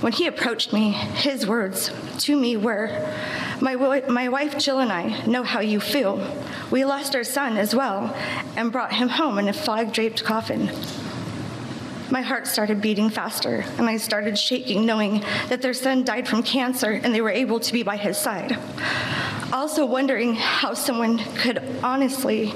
when 0.00 0.12
he 0.12 0.26
approached 0.26 0.72
me, 0.72 0.92
his 0.92 1.46
words 1.46 1.90
to 2.18 2.36
me 2.36 2.56
were, 2.56 2.88
my, 3.60 3.74
my 4.08 4.28
wife 4.28 4.56
Jill 4.56 4.78
and 4.78 4.92
I 4.92 5.26
know 5.26 5.42
how 5.42 5.58
you 5.58 5.80
feel. 5.80 6.24
We 6.70 6.84
lost 6.84 7.16
our 7.16 7.24
son 7.24 7.56
as 7.56 7.74
well 7.74 8.14
and 8.56 8.70
brought 8.70 8.92
him 8.92 9.08
home 9.08 9.38
in 9.38 9.48
a 9.48 9.52
flag 9.52 9.92
draped 9.92 10.22
coffin. 10.22 10.70
My 12.10 12.22
heart 12.22 12.46
started 12.46 12.80
beating 12.80 13.10
faster, 13.10 13.64
and 13.76 13.88
I 13.88 13.96
started 13.96 14.38
shaking, 14.38 14.86
knowing 14.86 15.24
that 15.48 15.62
their 15.62 15.74
son 15.74 16.04
died 16.04 16.28
from 16.28 16.42
cancer 16.42 16.92
and 16.92 17.12
they 17.12 17.20
were 17.20 17.30
able 17.30 17.58
to 17.60 17.72
be 17.72 17.82
by 17.82 17.96
his 17.96 18.16
side. 18.16 18.56
Also, 19.52 19.84
wondering 19.84 20.34
how 20.34 20.74
someone 20.74 21.18
could 21.18 21.58
honestly, 21.82 22.54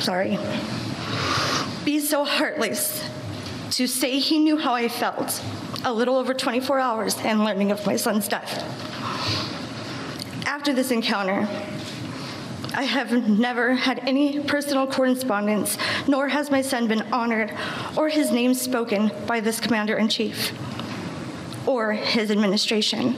sorry, 0.00 0.38
be 1.84 1.98
so 1.98 2.24
heartless 2.24 3.02
to 3.72 3.86
say 3.86 4.18
he 4.18 4.38
knew 4.38 4.56
how 4.56 4.74
I 4.74 4.88
felt 4.88 5.42
a 5.84 5.92
little 5.92 6.16
over 6.16 6.34
24 6.34 6.78
hours 6.78 7.16
and 7.18 7.44
learning 7.44 7.70
of 7.70 7.84
my 7.86 7.96
son's 7.96 8.28
death. 8.28 8.62
After 10.46 10.72
this 10.72 10.90
encounter, 10.90 11.48
I 12.74 12.82
have 12.82 13.28
never 13.28 13.74
had 13.74 14.00
any 14.00 14.40
personal 14.40 14.86
correspondence, 14.86 15.78
nor 16.06 16.28
has 16.28 16.50
my 16.50 16.60
son 16.60 16.88
been 16.88 17.02
honored 17.12 17.52
or 17.96 18.08
his 18.08 18.30
name 18.30 18.52
spoken 18.52 19.10
by 19.26 19.40
this 19.40 19.60
commander 19.60 19.96
in 19.96 20.08
chief 20.08 20.52
or 21.66 21.92
his 21.92 22.30
administration. 22.30 23.16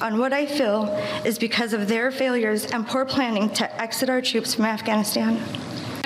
On 0.00 0.18
what 0.18 0.32
I 0.32 0.46
feel 0.46 0.86
is 1.24 1.38
because 1.38 1.72
of 1.72 1.88
their 1.88 2.10
failures 2.10 2.66
and 2.66 2.86
poor 2.86 3.04
planning 3.04 3.50
to 3.50 3.80
exit 3.80 4.10
our 4.10 4.20
troops 4.20 4.54
from 4.54 4.64
Afghanistan. 4.64 5.40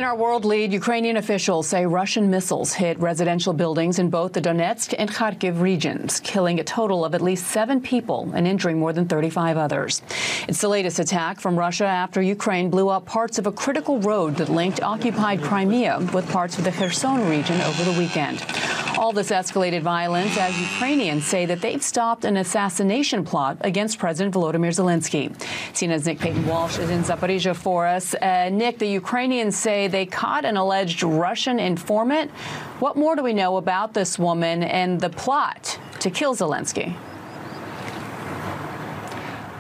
In 0.00 0.04
our 0.04 0.16
world 0.16 0.46
lead, 0.46 0.72
Ukrainian 0.72 1.18
officials 1.18 1.66
say 1.66 1.84
Russian 1.84 2.30
missiles 2.30 2.72
hit 2.72 2.98
residential 3.00 3.52
buildings 3.52 3.98
in 3.98 4.08
both 4.08 4.32
the 4.32 4.40
Donetsk 4.40 4.94
and 4.96 5.10
Kharkiv 5.10 5.60
regions, 5.60 6.20
killing 6.20 6.58
a 6.58 6.64
total 6.64 7.04
of 7.04 7.14
at 7.14 7.20
least 7.20 7.48
seven 7.48 7.82
people 7.82 8.30
and 8.34 8.46
injuring 8.46 8.78
more 8.78 8.94
than 8.94 9.06
35 9.06 9.58
others. 9.58 10.00
It's 10.48 10.62
the 10.62 10.70
latest 10.70 11.00
attack 11.00 11.38
from 11.38 11.58
Russia 11.58 11.84
after 11.84 12.22
Ukraine 12.22 12.70
blew 12.70 12.88
up 12.88 13.04
parts 13.04 13.38
of 13.38 13.46
a 13.46 13.52
critical 13.52 13.98
road 13.98 14.36
that 14.36 14.48
linked 14.48 14.82
occupied 14.82 15.42
Crimea 15.42 15.98
with 16.14 16.26
parts 16.30 16.56
of 16.56 16.64
the 16.64 16.72
Kherson 16.72 17.28
region 17.28 17.60
over 17.60 17.84
the 17.84 17.98
weekend. 17.98 18.42
All 18.96 19.12
this 19.12 19.30
escalated 19.30 19.82
violence 19.82 20.36
as 20.36 20.58
Ukrainians 20.60 21.26
say 21.26 21.46
that 21.46 21.60
they've 21.60 21.82
stopped 21.82 22.24
an 22.24 22.36
assassination 22.36 23.24
plot 23.24 23.56
against 23.60 23.98
President 23.98 24.34
Volodymyr 24.34 24.72
Zelensky. 24.72 25.30
CNN's 25.72 26.06
Nick 26.06 26.18
Paton 26.18 26.46
Walsh 26.46 26.78
is 26.78 26.90
in 26.90 27.02
Zaporizhia 27.02 27.56
for 27.56 27.86
us. 27.86 28.14
Uh, 28.14 28.50
Nick, 28.50 28.78
the 28.78 28.86
Ukrainians 28.86 29.56
say 29.56 29.88
they 29.90 30.06
caught 30.06 30.44
an 30.44 30.56
alleged 30.56 31.02
Russian 31.02 31.58
informant. 31.58 32.30
What 32.80 32.96
more 32.96 33.16
do 33.16 33.22
we 33.22 33.34
know 33.34 33.56
about 33.56 33.94
this 33.94 34.18
woman 34.18 34.62
and 34.62 35.00
the 35.00 35.10
plot 35.10 35.78
to 36.00 36.10
kill 36.10 36.34
Zelensky? 36.34 36.96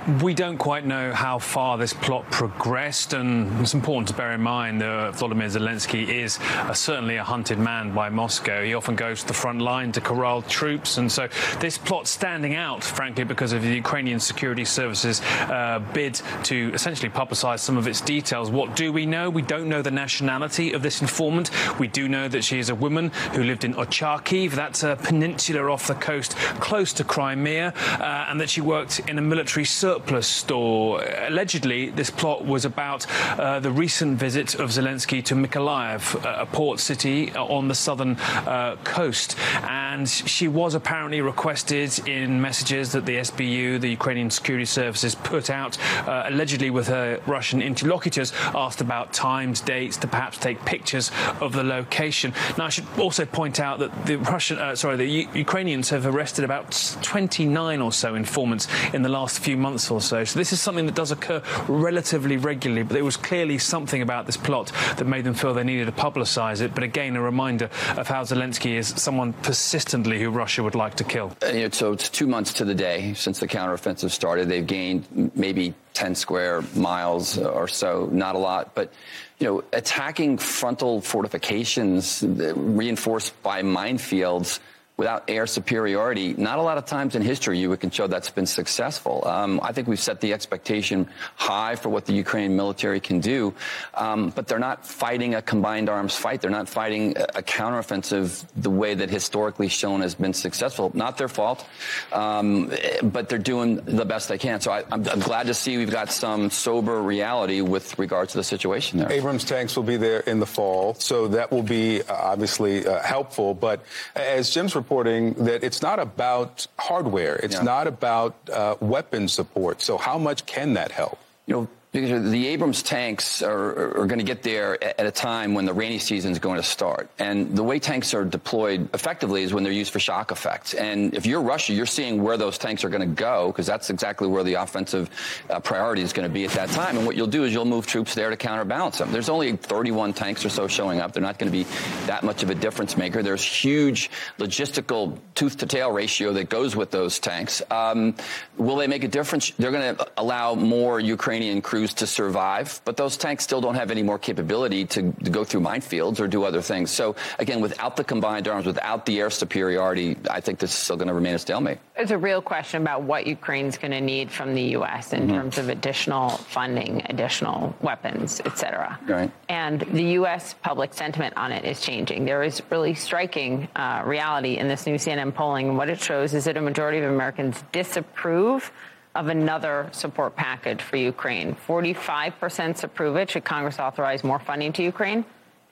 We 0.08 0.32
don't 0.32 0.56
quite 0.56 0.86
know 0.86 1.12
how 1.12 1.38
far 1.38 1.76
this 1.76 1.92
plot 1.92 2.24
progressed, 2.30 3.12
and 3.12 3.60
it's 3.60 3.74
important 3.74 4.08
to 4.08 4.14
bear 4.14 4.32
in 4.32 4.40
mind 4.40 4.80
that 4.80 5.12
Volodymyr 5.12 5.50
Zelensky 5.50 6.08
is 6.08 6.38
uh, 6.40 6.72
certainly 6.72 7.16
a 7.16 7.22
hunted 7.22 7.58
man 7.58 7.92
by 7.92 8.08
Moscow. 8.08 8.64
He 8.64 8.72
often 8.72 8.96
goes 8.96 9.20
to 9.20 9.26
the 9.26 9.34
front 9.34 9.60
line 9.60 9.92
to 9.92 10.00
corral 10.00 10.40
troops, 10.40 10.96
and 10.96 11.12
so 11.12 11.28
this 11.60 11.76
plot 11.76 12.08
standing 12.08 12.54
out, 12.54 12.82
frankly, 12.82 13.24
because 13.24 13.52
of 13.52 13.60
the 13.60 13.74
Ukrainian 13.74 14.20
security 14.20 14.64
services 14.64 15.20
uh, 15.20 15.80
bid 15.92 16.14
to 16.44 16.70
essentially 16.72 17.10
publicize 17.10 17.58
some 17.58 17.76
of 17.76 17.86
its 17.86 18.00
details. 18.00 18.50
What 18.50 18.76
do 18.76 18.94
we 18.94 19.04
know? 19.04 19.28
We 19.28 19.42
don't 19.42 19.68
know 19.68 19.82
the 19.82 19.90
nationality 19.90 20.72
of 20.72 20.80
this 20.82 21.02
informant. 21.02 21.50
We 21.78 21.88
do 21.88 22.08
know 22.08 22.26
that 22.26 22.42
she 22.42 22.58
is 22.58 22.70
a 22.70 22.74
woman 22.74 23.10
who 23.34 23.42
lived 23.42 23.64
in 23.64 23.74
Ochakiv, 23.74 24.52
that's 24.52 24.82
a 24.82 24.96
peninsula 24.96 25.70
off 25.70 25.86
the 25.86 25.94
coast 25.94 26.36
close 26.58 26.94
to 26.94 27.04
Crimea, 27.04 27.74
uh, 28.00 28.26
and 28.30 28.40
that 28.40 28.48
she 28.48 28.62
worked 28.62 29.00
in 29.00 29.18
a 29.18 29.22
military 29.22 29.66
surplus 29.66 29.99
surplus 30.00 30.26
store. 30.26 31.02
Allegedly, 31.28 31.90
this 31.90 32.08
plot 32.08 32.42
was 32.44 32.64
about 32.64 33.06
uh, 33.38 33.60
the 33.60 33.70
recent 33.70 34.18
visit 34.18 34.54
of 34.54 34.70
Zelensky 34.70 35.22
to 35.26 35.34
Mykolaiv, 35.34 36.14
a 36.24 36.46
port 36.46 36.80
city 36.80 37.30
on 37.32 37.68
the 37.68 37.74
southern 37.74 38.16
uh, 38.16 38.76
coast. 38.82 39.36
And 39.62 40.08
she 40.08 40.48
was 40.48 40.74
apparently 40.74 41.20
requested 41.20 42.08
in 42.08 42.40
messages 42.40 42.92
that 42.92 43.04
the 43.04 43.16
SBU, 43.16 43.80
the 43.80 43.90
Ukrainian 43.90 44.30
security 44.30 44.64
services, 44.64 45.14
put 45.14 45.50
out, 45.50 45.76
uh, 46.08 46.22
allegedly 46.26 46.70
with 46.70 46.88
her 46.88 47.20
Russian 47.26 47.60
interlocutors, 47.60 48.32
asked 48.54 48.80
about 48.80 49.12
times, 49.12 49.60
dates, 49.60 49.98
to 49.98 50.06
perhaps 50.06 50.38
take 50.38 50.64
pictures 50.64 51.10
of 51.40 51.52
the 51.52 51.62
location. 51.62 52.32
Now, 52.56 52.64
I 52.64 52.70
should 52.70 52.86
also 52.98 53.26
point 53.26 53.60
out 53.60 53.80
that 53.80 54.06
the 54.06 54.16
Russian, 54.16 54.58
uh, 54.58 54.74
sorry, 54.76 54.96
the 54.96 55.04
U- 55.04 55.28
Ukrainians 55.34 55.90
have 55.90 56.06
arrested 56.06 56.44
about 56.44 56.96
29 57.02 57.82
or 57.82 57.92
so 57.92 58.14
informants 58.14 58.66
in 58.94 59.02
the 59.02 59.10
last 59.10 59.40
few 59.40 59.58
months 59.58 59.79
or 59.88 60.00
so. 60.00 60.24
So 60.24 60.36
this 60.36 60.52
is 60.52 60.60
something 60.60 60.86
that 60.86 60.96
does 60.96 61.12
occur 61.12 61.40
relatively 61.68 62.36
regularly, 62.36 62.82
but 62.82 62.94
there 62.94 63.04
was 63.04 63.16
clearly 63.16 63.58
something 63.58 64.02
about 64.02 64.26
this 64.26 64.36
plot 64.36 64.72
that 64.96 65.06
made 65.06 65.22
them 65.22 65.34
feel 65.34 65.54
they 65.54 65.62
needed 65.62 65.86
to 65.86 65.92
publicise 65.92 66.60
it. 66.60 66.74
But 66.74 66.82
again, 66.82 67.14
a 67.14 67.22
reminder 67.22 67.66
of 67.96 68.08
how 68.08 68.22
Zelensky 68.24 68.76
is 68.76 68.88
someone 68.88 69.32
persistently 69.32 70.20
who 70.20 70.30
Russia 70.30 70.64
would 70.64 70.74
like 70.74 70.96
to 70.96 71.04
kill. 71.04 71.36
Uh, 71.40 71.46
you 71.48 71.62
know, 71.62 71.70
so 71.70 71.92
it's 71.92 72.08
two 72.08 72.26
months 72.26 72.54
to 72.54 72.64
the 72.64 72.74
day 72.74 73.14
since 73.14 73.38
the 73.38 73.46
counteroffensive 73.46 74.10
started. 74.10 74.48
They've 74.48 74.66
gained 74.66 75.30
maybe 75.36 75.74
10 75.94 76.14
square 76.14 76.62
miles 76.74 77.38
or 77.38 77.68
so, 77.68 78.08
not 78.10 78.34
a 78.34 78.38
lot, 78.38 78.74
but 78.74 78.92
you 79.38 79.46
know, 79.46 79.64
attacking 79.72 80.38
frontal 80.38 81.00
fortifications 81.00 82.24
reinforced 82.26 83.40
by 83.42 83.62
minefields 83.62 84.60
without 85.00 85.24
air 85.28 85.46
superiority, 85.46 86.34
not 86.34 86.58
a 86.58 86.62
lot 86.62 86.76
of 86.76 86.84
times 86.84 87.16
in 87.16 87.22
history 87.22 87.58
you 87.58 87.74
can 87.78 87.90
show 87.90 88.06
that's 88.06 88.28
been 88.28 88.44
successful. 88.44 89.26
Um, 89.26 89.58
I 89.62 89.72
think 89.72 89.88
we've 89.88 89.98
set 89.98 90.20
the 90.20 90.34
expectation 90.34 91.08
high 91.36 91.74
for 91.76 91.88
what 91.88 92.04
the 92.04 92.12
Ukrainian 92.12 92.54
military 92.54 93.00
can 93.00 93.18
do, 93.18 93.54
um, 93.94 94.28
but 94.28 94.46
they're 94.46 94.58
not 94.58 94.86
fighting 94.86 95.34
a 95.36 95.40
combined 95.40 95.88
arms 95.88 96.14
fight. 96.14 96.42
They're 96.42 96.50
not 96.50 96.68
fighting 96.68 97.16
a, 97.16 97.40
counteroffensive 97.40 98.44
the 98.56 98.68
way 98.68 98.92
that 98.94 99.08
historically 99.08 99.68
shown 99.68 100.02
has 100.02 100.14
been 100.14 100.34
successful. 100.34 100.90
Not 100.92 101.16
their 101.16 101.28
fault, 101.28 101.66
um, 102.12 102.70
but 103.02 103.30
they're 103.30 103.38
doing 103.54 103.76
the 103.76 104.04
best 104.04 104.28
they 104.28 104.36
can. 104.36 104.60
So 104.60 104.70
I, 104.70 104.84
am 104.92 105.20
glad 105.20 105.46
to 105.46 105.54
see 105.54 105.78
we've 105.78 105.90
got 105.90 106.10
some 106.12 106.50
sober 106.50 107.00
reality 107.00 107.62
with 107.62 107.98
regards 107.98 108.32
to 108.32 108.38
the 108.38 108.44
situation 108.44 108.98
there. 108.98 109.10
Abrams 109.10 109.44
tanks 109.44 109.76
will 109.76 109.88
be 109.94 109.96
there 109.96 110.20
in 110.20 110.40
the 110.40 110.50
fall, 110.56 110.92
so 110.92 111.28
that 111.28 111.50
will 111.50 111.62
be 111.62 112.02
uh, 112.02 112.32
obviously 112.32 112.86
uh, 112.86 113.00
helpful. 113.00 113.54
But 113.54 113.80
as 114.14 114.50
Jim's 114.50 114.76
reporting 114.90 115.34
that 115.34 115.62
it's 115.62 115.82
not 115.82 116.00
about 116.00 116.66
hardware. 116.76 117.36
It's 117.36 117.54
yeah. 117.54 117.62
not 117.62 117.86
about 117.86 118.34
uh, 118.52 118.74
weapon 118.80 119.28
support. 119.28 119.82
So 119.82 119.96
how 119.96 120.18
much 120.18 120.46
can 120.46 120.74
that 120.74 120.90
help? 120.90 121.18
You 121.46 121.54
know, 121.54 121.68
Because 121.92 122.30
the 122.30 122.46
Abrams 122.46 122.84
tanks 122.84 123.42
are, 123.42 124.00
are 124.00 124.06
going 124.06 124.20
to 124.20 124.24
get 124.24 124.44
there 124.44 124.82
at 124.82 125.06
a 125.06 125.10
time 125.10 125.54
when 125.54 125.64
the 125.64 125.72
rainy 125.72 125.98
season 125.98 126.30
is 126.30 126.38
going 126.38 126.56
to 126.56 126.62
start. 126.62 127.10
And 127.18 127.56
the 127.56 127.64
way 127.64 127.80
tanks 127.80 128.14
are 128.14 128.24
deployed 128.24 128.94
effectively 128.94 129.42
is 129.42 129.52
when 129.52 129.64
they're 129.64 129.72
used 129.72 129.92
for 129.92 129.98
shock 129.98 130.30
effects. 130.30 130.72
And 130.74 131.14
if 131.14 131.26
you're 131.26 131.40
Russia, 131.40 131.72
you're 131.72 131.86
seeing 131.86 132.22
where 132.22 132.36
those 132.36 132.58
tanks 132.58 132.84
are 132.84 132.90
going 132.90 133.00
to 133.00 133.12
go 133.14 133.48
because 133.48 133.66
that's 133.66 133.90
exactly 133.90 134.28
where 134.28 134.44
the 134.44 134.54
offensive 134.54 135.10
uh, 135.50 135.58
priority 135.58 136.02
is 136.02 136.12
going 136.12 136.28
to 136.28 136.32
be 136.32 136.44
at 136.44 136.52
that 136.52 136.68
time. 136.68 136.96
And 136.96 137.06
what 137.06 137.16
you'll 137.16 137.26
do 137.26 137.42
is 137.42 137.52
you'll 137.52 137.64
move 137.64 137.88
troops 137.88 138.14
there 138.14 138.30
to 138.30 138.36
counterbalance 138.36 138.98
them. 138.98 139.10
There's 139.10 139.28
only 139.28 139.56
31 139.56 140.12
tanks 140.12 140.44
or 140.44 140.48
so 140.48 140.68
showing 140.68 141.00
up. 141.00 141.12
They're 141.12 141.20
not 141.24 141.40
going 141.40 141.50
to 141.50 141.58
be 141.58 141.64
that 142.06 142.22
much 142.22 142.44
of 142.44 142.50
a 142.50 142.54
difference 142.54 142.96
maker. 142.96 143.20
There's 143.20 143.42
huge 143.42 144.12
logistical 144.38 145.18
tooth 145.34 145.56
to 145.56 145.66
tail 145.66 145.90
ratio 145.90 146.34
that 146.34 146.48
goes 146.48 146.76
with 146.76 146.92
those 146.92 147.18
tanks. 147.18 147.62
Um, 147.68 148.14
will 148.58 148.76
they 148.76 148.86
make 148.86 149.02
a 149.02 149.08
difference? 149.08 149.50
They're 149.58 149.72
going 149.72 149.96
to 149.96 150.08
allow 150.16 150.54
more 150.54 151.00
Ukrainian 151.00 151.60
crews 151.60 151.79
crews 151.80 151.94
to 151.94 152.06
survive, 152.06 152.82
but 152.84 152.98
those 152.98 153.16
tanks 153.16 153.42
still 153.42 153.62
don't 153.62 153.76
have 153.76 153.90
any 153.90 154.02
more 154.02 154.18
capability 154.18 154.84
to, 154.84 155.12
to 155.24 155.30
go 155.30 155.44
through 155.44 155.60
minefields 155.60 156.20
or 156.20 156.28
do 156.28 156.44
other 156.44 156.60
things. 156.60 156.90
So 156.90 157.16
again, 157.38 157.62
without 157.62 157.96
the 157.96 158.04
combined 158.04 158.48
arms, 158.48 158.66
without 158.66 159.06
the 159.06 159.18
air 159.18 159.30
superiority, 159.30 160.18
I 160.30 160.40
think 160.40 160.58
this 160.58 160.72
is 160.72 160.76
still 160.76 160.96
going 160.96 161.08
to 161.08 161.14
remain 161.14 161.34
a 161.34 161.38
stalemate. 161.38 161.78
It's 161.96 162.10
a 162.10 162.18
real 162.18 162.42
question 162.42 162.82
about 162.82 163.02
what 163.04 163.26
Ukraine's 163.26 163.78
going 163.78 163.92
to 163.92 164.00
need 164.02 164.30
from 164.30 164.54
the 164.54 164.62
U.S. 164.76 165.14
in 165.14 165.22
mm-hmm. 165.22 165.32
terms 165.32 165.56
of 165.56 165.70
additional 165.70 166.28
funding, 166.30 167.00
additional 167.06 167.74
weapons, 167.80 168.42
et 168.44 168.58
cetera. 168.58 168.98
Right. 169.06 169.30
And 169.48 169.80
the 169.80 170.04
U.S. 170.20 170.54
public 170.62 170.92
sentiment 170.92 171.34
on 171.38 171.50
it 171.50 171.64
is 171.64 171.80
changing. 171.80 172.26
There 172.26 172.42
is 172.42 172.62
really 172.68 172.92
striking 172.92 173.68
uh, 173.74 174.02
reality 174.04 174.58
in 174.58 174.68
this 174.68 174.86
new 174.86 174.96
CNN 174.96 175.32
polling. 175.34 175.68
And 175.68 175.78
what 175.78 175.88
it 175.88 176.00
shows 176.00 176.34
is 176.34 176.44
that 176.44 176.58
a 176.58 176.60
majority 176.60 176.98
of 176.98 177.10
Americans 177.10 177.64
disapprove 177.72 178.70
of 179.14 179.28
another 179.28 179.88
support 179.92 180.36
package 180.36 180.82
for 180.82 180.96
Ukraine. 180.96 181.56
45% 181.66 182.84
approve 182.84 183.16
it. 183.16 183.30
Should 183.30 183.44
Congress 183.44 183.78
authorize 183.78 184.22
more 184.22 184.38
funding 184.38 184.72
to 184.74 184.82
Ukraine? 184.82 185.24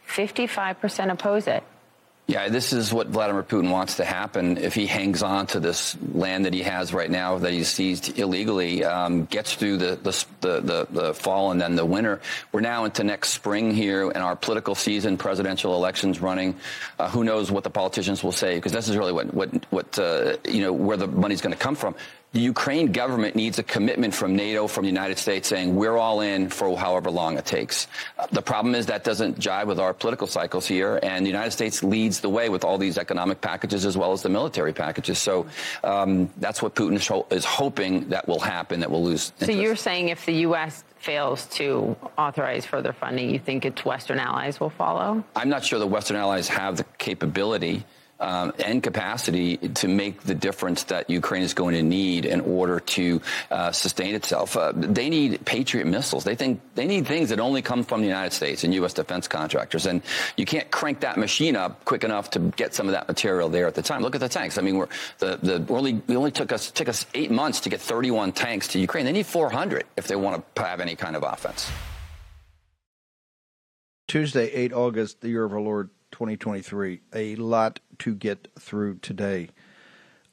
55% 0.09 1.13
oppose 1.13 1.47
it. 1.47 1.63
Yeah, 2.27 2.51
this 2.51 2.75
is 2.75 2.93
what 2.93 3.07
Vladimir 3.07 3.43
Putin 3.43 3.71
wants 3.71 3.97
to 3.97 4.05
happen 4.05 4.59
if 4.59 4.75
he 4.75 4.87
hangs 4.87 5.23
on 5.23 5.47
to 5.47 5.61
this 5.61 5.97
land 6.13 6.45
that 6.45 6.53
he 6.53 6.61
has 6.61 6.93
right 6.93 7.11
now 7.11 7.39
that 7.39 7.53
he's 7.53 7.69
seized 7.69 8.19
illegally, 8.19 8.85
um, 8.85 9.25
gets 9.25 9.55
through 9.55 9.79
the, 9.79 9.99
the, 10.03 10.27
the, 10.43 10.87
the, 10.91 11.15
fall 11.15 11.53
and 11.53 11.59
then 11.59 11.75
the 11.75 11.87
winter. 11.87 12.21
We're 12.53 12.61
now 12.61 12.85
into 12.85 13.03
next 13.03 13.31
spring 13.31 13.73
here 13.73 14.11
and 14.11 14.19
our 14.19 14.37
political 14.37 14.75
season, 14.75 15.17
presidential 15.17 15.75
elections 15.75 16.21
running. 16.21 16.55
Uh, 16.99 17.09
who 17.09 17.25
knows 17.25 17.51
what 17.51 17.65
the 17.65 17.71
politicians 17.71 18.23
will 18.23 18.33
say? 18.33 18.57
Because 18.57 18.73
this 18.73 18.91
is 18.91 18.99
really 18.99 19.13
what, 19.15 19.33
what, 19.33 19.49
what 19.73 19.99
uh, 19.99 20.37
you 20.47 20.61
know, 20.61 20.73
where 20.75 20.99
the 20.99 21.07
money's 21.07 21.41
going 21.41 21.55
to 21.55 21.59
come 21.59 21.77
from 21.77 21.95
the 22.33 22.41
Ukraine 22.41 22.93
government 22.93 23.35
needs 23.37 23.59
a 23.59 23.63
commitment 23.63 24.15
from 24.15 24.37
NATO, 24.37 24.67
from 24.67 24.83
the 24.83 24.89
United 24.91 25.19
States, 25.19 25.49
saying 25.49 25.75
we're 25.75 25.97
all 25.97 26.21
in 26.21 26.51
for 26.51 26.77
however 26.77 27.11
long 27.11 27.39
it 27.39 27.47
takes. 27.47 27.87
The 28.33 28.43
problem 28.43 28.75
is 28.75 28.85
that 28.87 29.03
doesn't 29.03 29.39
jive 29.39 29.67
with 29.67 29.81
our 29.81 29.95
political 29.95 30.27
cycles 30.27 30.67
here, 30.67 31.01
and 31.03 31.25
the 31.25 31.31
United 31.31 31.53
States 31.53 31.83
leads 31.83 32.21
the 32.21 32.29
way 32.29 32.51
with 32.51 32.65
all 32.65 32.77
these 32.77 32.99
economic 32.99 33.41
packages 33.41 33.87
as 33.87 33.97
well 33.97 34.13
as 34.13 34.21
the 34.21 34.29
military 34.29 34.75
packages. 34.75 35.19
So 35.19 35.47
um, 35.83 36.29
that's 36.37 36.61
what 36.61 36.75
Putin 36.75 36.97
is 37.33 37.45
hoping 37.47 38.11
that 38.11 38.29
will 38.29 38.41
happen, 38.41 38.81
that 38.81 38.91
we'll 38.91 39.05
lose. 39.05 39.33
Interest. 39.41 39.53
So 39.53 39.63
you're 39.63 39.77
saying 39.77 40.11
if 40.11 40.27
the 40.27 40.35
U.S. 40.49 40.85
fails 40.99 41.47
to 41.57 41.97
authorize 42.19 42.67
further 42.67 42.93
funding, 42.93 43.31
you 43.31 43.39
think 43.39 43.65
its 43.65 43.87
Western 43.87 44.19
allies 44.19 44.61
will 44.61 44.71
follow? 44.71 45.25
I'm 45.35 45.49
not 45.49 45.65
sure 45.65 45.79
the 45.79 45.87
Western 45.87 46.19
allies 46.19 46.49
have 46.49 46.77
the 46.77 46.85
capability 46.99 47.85
um, 48.21 48.53
and 48.65 48.83
capacity 48.83 49.57
to 49.57 49.89
make 49.89 50.23
the 50.23 50.35
difference 50.35 50.85
that 50.85 51.09
Ukraine 51.09 51.43
is 51.43 51.55
going 51.55 51.75
to 51.75 51.83
need 51.83 52.25
in 52.25 52.41
order 52.41 52.81
to 52.81 53.21
uh, 53.51 53.73
sustain 53.73 54.15
itself. 54.15 54.57
Uh, 54.57 54.73
they 54.75 55.09
need 55.09 55.45
Patriot 55.45 55.87
missiles. 55.87 56.25
They 56.25 56.35
think 56.35 56.61
they 56.75 56.87
need 56.87 57.07
things 57.07 57.29
that 57.31 57.41
only 57.41 57.63
come 57.63 57.85
from 57.85 58.01
the 58.01 58.07
United 58.07 58.33
States 58.33 58.65
and 58.65 58.75
U.S. 58.75 58.93
defense 58.93 59.29
contractors. 59.29 59.87
And 59.87 60.03
you 60.37 60.45
can't 60.45 60.71
crank 60.71 61.01
that 61.01 61.17
machine 61.17 61.57
up 61.57 61.85
quick 61.85 62.05
enough 62.05 62.31
to 62.31 62.39
get 62.41 62.75
some 62.75 62.87
of 62.87 62.93
that 62.93 63.09
material 63.09 63.49
there 63.49 63.67
at 63.67 63.75
the 63.75 63.83
time. 63.83 64.03
Look 64.03 64.15
at 64.15 64.21
the 64.21 64.29
tanks. 64.29 64.59
I 64.59 64.63
mean, 64.63 64.77
we're 64.77 64.89
the 65.19 65.39
the 65.43 65.65
only 65.73 66.03
we 66.07 66.17
only 66.17 66.31
took 66.31 66.53
us 66.53 66.71
took 66.71 66.89
us 66.89 67.07
eight 67.15 67.31
months 67.31 67.61
to 67.61 67.69
get 67.69 67.81
31 67.81 68.33
tanks 68.33 68.69
to 68.69 68.79
Ukraine. 68.79 69.05
They 69.05 69.13
need 69.13 69.27
400 69.27 69.85
if 69.97 70.09
they 70.09 70.17
want 70.17 70.45
to 70.57 70.63
have 70.63 70.81
any 70.81 70.97
kind 70.97 71.17
of 71.17 71.23
offense. 71.23 71.71
Tuesday, 74.09 74.51
8 74.51 74.73
August, 74.73 75.21
the 75.21 75.29
year 75.29 75.45
of 75.45 75.53
our 75.53 75.61
Lord 75.61 75.91
2023. 76.13 77.03
A 77.15 77.37
lot 77.37 77.81
to 78.01 78.15
get 78.15 78.49
through 78.59 78.99
today. 78.99 79.49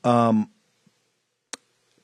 Um, 0.04 0.50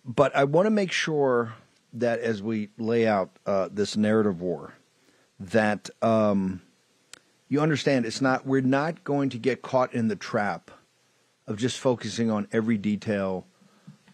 but 0.04 0.36
I 0.36 0.44
want 0.46 0.66
to 0.66 0.72
make 0.72 0.92
sure 0.92 1.54
that 1.94 2.20
as 2.20 2.42
we 2.42 2.70
lay 2.78 3.08
out 3.08 3.30
uh, 3.46 3.70
this 3.72 3.96
narrative 3.96 4.42
war, 4.42 4.74
that 5.40 5.90
um, 6.02 6.62
you 7.48 7.62
understand 7.62 8.06
it's 8.06 8.22
not. 8.22 8.46
We're 8.46 8.62
not 8.62 9.04
going 9.04 9.30
to 9.32 9.38
get 9.38 9.62
caught 9.62 9.94
in 9.94 10.08
the 10.08 10.16
trap 10.16 10.72
of 11.48 11.58
just 11.58 11.80
focusing 11.80 12.32
on 12.32 12.48
every 12.52 12.78
detail 12.78 13.46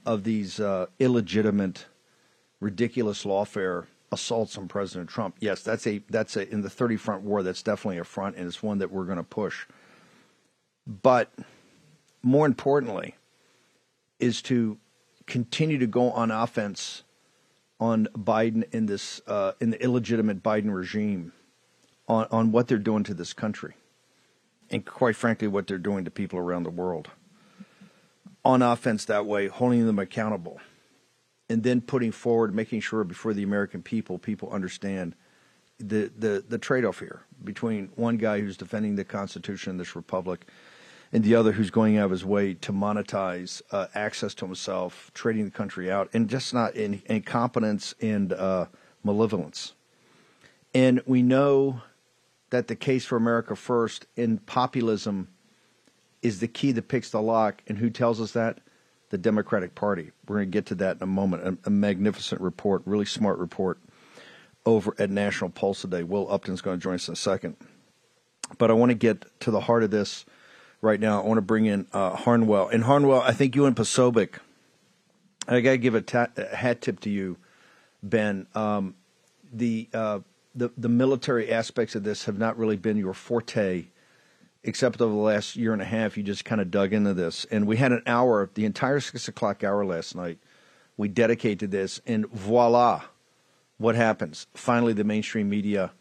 of 0.05 0.23
these 0.23 0.59
uh, 0.59 0.87
illegitimate, 0.99 1.85
ridiculous 2.59 3.25
lawfare 3.25 3.85
assaults 4.11 4.57
on 4.57 4.67
President 4.67 5.09
Trump. 5.09 5.35
Yes, 5.39 5.61
that's 5.61 5.85
a 5.85 6.01
that's 6.09 6.35
a 6.35 6.49
in 6.51 6.61
the 6.61 6.69
30 6.69 6.97
front 6.97 7.23
war. 7.23 7.43
That's 7.43 7.61
definitely 7.61 7.99
a 7.99 8.03
front, 8.03 8.37
and 8.37 8.47
it's 8.47 8.63
one 8.63 8.79
that 8.79 8.91
we're 8.91 9.05
going 9.05 9.17
to 9.17 9.23
push. 9.23 9.65
But 10.87 11.33
more 12.23 12.45
importantly, 12.45 13.15
is 14.19 14.41
to 14.43 14.77
continue 15.25 15.77
to 15.77 15.87
go 15.87 16.11
on 16.11 16.31
offense 16.31 17.03
on 17.79 18.07
Biden 18.17 18.63
in 18.73 18.85
this 18.87 19.21
uh, 19.27 19.51
in 19.59 19.69
the 19.69 19.83
illegitimate 19.83 20.41
Biden 20.41 20.73
regime 20.73 21.33
on 22.07 22.27
on 22.31 22.51
what 22.51 22.67
they're 22.67 22.77
doing 22.77 23.03
to 23.03 23.13
this 23.13 23.33
country, 23.33 23.75
and 24.71 24.85
quite 24.85 25.15
frankly, 25.15 25.47
what 25.47 25.67
they're 25.67 25.77
doing 25.77 26.05
to 26.05 26.11
people 26.11 26.39
around 26.39 26.63
the 26.63 26.71
world. 26.71 27.09
On 28.45 28.61
offense 28.61 29.03
that 29.05 29.25
way, 29.25 29.47
holding 29.47 29.85
them 29.85 29.99
accountable, 29.99 30.61
and 31.49 31.63
then 31.63 31.81
putting 31.81 32.13
forward, 32.13 32.55
making 32.55 32.79
sure 32.79 33.03
before 33.03 33.33
the 33.33 33.43
American 33.43 33.83
people, 33.83 34.17
people 34.17 34.49
understand 34.51 35.15
the 35.79 36.09
the 36.17 36.43
the 36.47 36.57
trade 36.57 36.85
off 36.85 36.99
here 36.99 37.21
between 37.43 37.89
one 37.95 38.17
guy 38.17 38.39
who's 38.39 38.57
defending 38.57 38.95
the 38.95 39.03
Constitution 39.03 39.71
and 39.71 39.79
this 39.79 39.95
republic 39.95 40.47
and 41.11 41.23
the 41.23 41.35
other 41.35 41.53
who's 41.53 41.69
going 41.69 41.97
out 41.97 42.05
of 42.05 42.11
his 42.11 42.25
way 42.25 42.53
to 42.53 42.73
monetize 42.73 43.61
uh, 43.71 43.87
access 43.95 44.33
to 44.35 44.45
himself, 44.45 45.11
trading 45.13 45.45
the 45.45 45.51
country 45.51 45.91
out, 45.91 46.09
and 46.13 46.29
just 46.29 46.53
not 46.53 46.75
in 46.75 47.01
incompetence 47.05 47.95
and 48.01 48.33
uh, 48.33 48.65
malevolence. 49.03 49.73
And 50.73 51.01
we 51.05 51.21
know 51.21 51.81
that 52.49 52.67
the 52.67 52.75
case 52.75 53.05
for 53.05 53.15
America 53.15 53.55
First 53.55 54.05
in 54.15 54.37
populism 54.39 55.29
is 56.21 56.39
the 56.39 56.47
key 56.47 56.71
that 56.73 56.87
picks 56.87 57.09
the 57.09 57.21
lock. 57.21 57.61
And 57.67 57.77
who 57.77 57.89
tells 57.89 58.19
us 58.21 58.31
that? 58.33 58.59
The 59.09 59.17
Democratic 59.17 59.75
Party. 59.75 60.11
We're 60.27 60.37
going 60.37 60.51
to 60.51 60.51
get 60.51 60.65
to 60.67 60.75
that 60.75 60.97
in 60.97 61.03
a 61.03 61.07
moment. 61.07 61.43
A, 61.43 61.67
a 61.67 61.69
magnificent 61.69 62.41
report, 62.41 62.81
really 62.85 63.05
smart 63.05 63.39
report 63.39 63.79
over 64.65 64.93
at 64.99 65.09
National 65.09 65.49
Pulse 65.49 65.81
today. 65.81 66.03
Will 66.03 66.31
Upton's 66.31 66.61
going 66.61 66.77
to 66.77 66.83
join 66.83 66.95
us 66.95 67.07
in 67.07 67.13
a 67.13 67.15
second. 67.15 67.55
But 68.57 68.69
I 68.69 68.73
want 68.73 68.89
to 68.89 68.95
get 68.95 69.25
to 69.41 69.51
the 69.51 69.61
heart 69.61 69.83
of 69.83 69.91
this 69.91 70.25
right 70.81 70.99
now. 70.99 71.21
I 71.21 71.25
want 71.25 71.37
to 71.37 71.41
bring 71.41 71.65
in 71.65 71.87
uh, 71.93 72.15
Harnwell. 72.15 72.67
And 72.67 72.83
Harnwell, 72.83 73.21
I 73.21 73.31
think 73.31 73.55
you 73.55 73.65
and 73.65 73.75
Posobiec, 73.75 74.39
I 75.47 75.61
got 75.61 75.71
to 75.71 75.77
give 75.77 75.95
a, 75.95 76.01
ta- 76.01 76.27
a, 76.37 76.55
hat 76.55 76.81
tip 76.81 76.99
to 77.01 77.09
you, 77.09 77.37
Ben. 78.03 78.47
Um, 78.53 78.95
the, 79.51 79.87
uh, 79.93 80.19
the 80.57 80.71
the 80.75 80.89
military 80.89 81.51
aspects 81.51 81.95
of 81.95 82.03
this 82.03 82.25
have 82.25 82.37
not 82.37 82.57
really 82.57 82.75
been 82.75 82.97
your 82.97 83.13
forte, 83.13 83.85
except 84.63 84.99
over 84.99 85.13
the 85.13 85.19
last 85.19 85.55
year 85.55 85.71
and 85.71 85.81
a 85.81 85.85
half. 85.85 86.17
You 86.17 86.23
just 86.23 86.43
kind 86.43 86.59
of 86.59 86.71
dug 86.71 86.93
into 86.93 87.13
this, 87.13 87.45
and 87.51 87.67
we 87.67 87.77
had 87.77 87.91
an 87.91 88.01
hour, 88.07 88.49
the 88.55 88.65
entire 88.65 88.99
six 88.99 89.27
o'clock 89.27 89.63
hour 89.63 89.85
last 89.85 90.15
night. 90.15 90.39
We 90.97 91.07
dedicated 91.07 91.59
to 91.59 91.67
this, 91.67 92.01
and 92.07 92.27
voila, 92.31 93.03
what 93.77 93.95
happens? 93.95 94.47
Finally, 94.55 94.93
the 94.93 95.03
mainstream 95.03 95.47
media 95.47 95.91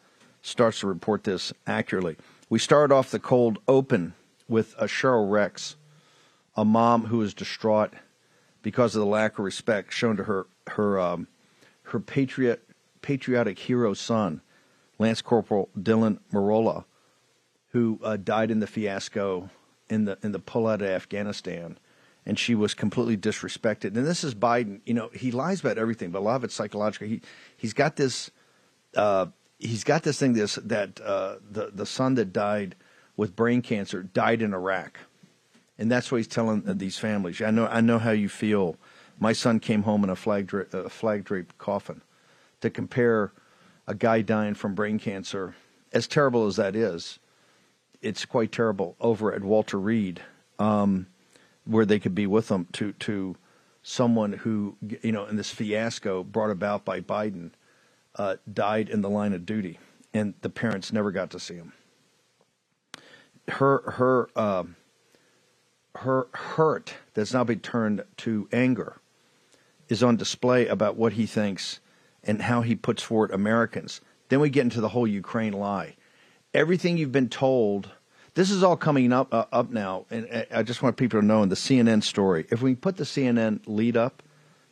starts 0.41 0.81
to 0.81 0.87
report 0.87 1.25
this 1.25 1.53
accurately. 1.67 2.17
We 2.49 2.59
started 2.59 2.95
off 2.95 3.11
the 3.11 3.19
cold 3.19 3.59
open 3.69 4.15
with 4.49 4.75
a 4.79 4.85
Cheryl 4.85 5.31
Rex, 5.31 5.77
a 6.57 6.65
mom 6.65 7.07
who 7.07 7.21
is 7.23 7.35
distraught 7.35 7.93
because 8.63 8.95
of 8.95 9.01
the 9.01 9.07
lack 9.07 9.39
of 9.39 9.45
respect 9.45 9.93
shown 9.93 10.17
to 10.17 10.25
her 10.25 10.47
her 10.69 10.99
um, 10.99 11.29
her 11.85 12.01
patriot 12.01 12.63
patriotic 13.03 13.59
hero 13.59 13.95
son, 13.95 14.41
Lance 14.99 15.23
Corporal 15.23 15.69
Dylan 15.79 16.19
Merola, 16.33 16.85
who 17.69 18.01
uh, 18.03 18.17
died 18.17 18.51
in 18.51 18.61
the 18.61 18.67
fiasco 18.67 19.51
in 19.89 20.05
the 20.05 20.19
in 20.23 20.33
the 20.33 20.41
pullout 20.41 20.77
of 20.77 20.83
Afghanistan, 20.83 21.79
and 22.25 22.39
she 22.39 22.55
was 22.55 22.75
completely 22.75 23.17
disrespected. 23.17 23.97
And 23.97 24.07
this 24.07 24.25
is 24.25 24.35
Biden. 24.35 24.81
You 24.85 24.95
know, 24.95 25.11
he 25.13 25.31
lies 25.31 25.61
about 25.61 25.79
everything, 25.79 26.11
but 26.11 26.19
a 26.19 26.21
lot 26.21 26.37
of 26.37 26.45
it's 26.45 26.55
psychological. 26.55 27.07
He 27.07 27.21
he's 27.57 27.73
got 27.73 27.97
this. 27.97 28.31
Uh, 28.97 29.27
he's 29.59 29.85
got 29.85 30.03
this 30.03 30.19
thing 30.19 30.33
this 30.33 30.57
that 30.57 31.01
uh, 31.01 31.37
the 31.49 31.71
the 31.73 31.87
son 31.87 32.15
that 32.15 32.33
died 32.33 32.75
with 33.17 33.37
brain 33.37 33.63
cancer 33.63 34.03
died 34.03 34.43
in 34.43 34.55
Iraq. 34.55 34.99
And 35.79 35.91
that's 35.91 36.11
what 36.11 36.19
he's 36.19 36.27
telling 36.27 36.63
these 36.79 36.99
families. 36.99 37.41
I 37.43 37.51
know, 37.51 37.67
I 37.67 37.81
know 37.81 37.99
how 37.99 38.13
you 38.13 38.29
feel. 38.29 38.77
My 39.19 39.33
son 39.33 39.61
came 39.61 39.83
home 39.83 40.05
in 40.05 40.11
a 40.11 40.17
flag, 40.17 40.47
dra- 40.47 40.67
a 40.73 40.89
flag 40.89 41.25
draped 41.25 41.59
coffin. 41.59 42.03
To 42.63 42.71
compare 42.71 43.33
a 43.87 43.95
guy 43.95 44.23
dying 44.23 44.55
from 44.55 44.75
brain 44.75 44.99
cancer. 44.99 45.55
As 45.93 46.07
terrible 46.07 46.47
as 46.47 46.57
that 46.57 46.75
is, 46.75 47.19
it's 48.03 48.25
quite 48.25 48.53
terrible 48.53 48.97
over 49.01 49.33
at 49.33 49.43
Walter 49.43 49.79
Reed, 49.79 50.21
um, 50.59 51.07
where 51.65 51.87
they 51.87 51.99
could 51.99 52.15
be 52.15 52.27
with 52.27 52.49
them 52.49 52.67
to 52.73 52.93
to 52.93 53.37
someone 53.83 54.33
who 54.33 54.77
you 55.03 55.13
know 55.13 55.27
in 55.27 55.37
this 55.37 55.51
fiasco 55.51 56.25
brought 56.25 56.51
about 56.51 56.85
by 56.85 57.01
Biden 57.01 57.51
uh, 58.17 58.37
died 58.53 58.89
in 58.89 59.01
the 59.01 59.11
line 59.11 59.33
of 59.33 59.47
duty, 59.47 59.79
and 60.13 60.35
the 60.43 60.51
parents 60.51 60.93
never 60.93 61.11
got 61.11 61.31
to 61.31 61.41
see 61.41 61.55
him. 61.55 61.73
Her 63.49 63.83
her 63.93 64.29
uh, 64.37 64.65
her 65.97 66.27
hurt 66.33 66.95
that's 67.15 67.33
now 67.33 67.45
been 67.45 67.61
turned 67.61 68.05
to 68.19 68.49
anger 68.53 69.01
is 69.89 70.03
on 70.03 70.17
display 70.17 70.67
about 70.67 70.97
what 70.97 71.15
he 71.15 71.27
thinks 71.27 71.81
and 72.25 72.43
how 72.43 72.63
he 72.63 72.75
puts 72.75 73.03
forward 73.03 73.31
Americans. 73.31 74.01
Then 74.29 74.41
we 74.41 74.51
get 74.51 74.63
into 74.63 74.81
the 74.81 74.89
whole 74.89 75.07
Ukraine 75.07 75.53
lie. 75.53 75.97
Everything 76.53 76.97
you've 76.97 77.13
been 77.13 77.29
told, 77.29 77.91
this 78.35 78.51
is 78.51 78.63
all 78.63 78.77
coming 78.77 79.13
up 79.13 79.33
uh, 79.33 79.45
up 79.53 79.71
now, 79.71 80.07
and 80.11 80.29
uh, 80.31 80.43
I 80.53 80.63
just 80.63 80.83
want 80.83 80.97
people 80.97 81.21
to 81.21 81.27
know 81.27 81.43
in 81.43 81.49
the 81.49 81.55
CNN 81.57 82.03
story. 82.03 82.47
If 82.51 82.63
we 82.63 82.75
put 82.75 82.97
the 82.97 83.05
CNN 83.05 83.61
lead 83.67 83.97
up, 83.97 84.23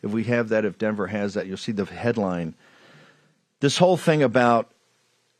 if 0.03 0.11
we 0.11 0.25
have 0.25 0.49
that, 0.49 0.65
if 0.65 0.79
Denver 0.79 1.07
has 1.07 1.35
that, 1.35 1.47
you'll 1.47 1.57
see 1.57 1.73
the 1.73 1.85
headline. 1.85 2.55
This 3.61 3.79
whole 3.79 3.97
thing 3.97 4.23
about 4.23 4.71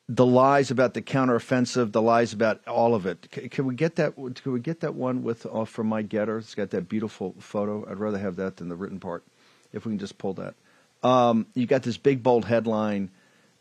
the 0.09 0.27
lies 0.27 0.71
about 0.71 0.95
the 0.95 1.03
counteroffensive, 1.03 1.93
the 1.93 2.03
lies 2.03 2.33
about 2.33 2.67
all 2.69 2.95
of 2.95 3.07
it. 3.07 3.31
Can, 3.31 3.49
can 3.49 3.65
we 3.65 3.75
get 3.75 3.97
that? 3.97 4.15
Can 4.17 4.53
we 4.53 4.61
get 4.61 4.81
that 4.81 4.95
one 4.95 5.23
with 5.23 5.47
uh, 5.47 5.65
from 5.65 5.87
my 5.87 6.03
Gettr? 6.03 6.39
It's 6.39 6.55
got 6.55 6.71
that 6.71 6.89
beautiful 6.89 7.35
photo. 7.39 7.89
I'd 7.89 7.99
rather 7.99 8.19
have 8.19 8.37
that 8.37 8.57
than 8.57 8.69
the 8.69 8.77
written 8.77 9.01
part. 9.01 9.25
If 9.73 9.87
we 9.87 9.93
can 9.93 9.99
just 9.99 10.19
pull 10.19 10.35
that. 10.35 10.55
Um, 11.03 11.47
you 11.55 11.67
got 11.67 11.83
this 11.83 11.97
big 11.97 12.23
bold 12.23 12.45
headline: 12.45 13.11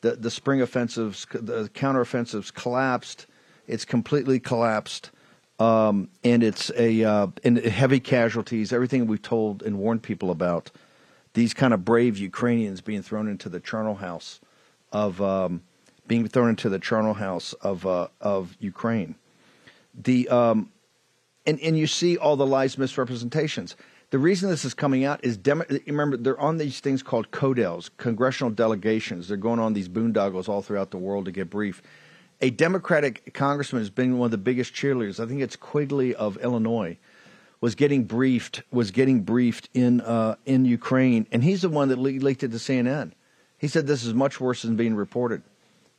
the 0.02 0.12
the 0.16 0.30
spring 0.30 0.62
offensives, 0.62 1.26
the 1.32 1.70
counteroffensives 1.74 2.54
collapsed. 2.54 3.26
It's 3.66 3.86
completely 3.86 4.42
collapsed, 4.42 5.12
um, 5.60 6.10
and 6.26 6.44
it's 6.44 6.70
a 6.78 7.06
uh, 7.06 7.28
and 7.46 7.58
heavy 7.58 8.02
casualties. 8.02 8.74
Everything 8.74 9.08
we've 9.08 9.22
told 9.22 9.64
and 9.64 9.80
warned 9.80 10.04
people 10.04 10.30
about. 10.30 10.72
These 11.36 11.54
kind 11.56 11.74
of 11.74 11.84
brave 11.84 12.18
Ukrainians 12.20 12.82
being 12.82 13.02
thrown 13.02 13.28
into 13.28 13.48
the 13.48 13.62
charnel 13.62 13.96
house 13.96 14.42
of. 14.92 15.22
Um, 15.22 15.62
being 16.08 16.28
thrown 16.28 16.50
into 16.50 16.70
the 16.70 16.80
charnel 16.80 17.14
house 17.14 17.54
of 17.54 17.86
uh, 17.86 18.08
of 18.22 18.56
Ukraine. 18.60 19.16
The 19.96 20.28
um, 20.30 20.72
and 21.46 21.60
and 21.60 21.78
you 21.78 21.88
see 21.88 22.18
all 22.18 22.36
the 22.36 22.46
lies, 22.46 22.78
misrepresentations. 22.78 23.76
The 24.10 24.20
reason 24.20 24.50
this 24.50 24.64
is 24.64 24.76
coming 24.76 25.06
out 25.06 25.24
is 25.24 25.40
remember 25.88 26.18
they're 26.18 26.40
on 26.40 26.58
these 26.58 26.80
things 26.80 27.02
called 27.02 27.32
CODELs, 27.32 27.90
congressional 27.98 28.52
delegations. 28.52 29.28
They're 29.28 29.38
going 29.38 29.60
on 29.60 29.74
these 29.74 29.90
boondoggles 29.90 30.48
all 30.48 30.62
throughout 30.62 30.92
the 30.92 30.98
world 30.98 31.26
to 31.26 31.32
get 31.32 31.50
brief. 31.50 31.82
A 32.40 32.52
Democratic 32.52 33.34
congressman 33.34 33.82
has 33.82 33.90
been 33.90 34.20
one 34.20 34.28
of 34.28 34.32
the 34.32 34.38
biggest 34.38 34.74
cheerleaders. 34.74 35.20
I 35.20 35.28
think 35.28 35.42
it's 35.42 35.56
Quigley 35.56 36.14
of 36.14 36.38
Illinois 36.38 36.98
was 37.64 37.76
getting 37.76 38.04
briefed 38.04 38.62
was 38.72 38.92
getting 38.92 39.22
briefed 39.22 39.70
in 39.74 40.02
uh, 40.02 40.36
in 40.46 40.66
Ukraine, 40.66 41.26
and 41.32 41.42
he's 41.42 41.62
the 41.62 41.70
one 41.70 41.88
that 41.88 41.98
le- 41.98 42.20
leaked 42.20 42.44
it 42.44 42.52
to 42.52 42.58
CNN. 42.58 43.14
He 43.58 43.70
said 43.70 43.88
this 43.88 44.04
is 44.04 44.14
much 44.14 44.42
worse 44.42 44.64
than 44.64 44.76
being 44.76 44.96
reported. 44.96 45.44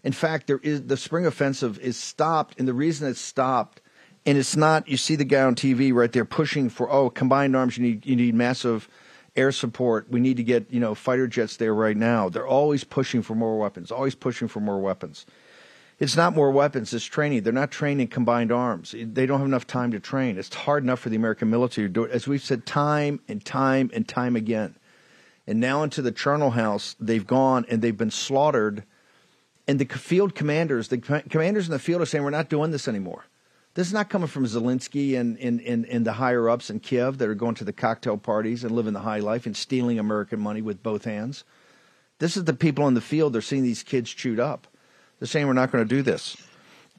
In 0.05 0.13
fact, 0.13 0.47
there 0.47 0.61
is 0.63 0.83
the 0.83 0.99
spring 0.99 1.25
offensive 1.25 1.79
is 1.81 1.97
stopped, 1.97 2.55
and 2.59 2.69
the 2.69 2.75
reason 2.75 3.09
it's 3.09 3.21
stopped, 3.21 3.81
and 4.27 4.37
it's 4.37 4.55
not. 4.55 4.87
You 4.87 4.99
see 4.99 5.17
the 5.17 5.25
guy 5.25 5.43
on 5.43 5.55
TV 5.55 5.93
right 5.95 6.13
there 6.13 6.27
pushing 6.27 6.69
for 6.69 6.93
oh 6.93 7.09
combined 7.09 7.57
arms. 7.57 7.79
You 7.79 7.85
need 7.85 8.07
you 8.07 8.15
need 8.15 8.35
massive 8.35 8.89
air 9.35 9.51
support. 9.51 10.11
We 10.11 10.21
need 10.21 10.37
to 10.37 10.45
get 10.45 10.71
you 10.71 10.79
know 10.79 10.95
fighter 10.95 11.27
jets 11.27 11.57
there 11.57 11.75
right 11.75 11.97
now. 11.97 12.29
They're 12.29 12.47
always 12.47 12.85
pushing 12.85 13.23
for 13.23 13.35
more 13.35 13.59
weapons. 13.59 13.91
Always 13.91 14.15
pushing 14.15 14.47
for 14.47 14.61
more 14.61 14.79
weapons. 14.79 15.25
It's 15.99 16.17
not 16.17 16.35
more 16.35 16.51
weapons. 16.51 16.93
It's 16.93 17.05
training. 17.05 17.43
They're 17.43 17.53
not 17.53 17.71
training 17.71 18.09
combined 18.09 18.53
arms. 18.53 18.95
They 18.99 19.27
don't 19.27 19.39
have 19.39 19.47
enough 19.47 19.67
time 19.67 19.93
to 19.93 20.01
train. 20.01 20.37
It's 20.39 20.53
hard 20.55 20.83
enough 20.83 21.01
for 21.01 21.09
the 21.09 21.17
American 21.17 21.49
military 21.49 21.89
to 21.89 21.93
do 21.93 22.05
it, 22.05 22.11
as 22.11 22.27
we've 22.27 22.43
said 22.43 22.67
time 22.67 23.21
and 23.29 23.43
time 23.43 23.91
and 23.95 24.07
time 24.07 24.37
again. 24.37 24.77
And 25.47 25.61
now 25.61 25.83
into 25.83 26.03
the 26.03 26.11
charnel 26.11 26.51
house, 26.51 26.97
they've 26.99 27.27
gone 27.27 27.65
and 27.69 27.81
they've 27.81 27.97
been 27.97 28.11
slaughtered 28.11 28.85
and 29.67 29.79
the 29.79 29.87
field 29.87 30.35
commanders, 30.35 30.89
the 30.89 30.99
commanders 30.99 31.67
in 31.67 31.73
the 31.73 31.79
field 31.79 32.03
are 32.03 32.07
saying, 32.07 32.25
we're 32.25 32.31
not 32.31 32.49
doing 32.49 32.71
this 32.71 32.89
anymore. 32.89 33.25
This 33.75 33.89
is 33.89 33.93
not 33.93 34.09
coming 34.09 34.29
from 34.29 34.45
Zelensky 34.45 35.19
and, 35.19 35.37
and, 35.39 35.61
and, 35.61 35.85
and 35.87 36.07
the 36.07 36.13
higher 36.13 36.49
ups 36.49 36.71
in 36.71 36.79
Kiev 36.79 37.19
that 37.19 37.29
are 37.29 37.35
going 37.35 37.57
to 37.57 37.65
the 37.65 37.73
cocktail 37.73 38.17
parties 38.17 38.63
and 38.63 38.73
living 38.75 38.93
the 38.93 39.01
high 39.01 39.19
life 39.19 39.47
and 39.47 39.57
stealing 39.57 39.99
American 39.99 40.39
money 40.39 40.63
with 40.63 40.83
both 40.83 41.05
hands. 41.05 41.43
This 42.21 42.37
is 42.37 42.45
the 42.45 42.55
people 42.55 42.87
in 42.87 42.95
the 42.95 43.01
field. 43.01 43.33
They're 43.33 43.41
seeing 43.41 43.65
these 43.65 43.83
kids 43.83 44.11
chewed 44.11 44.39
up. 44.39 44.69
They're 45.19 45.27
saying 45.27 45.47
we're 45.47 45.55
not 45.55 45.73
going 45.73 45.83
to 45.83 45.89
do 45.89 46.03
this. 46.03 46.37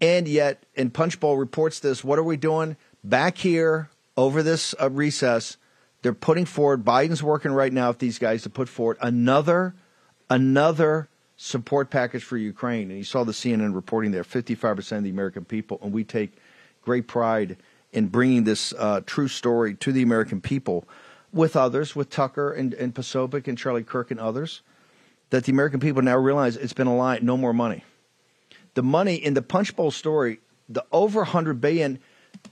And 0.02 0.28
yet, 0.28 0.64
and 0.76 0.94
Punchbowl 0.94 1.38
reports 1.38 1.80
this, 1.80 2.04
what 2.04 2.20
are 2.20 2.24
we 2.24 2.36
doing? 2.36 2.76
Back 3.04 3.38
here 3.38 3.90
over 4.18 4.44
this 4.44 4.76
uh, 4.82 4.90
recess, 4.90 5.56
they're 6.02 6.14
putting 6.14 6.46
forward, 6.46 6.84
Biden's 6.84 7.24
working 7.24 7.52
right 7.52 7.72
now 7.72 7.88
with 7.88 8.00
these 8.00 8.20
guys 8.20 8.44
to 8.44 8.50
put 8.50 8.68
forward 8.68 8.98
another, 9.02 9.74
another 10.30 11.08
support 11.38 11.90
package 11.90 12.24
for 12.24 12.38
Ukraine. 12.38 12.90
And 12.90 12.98
you 12.98 13.04
saw 13.04 13.24
the 13.24 13.32
CNN 13.32 13.76
reporting 13.76 14.12
there 14.12 14.24
55% 14.24 14.98
of 14.98 15.04
the 15.04 15.10
American 15.10 15.46
people, 15.46 15.80
and 15.82 15.92
we 15.92 16.04
take 16.04 16.34
great 16.82 17.08
pride 17.08 17.58
in 17.92 18.08
bringing 18.08 18.44
this 18.44 18.74
uh, 18.78 19.02
true 19.06 19.28
story 19.28 19.74
to 19.76 19.92
the 19.92 20.02
American 20.02 20.42
people 20.42 20.88
with 21.32 21.56
others, 21.56 21.96
with 21.96 22.10
Tucker 22.10 22.52
and, 22.52 22.74
and 22.74 22.94
Posobiec 22.94 23.48
and 23.48 23.58
Charlie 23.58 23.84
Kirk 23.84 24.12
and 24.12 24.20
others, 24.20 24.62
that 25.30 25.46
the 25.46 25.52
American 25.52 25.80
people 25.80 26.02
now 26.02 26.18
realize 26.18 26.56
it's 26.56 26.74
been 26.74 26.88
a 26.88 26.96
lie, 26.96 27.20
no 27.22 27.36
more 27.36 27.54
money. 27.54 27.84
The 28.76 28.84
money 28.84 29.16
in 29.16 29.34
the 29.34 29.42
Punchbowl 29.42 29.92
story, 29.92 30.40
the 30.70 30.86
over 30.92 31.20
100 31.20 31.60
billion, 31.60 32.00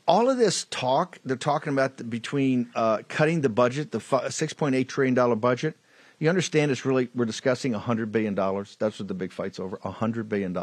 all 0.08 0.30
of 0.30 0.38
this 0.38 0.66
talk 0.70 1.20
they're 1.24 1.38
talking 1.38 1.72
about 1.72 1.98
the, 1.98 2.04
between 2.04 2.70
uh, 2.75 3.00
cutting 3.08 3.42
the 3.42 3.50
budget, 3.50 3.92
the 3.92 4.00
6.8 4.00 4.88
trillion 4.88 5.13
dollar 5.13 5.36
budget, 5.36 5.78
you 6.20 6.29
understand 6.29 6.72
it's 6.72 6.86
really, 6.86 7.10
we're 7.15 7.25
discussing 7.25 7.74
$100 7.74 8.12
billion. 8.12 8.36
That's 8.36 9.00
what 9.00 9.08
the 9.08 9.13
big 9.13 9.32
fight's 9.32 9.60
over 9.60 9.77
$100 9.77 10.29
billion. 10.29 10.58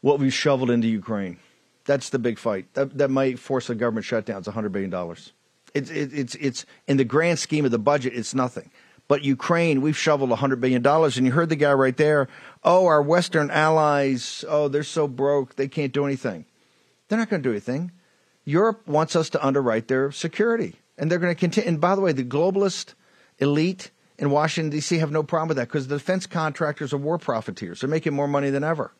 What 0.00 0.18
we've 0.18 0.34
shoveled 0.34 0.70
into 0.70 0.88
Ukraine. 0.88 1.38
That's 1.84 2.10
the 2.10 2.18
big 2.18 2.38
fight. 2.38 2.72
That, 2.74 2.96
that 2.98 3.10
might 3.10 3.38
force 3.38 3.68
a 3.70 3.74
government 3.74 4.06
shutdown. 4.06 4.38
It's 4.38 4.48
$100 4.48 4.72
billion. 4.72 5.16
It's, 5.74 5.90
it, 5.90 6.12
it's, 6.12 6.34
it's, 6.36 6.66
in 6.86 6.96
the 6.96 7.04
grand 7.04 7.38
scheme 7.38 7.64
of 7.64 7.70
the 7.70 7.78
budget, 7.78 8.14
it's 8.14 8.34
nothing. 8.34 8.70
But 9.08 9.24
Ukraine, 9.24 9.80
we've 9.80 9.96
shoveled 9.96 10.30
$100 10.30 10.60
billion. 10.60 10.86
And 10.86 11.26
you 11.26 11.32
heard 11.32 11.48
the 11.48 11.56
guy 11.56 11.72
right 11.72 11.96
there. 11.96 12.28
Oh, 12.62 12.86
our 12.86 13.02
Western 13.02 13.50
allies, 13.50 14.44
oh, 14.48 14.68
they're 14.68 14.84
so 14.84 15.08
broke, 15.08 15.56
they 15.56 15.68
can't 15.68 15.92
do 15.92 16.06
anything. 16.06 16.46
They're 17.08 17.18
not 17.18 17.28
going 17.28 17.42
to 17.42 17.48
do 17.48 17.52
anything. 17.52 17.92
Europe 18.44 18.86
wants 18.86 19.16
us 19.16 19.30
to 19.30 19.44
underwrite 19.44 19.88
their 19.88 20.12
security. 20.12 20.76
And 20.96 21.10
they're 21.10 21.18
going 21.18 21.34
to 21.34 21.38
continue. 21.38 21.68
And 21.68 21.80
by 21.80 21.94
the 21.94 22.00
way, 22.00 22.12
the 22.12 22.24
globalist 22.24 22.94
elite 23.38 23.90
in 24.18 24.30
Washington, 24.30 24.70
D.C. 24.70 24.98
have 24.98 25.10
no 25.10 25.22
problem 25.22 25.48
with 25.48 25.56
that 25.56 25.68
because 25.68 25.88
the 25.88 25.96
defense 25.96 26.26
contractors 26.26 26.92
are 26.92 26.98
war 26.98 27.18
profiteers. 27.18 27.80
They're 27.80 27.90
making 27.90 28.14
more 28.14 28.28
money 28.28 28.50
than 28.50 28.64
ever. 28.64 28.92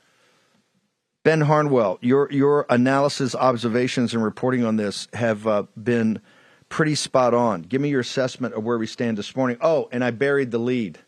Ben 1.25 1.43
Harnwell, 1.43 1.99
your, 2.01 2.31
your 2.33 2.67
analysis, 2.69 3.35
observations, 3.35 4.13
and 4.13 4.25
reporting 4.25 4.65
on 4.65 4.77
this 4.77 5.07
have 5.13 5.47
uh, 5.47 5.65
been 5.81 6.21
pretty 6.69 6.97
spot 6.97 7.33
on. 7.33 7.63
Give 7.63 7.81
me 7.81 7.91
your 7.91 8.01
assessment 8.01 8.55
of 8.55 8.65
where 8.65 8.79
we 8.79 8.87
stand 8.87 9.19
this 9.19 9.37
morning. 9.37 9.57
Oh, 9.61 9.89
and 9.93 10.03
I 10.03 10.11
buried 10.11 10.51
the 10.51 10.59
lead. 10.59 10.99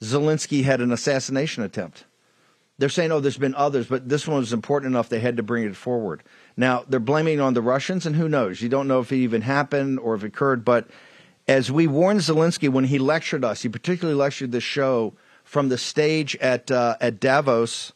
Zelensky 0.00 0.64
had 0.64 0.80
an 0.80 0.90
assassination 0.90 1.62
attempt. 1.62 2.04
They're 2.78 2.88
saying, 2.88 3.12
oh, 3.12 3.20
there's 3.20 3.36
been 3.36 3.54
others, 3.54 3.86
but 3.86 4.08
this 4.08 4.26
one 4.26 4.38
was 4.38 4.52
important 4.52 4.90
enough 4.92 5.08
they 5.08 5.20
had 5.20 5.36
to 5.36 5.42
bring 5.42 5.64
it 5.64 5.76
forward. 5.76 6.22
Now, 6.56 6.84
they're 6.88 6.98
blaming 6.98 7.40
on 7.40 7.54
the 7.54 7.62
Russians, 7.62 8.06
and 8.06 8.16
who 8.16 8.28
knows? 8.28 8.62
You 8.62 8.68
don't 8.68 8.88
know 8.88 9.00
if 9.00 9.12
it 9.12 9.16
even 9.16 9.42
happened 9.42 10.00
or 10.00 10.14
if 10.14 10.24
it 10.24 10.28
occurred, 10.28 10.64
but 10.64 10.88
as 11.48 11.70
we 11.70 11.86
warned 11.86 12.20
Zelensky 12.20 12.68
when 12.68 12.84
he 12.84 12.98
lectured 12.98 13.44
us, 13.44 13.62
he 13.62 13.68
particularly 13.68 14.18
lectured 14.18 14.52
the 14.52 14.60
show 14.60 15.14
from 15.44 15.68
the 15.68 15.78
stage 15.78 16.36
at 16.36 16.70
uh, 16.70 16.96
at 17.00 17.20
Davos 17.20 17.92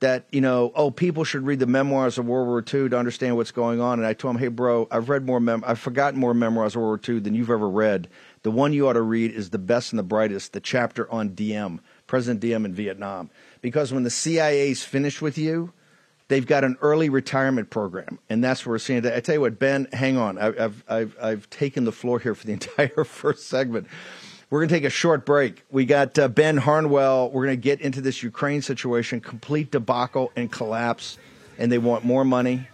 that 0.00 0.26
you 0.30 0.40
know, 0.40 0.72
oh, 0.74 0.90
people 0.90 1.24
should 1.24 1.46
read 1.46 1.58
the 1.58 1.66
memoirs 1.66 2.18
of 2.18 2.26
World 2.26 2.48
War 2.48 2.58
II 2.58 2.90
to 2.90 2.98
understand 2.98 3.36
what's 3.36 3.50
going 3.50 3.80
on. 3.80 3.98
And 3.98 4.06
I 4.06 4.12
told 4.12 4.34
him, 4.34 4.40
hey, 4.40 4.48
bro, 4.48 4.86
I've 4.90 5.08
read 5.08 5.24
more, 5.24 5.40
mem- 5.40 5.64
I've 5.66 5.78
forgotten 5.78 6.20
more 6.20 6.34
memoirs 6.34 6.76
of 6.76 6.82
World 6.82 7.06
War 7.06 7.14
II 7.14 7.20
than 7.20 7.34
you've 7.34 7.50
ever 7.50 7.68
read. 7.68 8.08
The 8.42 8.50
one 8.50 8.72
you 8.72 8.88
ought 8.88 8.94
to 8.94 9.02
read 9.02 9.32
is 9.32 9.50
the 9.50 9.58
best 9.58 9.92
and 9.92 9.98
the 9.98 10.04
brightest, 10.04 10.52
the 10.52 10.60
chapter 10.60 11.10
on 11.10 11.30
Diem, 11.30 11.80
President 12.06 12.40
Diem 12.40 12.66
in 12.66 12.74
Vietnam, 12.74 13.30
because 13.62 13.92
when 13.92 14.02
the 14.02 14.10
CIA's 14.10 14.84
finished 14.84 15.22
with 15.22 15.38
you, 15.38 15.72
They've 16.28 16.46
got 16.46 16.64
an 16.64 16.76
early 16.80 17.08
retirement 17.08 17.70
program, 17.70 18.18
and 18.28 18.42
that's 18.42 18.66
what 18.66 18.70
we're 18.70 18.78
seeing. 18.78 19.06
I 19.06 19.20
tell 19.20 19.36
you 19.36 19.40
what, 19.40 19.58
Ben, 19.60 19.86
hang 19.92 20.16
on. 20.16 20.38
I've, 20.38 20.82
I've, 20.88 21.16
I've 21.22 21.50
taken 21.50 21.84
the 21.84 21.92
floor 21.92 22.18
here 22.18 22.34
for 22.34 22.46
the 22.46 22.52
entire 22.54 23.04
first 23.04 23.48
segment. 23.48 23.86
We're 24.50 24.60
going 24.60 24.68
to 24.68 24.74
take 24.74 24.84
a 24.84 24.90
short 24.90 25.26
break. 25.26 25.64
We 25.70 25.84
got 25.84 26.18
uh, 26.18 26.28
Ben 26.28 26.56
Harnwell. 26.56 27.30
We're 27.30 27.44
going 27.46 27.56
to 27.56 27.62
get 27.62 27.80
into 27.80 28.00
this 28.00 28.22
Ukraine 28.22 28.62
situation, 28.62 29.20
complete 29.20 29.70
debacle 29.70 30.32
and 30.36 30.50
collapse, 30.50 31.18
and 31.58 31.70
they 31.70 31.78
want 31.78 32.04
more 32.04 32.24
money. 32.24 32.66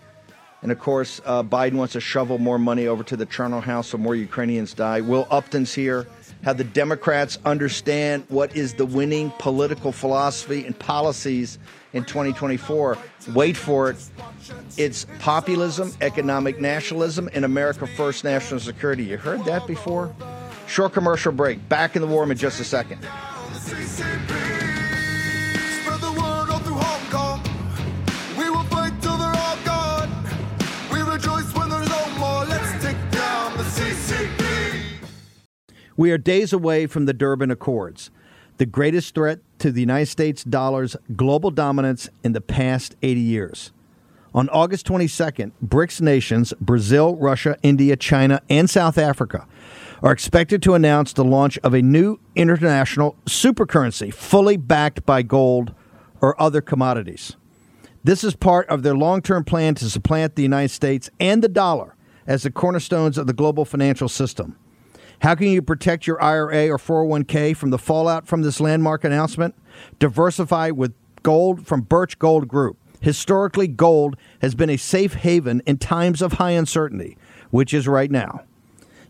And 0.62 0.71
of 0.71 0.78
course, 0.78 1.21
uh, 1.25 1.42
Biden 1.42 1.75
wants 1.75 1.94
to 1.94 2.00
shovel 2.00 2.38
more 2.38 2.59
money 2.59 2.87
over 2.87 3.02
to 3.04 3.16
the 3.16 3.26
charnel 3.26 3.61
house 3.61 3.88
so 3.88 3.99
more 3.99 4.14
Ukrainians 4.14 4.75
die. 4.75 5.00
Will 5.00 5.26
Upton's 5.30 5.75
here. 5.75 6.06
How 6.43 6.53
the 6.53 6.65
Democrats 6.65 7.39
understand 7.45 8.25
what 8.29 8.55
is 8.57 8.75
the 8.75 8.87
winning 8.87 9.33
political 9.39 9.93
philosophy 9.93 10.67
and 10.67 10.79
policies 10.79 11.59
in 11.93 12.05
2024. 12.05 12.99
Wait 13.35 13.57
for 13.57 13.91
it. 13.91 13.97
It's 14.77 15.07
populism, 15.19 15.93
economic 16.01 16.61
nationalism, 16.61 17.29
and 17.33 17.45
America 17.45 17.87
First 17.87 18.25
national 18.25 18.61
security. 18.61 19.05
You 19.05 19.19
heard 19.19 19.45
that 19.45 19.67
before? 19.67 20.15
Short 20.67 20.93
commercial 20.93 21.33
break. 21.33 21.69
Back 21.69 21.97
in 21.97 22.03
the 22.03 22.09
war 22.09 22.31
in 22.31 22.37
just 22.37 22.61
a 22.61 22.65
second. 22.65 23.07
We 35.97 36.11
are 36.11 36.19
days 36.19 36.53
away 36.53 36.87
from 36.87 37.05
the 37.05 37.13
Durban 37.13 37.51
Accords, 37.51 38.11
the 38.57 38.67
greatest 38.67 39.15
threat 39.15 39.41
to 39.59 39.71
the 39.71 39.81
United 39.81 40.07
States 40.07 40.43
dollar's 40.43 40.97
global 41.17 41.51
dominance 41.51 42.09
in 42.25 42.33
the 42.33 42.41
past 42.41 42.97
80 43.03 43.21
years. 43.21 43.73
On 44.35 44.49
August 44.49 44.87
22nd, 44.87 45.53
BRICS 45.63 46.01
nations, 46.01 46.55
Brazil, 46.59 47.17
Russia, 47.17 47.59
India, 47.63 47.97
China, 47.97 48.41
and 48.49 48.71
South 48.71 48.97
Africa, 48.97 49.47
are 50.03 50.13
expected 50.13 50.63
to 50.63 50.75
announce 50.75 51.13
the 51.13 51.25
launch 51.25 51.59
of 51.59 51.75
a 51.75 51.83
new 51.83 52.19
international 52.35 53.15
supercurrency 53.27 54.13
fully 54.13 54.57
backed 54.57 55.05
by 55.05 55.21
gold 55.21 55.75
or 56.23 56.41
other 56.41 56.63
commodities. 56.63 57.37
This 58.03 58.25
is 58.25 58.35
part 58.35 58.67
of 58.69 58.83
their 58.83 58.97
long 58.97 59.21
term 59.21 59.45
plan 59.45 59.75
to 59.77 59.91
supplant 59.91 60.35
the 60.35 60.43
United 60.43 60.71
States 60.71 61.11
and 61.21 61.43
the 61.43 61.49
dollar 61.49 61.95
as 62.27 62.43
the 62.43 62.51
cornerstones 62.51 63.19
of 63.19 63.27
the 63.27 63.33
global 63.33 63.67
financial 63.67 64.09
system. 64.09 64.57
How 65.23 65.37
can 65.37 65.47
you 65.47 65.62
protect 65.62 66.09
your 66.09 66.21
IRA 66.21 66.69
or 66.69 66.79
401k 66.79 67.57
from 67.57 67.71
the 67.71 67.79
fallout 67.79 68.26
from 68.26 68.43
this 68.43 68.59
landmark 68.59 69.05
announcement? 69.05 69.55
Diversify 70.00 70.71
with 70.71 70.93
gold 71.23 71.64
from 71.64 71.83
Birch 71.83 72.19
Gold 72.19 72.49
Group. 72.49 72.76
Historically, 73.00 73.69
gold 73.69 74.17
has 74.41 74.57
been 74.57 74.69
a 74.69 74.76
safe 74.76 75.14
haven 75.14 75.62
in 75.64 75.79
times 75.79 76.23
of 76.23 76.35
high 76.35 76.50
uncertainty, 76.50 77.17
which 77.50 77.73
is 77.73 77.87
right 77.87 78.11
now. 78.11 78.41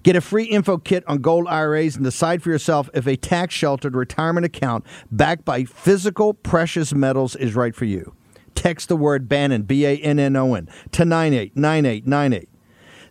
Get 0.03 0.15
a 0.15 0.21
free 0.21 0.45
info 0.45 0.77
kit 0.77 1.03
on 1.07 1.23
gold 1.23 1.47
IRAs 1.49 1.97
and 1.97 2.05
decide 2.05 2.43
for 2.43 2.51
yourself 2.51 2.91
if 2.93 3.07
a 3.07 3.17
tax 3.17 3.55
sheltered 3.55 3.97
retirement 3.97 4.45
account 4.45 4.85
backed 5.11 5.47
by 5.47 5.65
physical 5.65 6.35
precious 6.35 6.93
metals 6.93 7.37
is 7.37 7.55
right 7.55 7.75
for 7.75 7.87
you. 7.87 8.15
Text 8.55 8.91
the 8.91 8.97
word 8.99 9.31
Bannon, 9.31 9.63
B 9.63 9.87
A 9.87 9.97
N 9.97 10.19
N 10.19 10.37
O 10.37 10.55
N, 10.57 10.69
to 10.91 11.07
989898. 11.07 12.51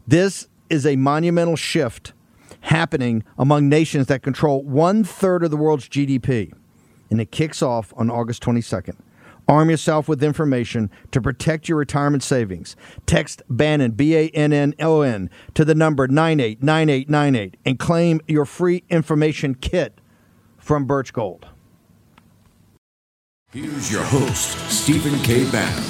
This 0.08 0.50
is 0.70 0.86
a 0.86 0.96
monumental 0.98 1.56
shift 1.56 2.14
happening 2.62 3.24
among 3.38 3.70
nations 3.70 4.08
that 4.08 4.24
control 4.24 4.64
one 4.64 5.04
third 5.04 5.44
of 5.44 5.52
the 5.52 5.58
world's 5.58 5.88
GDP. 5.88 6.54
And 7.10 7.20
it 7.20 7.32
kicks 7.32 7.62
off 7.62 7.94
on 7.98 8.10
August 8.10 8.42
22nd. 8.44 8.98
Arm 9.48 9.70
yourself 9.70 10.08
with 10.08 10.24
information 10.24 10.90
to 11.12 11.20
protect 11.20 11.68
your 11.68 11.78
retirement 11.78 12.24
savings. 12.24 12.76
Text 13.06 13.42
Bannon, 13.50 13.92
B 13.92 14.16
A 14.16 14.30
N 14.30 14.54
N 14.54 14.74
O 14.80 15.02
N, 15.02 15.30
to 15.56 15.66
the 15.66 15.76
number 15.76 16.08
989898 16.08 17.58
and 17.66 17.78
claim 17.78 18.22
your 18.28 18.46
free 18.46 18.84
information 18.90 19.56
kit 19.56 20.00
from 20.58 20.86
Birch 20.86 21.12
Gold. 21.12 21.48
Here's 23.52 23.92
your 23.92 24.04
host, 24.04 24.58
Stephen 24.70 25.20
K. 25.20 25.50
Bannon. 25.52 25.84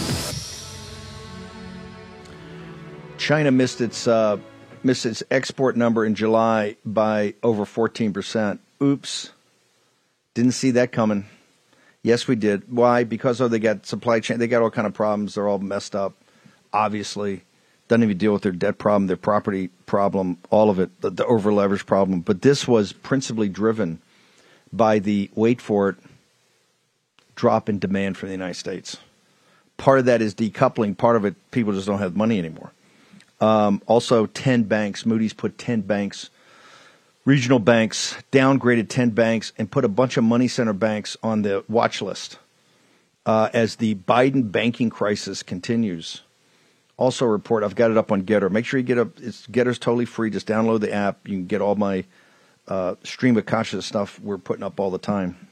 China 3.20 3.51
missed 3.51 3.82
its 3.82 4.08
uh, 4.08 4.38
missed 4.84 5.06
its 5.06 5.24
export 5.32 5.76
number 5.76 6.06
in 6.06 6.16
July 6.16 6.76
by 6.86 7.34
over 7.44 7.66
14%. 7.66 8.60
Oops. 8.82 9.32
Didn't 10.34 10.52
see 10.54 10.72
that 10.72 10.92
coming. 10.92 11.26
Yes, 12.04 12.28
we 12.28 12.36
did. 12.36 12.72
Why? 12.72 13.04
Because 13.04 13.42
oh, 13.42 13.48
they 13.48 13.60
got 13.60 13.86
supply 13.86 14.20
chain. 14.20 14.40
They 14.40 14.48
got 14.48 14.62
all 14.62 14.72
kind 14.72 14.88
of 14.88 14.94
problems. 14.94 15.36
They're 15.36 15.48
all 15.48 15.60
messed 15.60 15.96
up. 15.96 16.14
Obviously, 16.74 17.44
doesn't 17.88 18.04
even 18.04 18.18
deal 18.18 18.34
with 18.34 18.42
their 18.42 18.52
debt 18.52 18.78
problem, 18.78 19.08
their 19.08 19.18
property 19.18 19.70
problem, 19.86 20.38
all 20.50 20.70
of 20.70 20.80
it, 20.80 21.02
the, 21.02 21.10
the 21.10 21.26
over 21.26 21.52
leverage 21.52 21.86
problem. 21.86 22.22
But 22.22 22.42
this 22.42 22.68
was 22.68 22.94
principally 22.94 23.50
driven 23.50 24.00
by 24.72 25.00
the 25.00 25.30
wait 25.36 25.62
for 25.62 25.90
it 25.90 25.96
drop 27.36 27.70
in 27.70 27.80
demand 27.80 28.18
from 28.18 28.30
the 28.30 28.34
United 28.34 28.56
States. 28.56 28.98
Part 29.78 30.00
of 30.00 30.06
that 30.06 30.22
is 30.22 30.36
decoupling. 30.36 30.98
Part 30.98 31.16
of 31.16 31.26
it, 31.26 31.36
people 31.52 31.74
just 31.74 31.88
don't 31.88 32.00
have 32.00 32.16
money 32.16 32.38
anymore. 32.38 32.72
Um, 33.41 33.81
also, 33.88 34.27
10 34.27 34.63
banks, 34.63 35.05
Moody's 35.05 35.33
put 35.33 35.57
10 35.57 35.81
banks, 35.81 36.29
regional 37.25 37.60
banks, 37.60 38.15
downgraded 38.31 38.88
10 38.88 39.10
banks, 39.10 39.51
and 39.57 39.69
put 39.69 39.83
a 39.83 39.89
bunch 39.89 40.15
of 40.15 40.24
money 40.24 40.48
center 40.48 40.74
banks 40.74 41.17
on 41.24 41.41
the 41.41 41.65
watch 41.67 42.01
list 42.01 42.38
uh, 43.25 43.49
as 43.54 43.77
the 43.77 43.95
Biden 43.95 44.51
banking 44.51 44.91
crisis 44.91 45.43
continues. 45.43 46.21
Also, 46.97 47.25
report, 47.25 47.63
I've 47.63 47.75
got 47.75 47.89
it 47.89 47.97
up 47.97 48.12
on 48.12 48.23
Gettr. 48.23 48.51
Make 48.51 48.65
sure 48.65 48.80
you 48.80 48.86
get 48.86 48.99
up, 48.99 49.19
it's, 49.19 49.47
Gettr's 49.47 49.80
totally 49.80 50.06
free. 50.06 50.30
Just 50.30 50.47
download 50.47 50.82
the 50.82 50.93
app. 50.93 51.27
You 51.27 51.38
can 51.38 51.47
get 51.47 51.60
all 51.62 51.75
my 51.75 52.06
uh, 52.67 52.95
stream 53.04 53.36
of 53.38 53.45
conscious 53.47 53.88
stuff 53.88 54.19
we're 54.19 54.38
putting 54.38 54.63
up 54.63 54.80
all 54.80 54.91
the 54.91 54.99
time. 54.99 55.47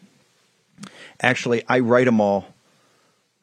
Actually, 1.20 1.64
I 1.68 1.80
write 1.80 2.06
them 2.06 2.22
all. 2.22 2.46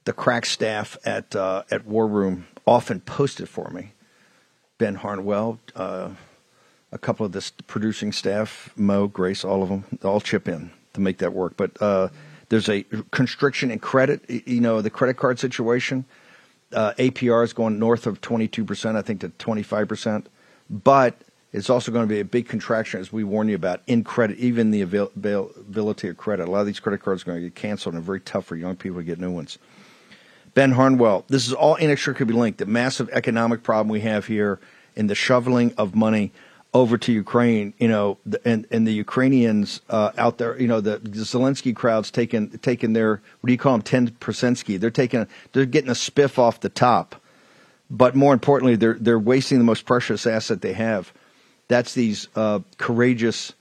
The 0.05 0.13
crack 0.13 0.47
staff 0.47 0.97
at 1.05 1.35
uh, 1.35 1.65
at 1.69 1.85
War 1.85 2.07
Room 2.07 2.47
often 2.65 3.01
post 3.01 3.41
it 3.41 3.47
for 3.47 3.71
me. 3.71 3.93
Ben 4.79 4.97
Harnwell, 4.97 5.59
uh, 5.75 6.11
a 6.93 6.99
couple 6.99 7.27
of 7.27 7.33
the 7.33 7.51
producing 7.67 8.13
staff, 8.13 8.71
Mo, 8.77 9.07
Grace, 9.07 9.45
all 9.45 9.63
of 9.63 9.69
them, 9.69 9.85
all 10.05 10.21
chip 10.21 10.49
in 10.49 10.71
to 10.95 11.01
make 11.01 11.19
that 11.19 11.33
work. 11.33 11.57
But 11.57 11.81
uh, 11.81 12.09
there's 12.49 12.69
a 12.69 12.85
constriction 13.11 13.71
in 13.71 13.79
credit. 13.79 14.23
You 14.29 14.61
know, 14.61 14.81
the 14.83 14.91
credit 14.91 15.15
card 15.15 15.39
situation. 15.39 16.05
Uh, 16.73 16.93
APR 16.99 17.45
is 17.45 17.53
going 17.53 17.79
north 17.79 18.07
of 18.07 18.21
22%, 18.21 18.97
I 18.97 19.03
think, 19.03 19.21
to 19.21 19.29
25%. 19.29 20.27
But 20.69 21.17
it's 21.53 21.71
also 21.71 21.93
going 21.93 22.07
to 22.07 22.13
be 22.13 22.21
a 22.21 22.25
big 22.25 22.49
contraction, 22.49 23.01
as 23.01 23.13
we 23.13 23.25
warn 23.25 23.49
you 23.49 23.55
about, 23.55 23.81
in 23.87 24.05
credit, 24.05 24.39
even 24.39 24.73
the 24.73 24.83
availability 24.83 26.09
of 26.09 26.17
credit. 26.17 26.49
A 26.49 26.51
lot 26.51 26.61
of 26.61 26.67
these 26.67 26.81
credit 26.81 27.03
cards 27.03 27.23
are 27.23 27.27
going 27.27 27.39
to 27.39 27.47
get 27.47 27.55
canceled, 27.55 27.95
and 27.95 28.05
very 28.05 28.21
tough 28.21 28.45
for 28.47 28.57
young 28.57 28.77
people 28.77 28.99
to 28.99 29.05
get 29.05 29.21
new 29.21 29.31
ones. 29.31 29.59
Ben 30.57 30.73
Harnwell, 30.73 31.27
this 31.29 31.47
is 31.47 31.53
all 31.53 31.75
inextricably 31.75 32.35
linked. 32.35 32.61
The 32.61 32.65
massive 32.65 33.11
economic 33.11 33.63
problem 33.63 33.91
we 33.91 34.01
have 34.01 34.25
here 34.25 34.59
in 34.97 35.07
the 35.07 35.15
shoveling 35.15 35.75
of 35.77 35.95
money 35.95 36.33
over 36.73 36.97
to 36.97 37.13
Ukraine, 37.13 37.75
you 37.77 37.89
know, 37.89 38.17
and 38.43 38.67
and 38.71 38.87
the 38.87 38.93
Ukrainians 38.95 39.83
uh, 39.91 40.13
out 40.17 40.39
there, 40.39 40.59
you 40.59 40.67
know, 40.67 40.81
the, 40.81 40.97
the 40.97 41.25
Zelensky 41.25 41.77
crowd's 41.77 42.11
taking 42.11 42.49
taking 42.61 42.95
their 42.95 43.21
what 43.41 43.49
do 43.49 43.53
you 43.53 43.59
call 43.59 43.73
them, 43.73 43.83
ten 43.83 44.09
percent 44.13 44.57
ski? 44.57 44.79
They're 44.79 44.91
taking 44.91 45.27
they're 45.53 45.67
getting 45.67 45.91
a 45.91 45.95
spiff 45.95 46.39
off 46.39 46.61
the 46.61 46.71
top, 46.71 47.17
but 47.91 48.15
more 48.15 48.33
importantly, 48.33 48.77
they're 48.77 48.97
they're 48.99 49.19
wasting 49.19 49.59
the 49.59 49.65
most 49.65 49.85
precious 49.85 50.27
asset 50.27 50.63
they 50.63 50.73
have. 50.73 51.13
That's 51.69 51.93
these 51.93 52.29
uh, 52.35 52.61
courageous 52.79 53.53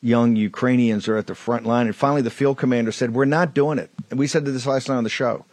young 0.00 0.36
Ukrainians 0.36 1.08
are 1.08 1.16
at 1.16 1.26
the 1.26 1.34
front 1.34 1.66
line. 1.66 1.86
And 1.86 1.96
finally, 1.96 2.22
the 2.22 2.30
field 2.30 2.58
commander 2.58 2.92
said, 2.92 3.12
"We're 3.12 3.24
not 3.24 3.54
doing 3.54 3.80
it." 3.80 3.90
And 4.08 4.20
we 4.20 4.28
said 4.28 4.44
this 4.44 4.66
last 4.66 4.88
night 4.88 4.98
on 4.98 5.02
the 5.02 5.10
show. 5.10 5.44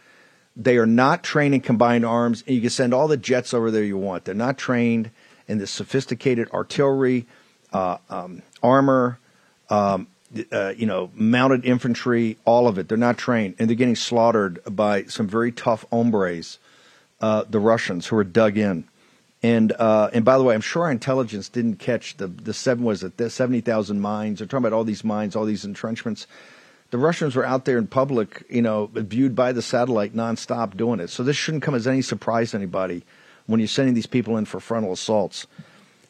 They 0.56 0.78
are 0.78 0.86
not 0.86 1.22
trained 1.22 1.54
in 1.54 1.60
combined 1.60 2.06
arms, 2.06 2.42
and 2.46 2.54
you 2.54 2.62
can 2.62 2.70
send 2.70 2.94
all 2.94 3.08
the 3.08 3.18
jets 3.18 3.52
over 3.52 3.70
there 3.70 3.84
you 3.84 3.98
want. 3.98 4.24
They're 4.24 4.34
not 4.34 4.56
trained 4.56 5.10
in 5.46 5.58
the 5.58 5.66
sophisticated 5.66 6.50
artillery, 6.50 7.26
uh, 7.72 7.98
um, 8.08 8.42
armor, 8.62 9.18
um, 9.68 10.06
uh, 10.50 10.72
you 10.76 10.86
know, 10.86 11.10
mounted 11.14 11.64
infantry, 11.64 12.38
all 12.44 12.68
of 12.68 12.78
it. 12.78 12.88
They're 12.88 12.98
not 12.98 13.18
trained, 13.18 13.56
and 13.58 13.68
they're 13.68 13.76
getting 13.76 13.96
slaughtered 13.96 14.58
by 14.68 15.04
some 15.04 15.26
very 15.26 15.52
tough 15.52 15.84
hombres, 15.92 16.58
uh, 17.20 17.44
the 17.48 17.60
Russians, 17.60 18.06
who 18.06 18.16
are 18.16 18.24
dug 18.24 18.56
in. 18.56 18.84
And 19.42 19.72
uh, 19.72 20.10
and 20.14 20.24
by 20.24 20.38
the 20.38 20.44
way, 20.44 20.54
I'm 20.54 20.62
sure 20.62 20.84
our 20.84 20.90
intelligence 20.90 21.50
didn't 21.50 21.76
catch 21.76 22.16
the 22.16 22.26
the 22.26 22.54
seven 22.54 22.84
was 22.84 23.04
it 23.04 23.18
the 23.18 23.28
seventy 23.28 23.60
thousand 23.60 24.00
mines. 24.00 24.38
They're 24.38 24.48
talking 24.48 24.66
about 24.66 24.72
all 24.72 24.84
these 24.84 25.04
mines, 25.04 25.36
all 25.36 25.44
these 25.44 25.64
entrenchments 25.64 26.26
the 26.90 26.98
Russians 26.98 27.34
were 27.34 27.44
out 27.44 27.64
there 27.64 27.78
in 27.78 27.86
public, 27.86 28.44
you 28.48 28.62
know, 28.62 28.90
viewed 28.92 29.34
by 29.34 29.52
the 29.52 29.62
satellite 29.62 30.14
nonstop 30.14 30.76
doing 30.76 31.00
it. 31.00 31.10
So 31.10 31.22
this 31.22 31.36
shouldn't 31.36 31.62
come 31.62 31.74
as 31.74 31.86
any 31.86 32.02
surprise 32.02 32.52
to 32.52 32.56
anybody 32.56 33.04
when 33.46 33.60
you're 33.60 33.68
sending 33.68 33.94
these 33.94 34.06
people 34.06 34.36
in 34.36 34.44
for 34.44 34.60
frontal 34.60 34.92
assaults. 34.92 35.46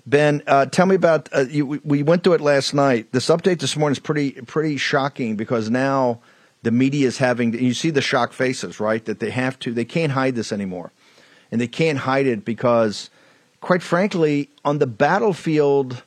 Ben, 0.07 0.43
uh, 0.47 0.67
tell 0.67 0.87
me 0.87 0.95
about. 0.95 1.29
Uh, 1.33 1.47
you, 1.51 1.67
we 1.67 2.03
went 2.03 2.23
through 2.23 2.35
it 2.35 2.41
last 2.41 2.75
night. 2.75 3.11
This 3.11 3.27
update 3.27 3.59
this 3.59 3.77
morning 3.77 3.93
is 3.93 3.99
pretty 3.99 4.33
pretty 4.33 4.77
shocking 4.77 5.35
because 5.35 5.69
now 5.69 6.21
the 6.63 6.71
media 6.71 7.09
is 7.09 7.19
having. 7.19 7.53
You 7.53 7.75
see 7.75 7.91
the 7.91 8.01
shock 8.01 8.33
faces, 8.33 8.79
right? 8.79 9.05
That 9.05 9.19
they 9.19 9.31
have 9.31 9.59
to. 9.61 9.73
They 9.73 9.85
can't 9.85 10.13
hide 10.13 10.37
this 10.37 10.53
anymore, 10.53 10.93
and 11.51 11.61
they 11.61 11.67
can't 11.67 11.99
hide 11.99 12.27
it 12.29 12.45
because, 12.45 13.11
quite 13.61 13.83
frankly, 13.83 14.49
on 14.65 14.79
the 14.79 14.87
battlefield 14.87 16.05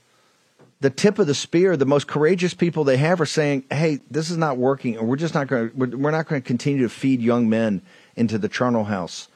the 0.81 0.89
tip 0.89 1.19
of 1.19 1.27
the 1.27 1.35
spear, 1.35 1.75
the 1.75 1.85
most 1.85 2.07
courageous 2.07 2.53
people 2.53 2.83
they 2.83 2.97
have 2.97 3.19
are 3.19 3.25
saying, 3.25 3.65
"Hey, 3.69 3.99
this 4.09 4.29
is 4.29 4.37
not 4.37 4.57
working, 4.57 4.97
and 4.97 5.07
we're 5.07 5.17
just 5.17 5.33
not 5.33 5.47
going. 5.47 5.71
We're, 5.75 5.97
we're 5.97 6.11
not 6.11 6.27
going 6.27 6.41
to 6.41 6.45
continue 6.47 6.83
to 6.83 6.89
feed 6.89 7.21
young 7.21 7.49
men 7.49 7.81
into 8.15 8.37
the 8.37 8.49
charnel 8.49 8.85
house." 8.85 9.27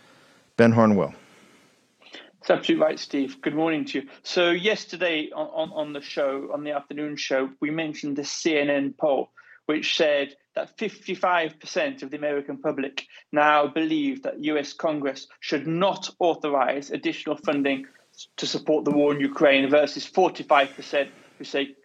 Ben 0.55 0.71
Harnwell. 0.71 1.13
That's 2.11 2.59
absolutely 2.59 2.85
right, 2.85 2.99
Steve. 2.99 3.41
Good 3.41 3.55
morning 3.55 3.85
to 3.85 4.01
you. 4.01 4.09
So 4.23 4.51
yesterday 4.51 5.29
on, 5.33 5.47
on, 5.47 5.71
on 5.71 5.93
the 5.93 6.01
show, 6.01 6.49
on 6.53 6.63
the 6.63 6.71
afternoon 6.71 7.15
show, 7.15 7.49
we 7.61 7.71
mentioned 7.71 8.17
the 8.17 8.23
CNN 8.23 8.97
poll, 8.97 9.31
which 9.65 9.95
said 9.95 10.35
that 10.53 10.77
55% 10.77 12.03
of 12.03 12.11
the 12.11 12.17
American 12.17 12.57
public 12.57 13.07
now 13.31 13.67
believe 13.67 14.23
that 14.23 14.43
US 14.43 14.73
Congress 14.73 15.27
should 15.39 15.67
not 15.67 16.09
authorize 16.19 16.91
additional 16.91 17.37
funding 17.37 17.85
to 18.35 18.45
support 18.45 18.83
the 18.85 18.91
war 18.91 19.13
in 19.13 19.21
Ukraine 19.21 19.69
versus 19.69 20.05
45% 20.05 21.07
who 21.43 21.49
say 21.49 21.75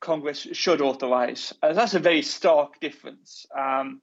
Congress 0.00 0.48
should 0.52 0.80
authorize. 0.80 1.52
Uh, 1.62 1.72
that's 1.72 1.94
a 1.94 2.00
very 2.00 2.22
stark 2.22 2.80
difference. 2.80 3.46
Um, 3.56 4.02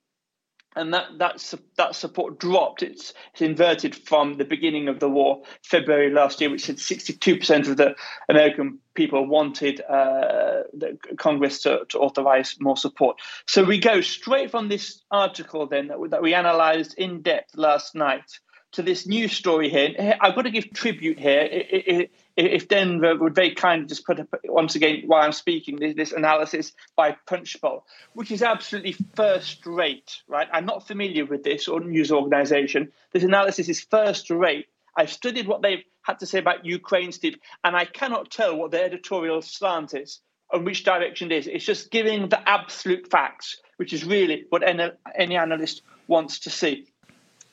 and 0.76 0.94
that 0.94 1.18
that 1.18 1.54
that 1.78 1.96
support 1.96 2.40
dropped. 2.40 2.84
It's, 2.84 3.14
it's 3.34 3.42
inverted 3.42 3.96
from 3.96 4.38
the 4.38 4.46
beginning 4.46 4.88
of 4.88 5.00
the 5.00 5.10
war, 5.10 5.42
February 5.64 6.12
last 6.12 6.40
year, 6.40 6.50
which 6.50 6.66
said 6.66 6.78
62% 6.78 7.68
of 7.68 7.76
the 7.76 7.96
American 8.30 8.80
people 8.94 9.28
wanted 9.28 9.82
uh, 9.82 10.62
Congress 11.18 11.64
to, 11.64 11.86
to 11.90 11.98
authorize 11.98 12.56
more 12.60 12.78
support. 12.78 13.20
So 13.48 13.64
we 13.64 13.80
go 13.80 14.02
straight 14.02 14.52
from 14.52 14.70
this 14.70 15.04
article 15.12 15.68
then 15.68 15.88
that, 15.88 15.98
that 16.12 16.22
we 16.22 16.34
analyzed 16.34 16.94
in 16.98 17.24
depth 17.24 17.56
last 17.56 17.96
night 17.96 18.40
to 18.74 18.84
this 18.84 19.08
news 19.08 19.34
story 19.34 19.70
here. 19.70 20.16
I've 20.22 20.36
got 20.36 20.44
to 20.44 20.52
give 20.52 20.72
tribute 20.72 21.20
here. 21.20 22.08
If 22.46 22.70
Denver 22.70 23.18
would 23.18 23.36
very 23.36 23.54
kindly 23.54 23.88
just 23.88 24.06
put 24.06 24.20
up, 24.20 24.28
once 24.46 24.76
again 24.76 25.04
while 25.08 25.24
I'm 25.24 25.34
speaking 25.34 25.76
this, 25.76 26.14
analysis 26.14 26.72
by 26.96 27.18
Punchbowl, 27.28 27.86
which 28.14 28.32
is 28.32 28.42
absolutely 28.42 28.96
first 29.16 29.66
rate, 29.66 30.22
right? 30.28 30.48
I'm 30.54 30.66
not 30.66 30.88
familiar 30.88 31.26
with 31.26 31.44
this 31.44 31.68
or 31.68 31.82
news 31.82 32.14
organization. 32.14 32.94
This 33.12 33.24
analysis 33.24 33.68
is 33.68 33.82
first 33.82 34.30
rate. 34.30 34.68
I've 34.96 35.12
studied 35.12 35.48
what 35.48 35.62
they've 35.62 35.84
had 36.02 36.20
to 36.20 36.26
say 36.26 36.40
about 36.40 36.66
Ukraine, 36.66 37.12
Steve, 37.12 37.38
and 37.64 37.76
I 37.76 37.84
cannot 37.84 38.32
tell 38.32 38.56
what 38.56 38.72
their 38.72 38.86
editorial 38.86 39.42
slant 39.42 39.94
is 39.94 40.22
and 40.52 40.66
which 40.66 40.86
direction 40.86 41.32
it 41.32 41.40
is. 41.40 41.48
It's 41.48 41.66
just 41.66 41.92
giving 41.92 42.30
the 42.30 42.50
absolute 42.50 43.12
facts, 43.12 43.58
which 43.76 43.92
is 43.92 44.06
really 44.06 44.46
what 44.50 44.64
any, 44.64 44.92
any 45.14 45.36
analyst 45.36 45.82
wants 46.08 46.40
to 46.40 46.50
see. 46.50 46.88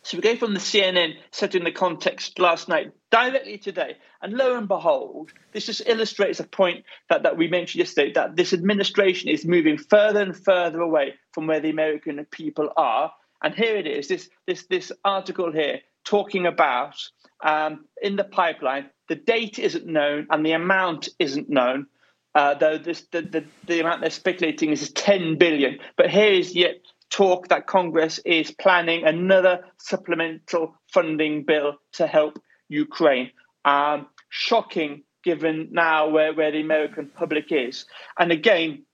So 0.07 0.17
we 0.17 0.23
go 0.23 0.37
from 0.37 0.55
the 0.55 0.61
CNN 0.61 1.17
setting 1.33 1.65
the 1.65 1.73
context 1.73 2.39
last 2.39 2.69
night 2.69 2.93
directly 3.11 3.59
today. 3.59 3.97
And 4.23 4.35
lo 4.35 4.57
and 4.57 4.69
behold, 4.69 5.33
this 5.51 5.67
just 5.67 5.83
illustrates 5.85 6.39
a 6.39 6.45
point 6.45 6.85
that, 7.11 7.25
that 7.25 7.37
we 7.37 7.49
mentioned 7.49 7.81
yesterday 7.81 8.13
that 8.13 8.37
this 8.37 8.53
administration 8.53 9.31
is 9.31 9.45
moving 9.45 9.77
further 9.77 10.21
and 10.23 10.37
further 10.37 10.81
away 10.81 11.15
from 11.33 11.49
where 11.49 11.59
the 11.59 11.71
American 11.71 12.25
people 12.31 12.71
are. 12.77 13.13
And 13.43 13.53
here 13.53 13.75
it 13.75 13.89
is, 13.89 14.07
this 14.07 14.31
this 14.47 14.67
this 14.67 14.93
article 15.05 15.51
here 15.51 15.81
talking 16.05 16.47
about 16.47 16.95
um, 17.43 17.87
in 18.01 18.15
the 18.15 18.23
pipeline, 18.23 18.91
the 19.09 19.17
date 19.17 19.59
isn't 19.59 19.87
known 19.87 20.29
and 20.31 20.47
the 20.47 20.53
amount 20.53 21.09
isn't 21.19 21.51
known. 21.51 21.89
Uh, 22.33 22.55
though 22.55 22.79
this, 22.79 23.07
the, 23.11 23.23
the, 23.23 23.45
the 23.67 23.81
amount 23.81 24.03
they're 24.03 24.11
speculating 24.11 24.71
is 24.71 24.93
10 24.93 25.37
billion. 25.39 25.79
But 25.97 26.11
here 26.11 26.33
is 26.33 26.55
yet 26.55 26.77
talk 27.11 27.49
that 27.49 27.67
Congress 27.67 28.19
is 28.25 28.51
planning 28.51 29.05
another 29.05 29.65
supplemental 29.79 30.75
funding 30.93 31.45
bill 31.45 31.75
to 31.93 32.07
help 32.07 32.39
Ukraine. 32.69 33.31
Um, 33.65 34.07
shocking 34.29 35.03
given 35.25 35.69
now 35.73 36.09
where, 36.09 36.33
where 36.33 36.53
the 36.53 36.61
American 36.61 37.09
public 37.09 37.51
is. 37.51 37.87
And 38.19 38.31
again, 38.31 38.85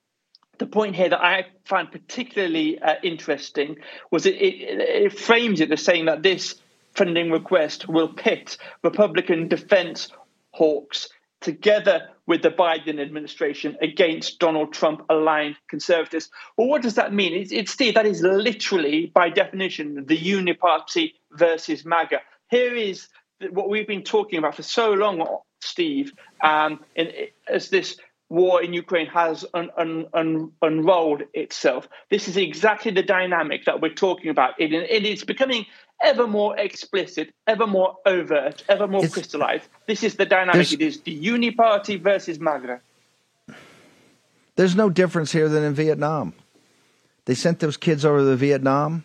the 0.59 0.67
point 0.67 0.97
here 0.97 1.09
that 1.09 1.23
I 1.23 1.47
find 1.65 1.91
particularly 1.91 2.79
uh, 2.79 2.95
interesting 3.03 3.77
was 4.11 4.27
it, 4.27 4.37
it, 4.37 4.81
it 4.81 5.19
frames 5.19 5.61
it 5.61 5.71
as 5.73 5.85
saying 5.85 6.07
that 6.07 6.23
this 6.23 6.55
funding 6.95 7.31
request 7.31 7.89
will 7.89 8.09
pit 8.09 8.57
Republican 8.83 9.49
defense 9.49 10.09
hawks 10.53 11.09
together 11.43 12.09
with 12.27 12.43
the 12.43 12.51
Biden 12.51 13.01
administration 13.01 13.77
against 13.83 14.39
Donald 14.39 14.73
Trump 14.73 15.05
aligned 15.11 15.57
conservatives. 15.69 16.31
Well, 16.57 16.69
what 16.69 16.83
does 16.83 16.95
that 16.95 17.13
mean? 17.13 17.35
It's, 17.35 17.53
it's 17.53 17.73
Steve, 17.73 17.95
that 17.95 18.07
is 18.07 18.23
literally, 18.23 19.11
by 19.15 19.29
definition, 19.29 20.05
the 20.07 20.19
uniparty 20.19 21.15
versus 21.33 21.85
MAGA. 21.85 22.21
Here 22.49 22.75
is 22.75 23.09
what 23.51 23.69
we've 23.69 23.87
been 23.87 24.05
talking 24.05 24.39
about 24.39 24.55
for 24.55 24.63
so 24.63 24.93
long, 24.93 25.27
Steve, 25.61 26.13
um, 26.43 26.81
in, 26.95 27.11
as 27.49 27.71
this 27.71 27.99
war 28.33 28.63
in 28.63 28.73
Ukraine 28.73 29.07
has 29.09 29.45
un, 29.53 29.71
un, 29.77 30.07
un, 30.15 30.53
unrolled 30.63 31.23
itself. 31.35 31.87
This 32.09 32.29
is 32.29 32.39
exactly 32.39 32.91
the 32.91 33.03
dynamic 33.03 33.67
that 33.67 33.83
we're 33.83 33.93
talking 33.93 34.31
about. 34.31 34.59
It, 34.59 34.73
it 34.73 35.05
is 35.05 35.23
becoming 35.23 35.67
ever 36.03 36.27
more 36.27 36.57
explicit, 36.59 37.35
ever 37.47 37.67
more 37.67 37.99
overt, 38.07 38.65
ever 38.71 38.89
more 38.89 39.05
it's, 39.05 39.13
crystallized. 39.13 39.69
This 39.87 40.03
is 40.03 40.15
the 40.15 40.25
dynamic. 40.25 40.73
It 40.73 40.81
is 40.81 41.03
the 41.03 41.13
Uni 41.13 41.51
Party 41.51 41.97
versus 41.97 42.41
MAGA. 42.41 42.81
There's 44.57 44.75
no 44.75 44.89
difference 44.89 45.31
here 45.31 45.51
than 45.51 45.63
in 45.63 45.75
Vietnam. 45.75 46.33
They 47.27 47.35
sent 47.35 47.61
those 47.61 47.77
kids 47.77 48.03
over 48.05 48.21
to 48.21 48.37
Vietnam 48.37 49.05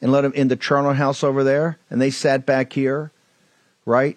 and 0.00 0.12
let 0.12 0.20
them 0.20 0.32
in 0.34 0.46
the 0.46 0.56
charnel 0.56 0.92
house 0.92 1.24
over 1.24 1.42
there, 1.42 1.78
and 1.90 2.00
they 2.00 2.10
sat 2.10 2.46
back 2.46 2.72
here, 2.72 3.10
right, 3.84 4.16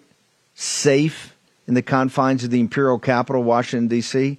safe 0.54 1.36
in 1.66 1.74
the 1.74 1.82
confines 1.82 2.44
of 2.44 2.50
the 2.50 2.60
imperial 2.60 3.00
capital, 3.00 3.42
Washington 3.42 3.88
D.C. 3.88 4.38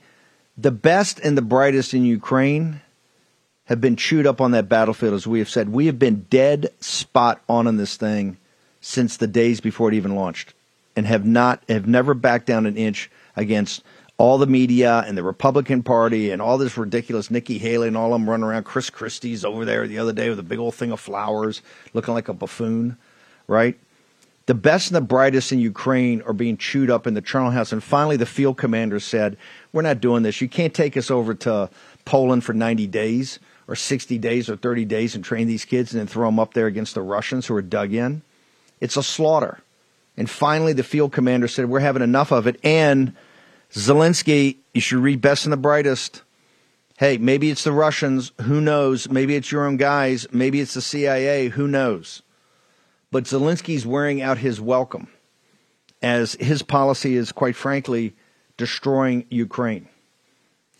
The 0.57 0.71
best 0.71 1.19
and 1.19 1.37
the 1.37 1.41
brightest 1.41 1.93
in 1.93 2.05
Ukraine 2.05 2.81
have 3.65 3.81
been 3.81 3.95
chewed 3.95 4.27
up 4.27 4.41
on 4.41 4.51
that 4.51 4.69
battlefield, 4.69 5.13
as 5.13 5.25
we 5.25 5.39
have 5.39 5.49
said. 5.49 5.69
We 5.69 5.87
have 5.87 5.97
been 5.97 6.27
dead 6.29 6.69
spot 6.79 7.41
on 7.49 7.65
in 7.65 7.77
this 7.77 7.95
thing 7.95 8.37
since 8.81 9.17
the 9.17 9.27
days 9.27 9.61
before 9.61 9.89
it 9.89 9.95
even 9.95 10.15
launched, 10.15 10.53
and 10.95 11.05
have 11.05 11.25
not 11.25 11.63
have 11.69 11.87
never 11.87 12.13
backed 12.13 12.45
down 12.45 12.65
an 12.65 12.77
inch 12.77 13.09
against 13.35 13.83
all 14.17 14.37
the 14.37 14.45
media 14.45 15.03
and 15.07 15.17
the 15.17 15.23
Republican 15.23 15.81
Party 15.81 16.29
and 16.29 16.41
all 16.41 16.57
this 16.57 16.77
ridiculous 16.77 17.31
Nikki 17.31 17.57
Haley 17.57 17.87
and 17.87 17.97
all 17.97 18.13
of 18.13 18.21
them 18.21 18.29
running 18.29 18.43
around. 18.43 18.63
Chris 18.63 18.89
Christie's 18.89 19.43
over 19.43 19.65
there 19.65 19.87
the 19.87 19.97
other 19.97 20.13
day 20.13 20.29
with 20.29 20.39
a 20.39 20.43
big 20.43 20.59
old 20.59 20.75
thing 20.75 20.91
of 20.91 20.99
flowers, 20.99 21.61
looking 21.93 22.13
like 22.13 22.27
a 22.27 22.33
buffoon, 22.33 22.97
right? 23.47 23.77
The 24.45 24.53
best 24.53 24.89
and 24.89 24.95
the 24.95 25.01
brightest 25.01 25.51
in 25.51 25.59
Ukraine 25.59 26.21
are 26.23 26.33
being 26.33 26.57
chewed 26.57 26.89
up 26.89 27.07
in 27.07 27.13
the 27.13 27.21
charnel 27.21 27.51
house. 27.51 27.71
And 27.71 27.81
finally, 27.81 28.17
the 28.17 28.25
field 28.25 28.57
commander 28.57 28.99
said, 28.99 29.37
We're 29.71 29.83
not 29.83 30.01
doing 30.01 30.23
this. 30.23 30.41
You 30.41 30.49
can't 30.49 30.73
take 30.73 30.97
us 30.97 31.09
over 31.09 31.33
to 31.35 31.69
Poland 32.03 32.43
for 32.43 32.53
90 32.53 32.87
days 32.87 33.39
or 33.67 33.75
60 33.75 34.17
days 34.17 34.49
or 34.49 34.57
30 34.57 34.83
days 34.85 35.15
and 35.15 35.23
train 35.23 35.47
these 35.47 35.63
kids 35.63 35.93
and 35.93 35.99
then 35.99 36.07
throw 36.07 36.27
them 36.27 36.39
up 36.39 36.53
there 36.53 36.67
against 36.67 36.95
the 36.95 37.01
Russians 37.01 37.47
who 37.47 37.55
are 37.55 37.61
dug 37.61 37.93
in. 37.93 38.21
It's 38.81 38.97
a 38.97 39.03
slaughter. 39.03 39.59
And 40.17 40.29
finally, 40.29 40.73
the 40.73 40.83
field 40.83 41.13
commander 41.13 41.47
said, 41.47 41.69
We're 41.69 41.79
having 41.79 42.03
enough 42.03 42.31
of 42.31 42.45
it. 42.45 42.59
And 42.65 43.15
Zelensky, 43.71 44.57
you 44.73 44.81
should 44.81 44.99
read 44.99 45.21
Best 45.21 45.45
and 45.45 45.53
the 45.53 45.57
Brightest. 45.57 46.21
Hey, 46.97 47.17
maybe 47.17 47.49
it's 47.49 47.63
the 47.63 47.71
Russians. 47.71 48.33
Who 48.41 48.61
knows? 48.61 49.09
Maybe 49.09 49.35
it's 49.35 49.51
your 49.51 49.65
own 49.65 49.77
guys. 49.77 50.27
Maybe 50.31 50.59
it's 50.59 50.75
the 50.75 50.81
CIA. 50.81 51.47
Who 51.47 51.67
knows? 51.67 52.21
But 53.13 53.25
Zelensky's 53.25 53.85
wearing 53.85 54.23
out 54.23 54.39
his 54.39 54.59
welcome 54.59 55.07
as 56.01 56.33
his 56.33 56.63
policy 56.63 57.15
is, 57.15 57.31
quite 57.31 57.55
frankly, 57.55 58.15
destroying 58.57 59.27
Ukraine. 59.29 59.87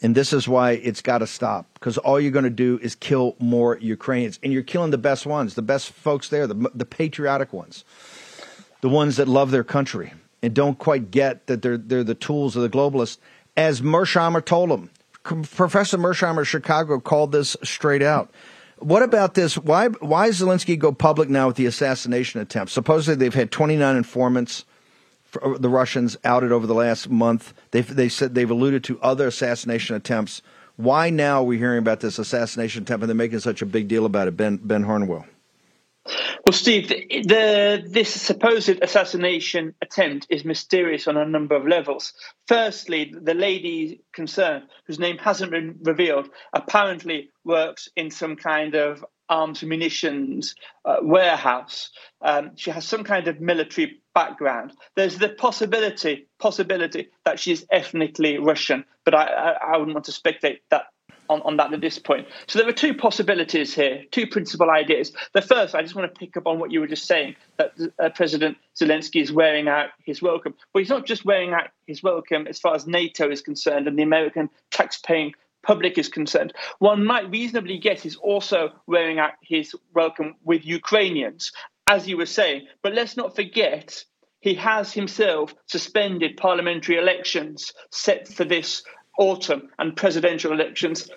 And 0.02 0.16
this 0.16 0.34
is 0.34 0.48
why 0.48 0.72
it's 0.72 1.04
got 1.04 1.20
to 1.20 1.28
stop 1.28 1.68
because 1.76 2.00
all 2.00 2.20
you're 2.20 2.32
going 2.32 2.44
to 2.44 2.50
do 2.50 2.80
is 2.82 2.96
kill 2.96 3.36
more 3.38 3.78
Ukrainians. 3.78 4.40
And 4.42 4.52
you're 4.52 4.64
killing 4.64 4.90
the 4.90 4.98
best 4.98 5.28
ones, 5.28 5.54
the 5.54 5.62
best 5.62 5.92
folks 5.92 6.30
there, 6.30 6.48
the, 6.48 6.72
the 6.74 6.86
patriotic 6.86 7.54
ones, 7.54 7.86
the 8.82 8.90
ones 8.90 9.18
that 9.18 9.28
love 9.28 9.52
their 9.52 9.64
country 9.64 10.12
and 10.42 10.56
don't 10.56 10.80
quite 10.80 11.12
get 11.12 11.46
that 11.46 11.62
they're, 11.62 11.78
they're 11.78 12.04
the 12.04 12.16
tools 12.16 12.56
of 12.56 12.64
the 12.64 12.70
globalists. 12.70 13.20
As 13.56 13.82
Mearsheimer 13.82 14.44
told 14.44 14.72
them, 14.72 14.90
Professor 15.22 16.00
Mearsheimer 16.00 16.42
of 16.42 16.48
Chicago 16.48 17.00
called 17.00 17.32
this 17.32 17.56
straight 17.62 18.02
out. 18.02 18.32
What 18.84 19.02
about 19.02 19.34
this? 19.34 19.58
Why, 19.58 19.88
why 19.88 20.30
Zelensky 20.30 20.78
go 20.78 20.92
public 20.92 21.30
now 21.30 21.48
with 21.48 21.56
the 21.56 21.66
assassination 21.66 22.42
attempt? 22.42 22.72
Supposedly 22.72 23.16
they've 23.16 23.34
had 23.34 23.50
29 23.50 23.96
informants 23.96 24.66
uh, 25.42 25.58
the 25.58 25.70
Russians 25.70 26.18
outed 26.24 26.52
over 26.52 26.68
the 26.68 26.76
last 26.76 27.10
month. 27.10 27.54
They've 27.72 27.96
they 27.96 28.10
said 28.10 28.36
they've 28.36 28.50
alluded 28.50 28.84
to 28.86 29.00
other 29.02 29.28
assassination 29.28 29.96
attempts. 29.96 30.42
Why 30.76 31.10
now 31.10 31.42
are 31.42 31.46
we 31.46 31.58
hearing 31.58 31.80
about 31.80 32.02
this 32.02 32.20
assassination 32.20 32.84
attempt 32.84 33.04
and 33.04 33.10
they're 33.10 33.16
making 33.16 33.40
such 33.40 33.62
a 33.62 33.66
big 33.66 33.88
deal 33.88 34.06
about 34.06 34.28
it, 34.28 34.38
Ben 34.38 34.58
Ben 34.58 34.84
Harnwell? 34.84 35.26
Well, 36.06 36.52
Steve, 36.54 36.90
the, 36.90 37.06
the, 37.26 37.84
this 37.88 38.10
supposed 38.10 38.70
assassination 38.82 39.74
attempt 39.82 40.28
is 40.30 40.44
mysterious 40.44 41.08
on 41.08 41.16
a 41.16 41.26
number 41.26 41.56
of 41.56 41.66
levels. 41.66 42.14
Firstly, 42.48 43.14
the 43.22 43.34
lady 43.34 44.02
concerned, 44.12 44.66
whose 44.86 45.00
name 45.00 45.18
hasn't 45.18 45.52
been 45.52 45.80
revealed, 45.82 46.30
apparently 46.52 47.30
works 47.46 47.88
in 47.96 48.12
some 48.12 48.36
kind 48.36 48.76
of 48.76 49.06
arms 49.30 49.62
and 49.62 49.70
munitions 49.70 50.56
uh, 50.84 50.98
warehouse. 51.02 51.92
Um, 52.22 52.52
she 52.56 52.72
has 52.72 52.86
some 52.86 53.06
kind 53.06 53.28
of 53.30 53.40
military 53.40 54.02
background. 54.14 54.74
There's 54.96 55.18
the 55.18 55.30
possibility 55.30 56.28
possibility 56.40 57.10
that 57.24 57.40
she's 57.40 57.66
ethnically 57.72 58.38
Russian, 58.38 58.84
but 59.06 59.16
I, 59.16 59.24
I, 59.24 59.52
I 59.74 59.78
wouldn't 59.78 59.96
want 59.96 60.06
to 60.06 60.12
speculate 60.12 60.62
that 60.70 60.84
on, 61.30 61.42
on 61.42 61.58
that 61.58 61.74
at 61.74 61.82
this 61.82 62.00
point. 62.00 62.28
So 62.48 62.60
there 62.60 62.68
are 62.68 62.74
two 62.74 62.94
possibilities 62.94 63.74
here, 63.74 64.04
two 64.12 64.28
principal 64.28 64.70
ideas. 64.70 65.12
The 65.34 65.42
first, 65.42 65.76
I 65.76 65.82
just 65.82 65.96
want 65.96 66.14
to 66.14 66.20
pick 66.20 66.38
up 66.38 66.48
on 66.48 66.60
what 66.60 66.72
you 66.72 66.80
were 66.80 66.88
just 66.88 67.06
saying 67.06 67.36
that 67.58 67.74
uh, 68.00 68.10
President 68.10 68.58
Zelensky 68.80 69.22
is 69.22 69.32
wearing 69.32 69.68
out 69.68 69.90
his 70.06 70.22
welcome. 70.22 70.54
But 70.74 70.80
he's 70.80 70.90
not 70.90 71.06
just 71.06 71.26
wearing 71.26 71.54
out 71.54 71.70
his 71.88 72.04
welcome 72.04 72.48
as 72.48 72.60
far 72.60 72.76
as 72.76 72.88
NATO 72.88 73.30
is 73.30 73.42
concerned 73.42 73.88
and 73.88 73.98
the 73.98 74.04
American 74.04 74.50
taxpaying 74.72 75.34
public 75.64 75.98
is 75.98 76.10
concerned. 76.10 76.54
One 76.80 77.06
might 77.06 77.30
reasonably 77.32 77.78
guess 77.78 78.04
he's 78.04 78.18
also 78.18 78.72
wearing 78.86 79.20
out 79.20 79.32
his 79.42 79.74
welcome 79.94 80.36
with 80.44 80.66
Ukrainians, 80.66 81.52
as 81.88 82.08
you 82.08 82.18
were 82.18 82.26
saying. 82.26 82.68
But 82.82 82.94
let's 82.94 83.18
not 83.18 83.36
forget 83.36 84.04
he 84.42 84.56
has 84.56 84.92
himself 84.92 85.56
suspended 85.68 86.36
parliamentary 86.36 86.98
elections 86.98 87.74
set 87.92 88.28
for 88.28 88.44
this 88.44 88.84
autumn 89.18 89.70
and 89.80 89.96
presidential 89.96 90.52
elections 90.52 91.10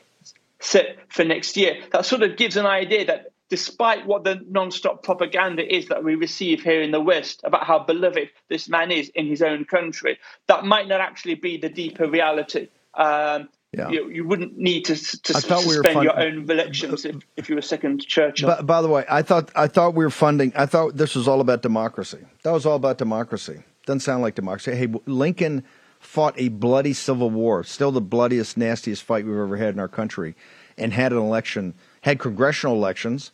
set 0.61 0.99
for 1.09 1.25
next 1.25 1.57
year. 1.57 1.83
That 1.93 2.07
sort 2.07 2.23
of 2.23 2.37
gives 2.37 2.57
an 2.57 2.67
idea 2.67 3.07
that 3.07 3.33
despite 3.49 4.07
what 4.07 4.25
the 4.25 4.43
non-stop 4.49 5.03
propaganda 5.03 5.75
is 5.75 5.89
that 5.89 6.03
we 6.03 6.15
receive 6.15 6.63
here 6.63 6.83
in 6.83 6.91
the 6.91 7.01
West 7.01 7.41
about 7.45 7.65
how 7.65 7.79
beloved 7.79 8.31
this 8.49 8.69
man 8.69 8.91
is 8.91 9.09
in 9.11 9.27
his 9.27 9.43
own 9.43 9.65
country, 9.65 10.19
that 10.49 10.65
might 10.65 10.89
not 10.89 11.01
actually 11.01 11.35
be 11.35 11.57
the 11.57 11.69
deeper 11.69 12.09
reality. 12.09 12.69
Um, 12.95 13.49
yeah. 13.73 13.91
you, 13.91 14.09
you, 14.09 14.27
wouldn't 14.27 14.57
need 14.57 14.87
to, 14.87 14.95
to 14.95 15.33
suspend 15.35 15.67
we 15.67 15.77
fund- 15.83 16.05
your 16.05 16.19
own 16.19 16.51
elections 16.51 17.05
if, 17.05 17.17
if 17.37 17.49
you 17.49 17.57
were 17.57 17.63
second 17.63 18.07
Churchill. 18.07 18.49
But, 18.49 18.67
by 18.67 18.81
the 18.81 18.89
way, 18.89 19.05
I 19.09 19.23
thought 19.23 19.51
I 19.55 19.67
thought 19.67 19.95
we 19.95 20.05
were 20.05 20.11
funding. 20.11 20.53
I 20.57 20.67
thought 20.67 20.97
this 20.97 21.15
was 21.15 21.29
all 21.29 21.41
about 21.41 21.63
democracy. 21.63 22.25
That 22.43 22.53
was 22.53 22.65
all 22.65 22.77
about 22.77 22.97
democracy. 22.97 23.63
Doesn't 23.85 24.01
sound 24.01 24.23
like 24.23 24.35
democracy. 24.35 24.75
Hey, 24.75 24.89
Lincoln 25.05 25.63
fought 26.07 26.35
a 26.38 26.49
bloody 26.49 26.92
civil 26.92 27.29
war, 27.29 27.64
still 27.64 27.90
the 27.90 28.01
bloodiest, 28.01 28.57
nastiest 28.57 29.03
fight 29.03 29.27
we've 29.27 29.37
ever 29.37 29.57
had 29.57 29.75
in 29.75 29.81
our 29.81 29.88
country, 29.88 30.35
and 30.79 30.92
had 30.92 31.12
an 31.12 31.19
election, 31.19 31.75
had 32.03 32.19
congressional 32.19 32.77
elections, 32.77 33.33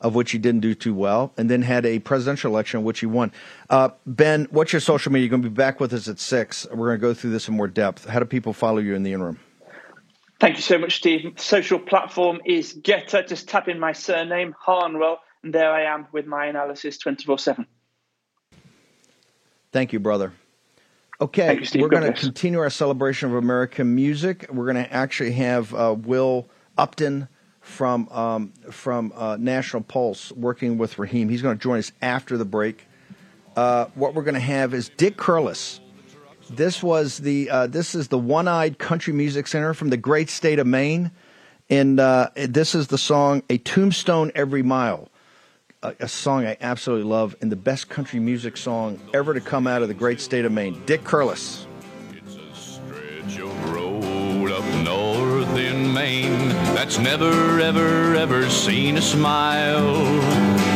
of 0.00 0.14
which 0.14 0.30
he 0.30 0.38
didn't 0.38 0.60
do 0.60 0.74
too 0.74 0.92
well, 0.92 1.32
and 1.36 1.48
then 1.48 1.62
had 1.62 1.86
a 1.86 1.98
presidential 2.00 2.52
election, 2.52 2.84
which 2.84 3.00
he 3.00 3.06
won. 3.06 3.32
Uh, 3.70 3.88
ben, 4.04 4.46
what's 4.50 4.72
your 4.72 4.80
social 4.80 5.10
media? 5.10 5.24
You're 5.24 5.30
going 5.30 5.42
to 5.42 5.48
be 5.48 5.54
back 5.54 5.80
with 5.80 5.92
us 5.92 6.06
at 6.06 6.18
six. 6.18 6.66
We're 6.70 6.88
going 6.88 7.00
to 7.00 7.06
go 7.06 7.14
through 7.14 7.30
this 7.30 7.48
in 7.48 7.54
more 7.54 7.68
depth. 7.68 8.04
How 8.04 8.18
do 8.18 8.24
people 8.26 8.52
follow 8.52 8.78
you 8.78 8.94
in 8.94 9.02
the 9.02 9.12
interim? 9.12 9.40
Thank 10.38 10.56
you 10.56 10.62
so 10.62 10.76
much, 10.76 10.96
Steve. 10.96 11.34
Social 11.36 11.78
platform 11.78 12.40
is 12.44 12.74
Gettr. 12.74 13.26
Just 13.26 13.48
tap 13.48 13.68
in 13.68 13.78
my 13.78 13.92
surname, 13.92 14.54
Harnwell, 14.58 15.20
and 15.42 15.54
there 15.54 15.72
I 15.72 15.84
am 15.84 16.08
with 16.12 16.26
my 16.26 16.46
analysis 16.46 16.98
24 16.98 17.38
7. 17.38 17.66
Thank 19.70 19.92
you, 19.92 20.00
brother. 20.00 20.32
Okay, 21.22 21.60
you, 21.72 21.80
we're 21.80 21.88
going 21.88 22.12
to 22.12 22.20
continue 22.20 22.58
our 22.58 22.68
celebration 22.68 23.30
of 23.30 23.36
American 23.36 23.94
music. 23.94 24.46
We're 24.50 24.64
going 24.72 24.84
to 24.84 24.92
actually 24.92 25.32
have 25.32 25.72
uh, 25.72 25.94
Will 25.96 26.48
Upton 26.76 27.28
from 27.60 28.08
um, 28.08 28.52
from 28.72 29.12
uh, 29.14 29.36
National 29.38 29.84
Pulse 29.84 30.32
working 30.32 30.78
with 30.78 30.98
Raheem. 30.98 31.28
He's 31.28 31.40
going 31.40 31.56
to 31.56 31.62
join 31.62 31.78
us 31.78 31.92
after 32.02 32.36
the 32.36 32.44
break. 32.44 32.88
Uh, 33.54 33.84
what 33.94 34.14
we're 34.14 34.24
going 34.24 34.34
to 34.34 34.40
have 34.40 34.74
is 34.74 34.88
Dick 34.88 35.16
Curless 35.16 35.78
this 36.50 36.82
was 36.82 37.18
the 37.18 37.48
uh, 37.50 37.66
this 37.66 37.94
is 37.94 38.08
the 38.08 38.18
One 38.18 38.48
Eyed 38.48 38.78
Country 38.78 39.12
Music 39.12 39.46
Center 39.46 39.74
from 39.74 39.90
the 39.90 39.96
great 39.96 40.28
state 40.28 40.58
of 40.58 40.66
Maine, 40.66 41.10
and 41.70 41.98
uh, 41.98 42.30
this 42.34 42.74
is 42.74 42.88
the 42.88 42.98
song 42.98 43.42
"A 43.48 43.58
Tombstone 43.58 44.32
Every 44.34 44.62
Mile," 44.62 45.08
a, 45.82 45.94
a, 46.00 46.08
song 46.08 46.46
I 46.46 46.56
absolutely 46.60 47.08
love, 47.08 47.36
and 47.40 47.50
the 47.50 47.56
best 47.56 47.88
country 47.88 48.20
music 48.20 48.56
song 48.56 49.00
ever 49.12 49.34
to 49.34 49.40
come 49.40 49.66
out 49.66 49.82
of 49.82 49.88
the 49.88 49.94
great 49.94 50.20
state 50.20 50.44
of 50.44 50.52
Maine. 50.52 50.82
Dick 50.86 51.04
Curless. 51.04 51.66
It's 52.12 52.36
a 52.36 52.54
stretch 52.54 53.38
of 53.38 53.70
road 53.70 54.52
up 54.52 54.64
north 54.84 55.56
in 55.56 55.92
Maine 55.92 56.48
that's 56.74 56.98
never 56.98 57.60
ever 57.60 58.14
ever 58.14 58.48
seen 58.48 58.96
a 58.96 59.02
smile 59.02 59.96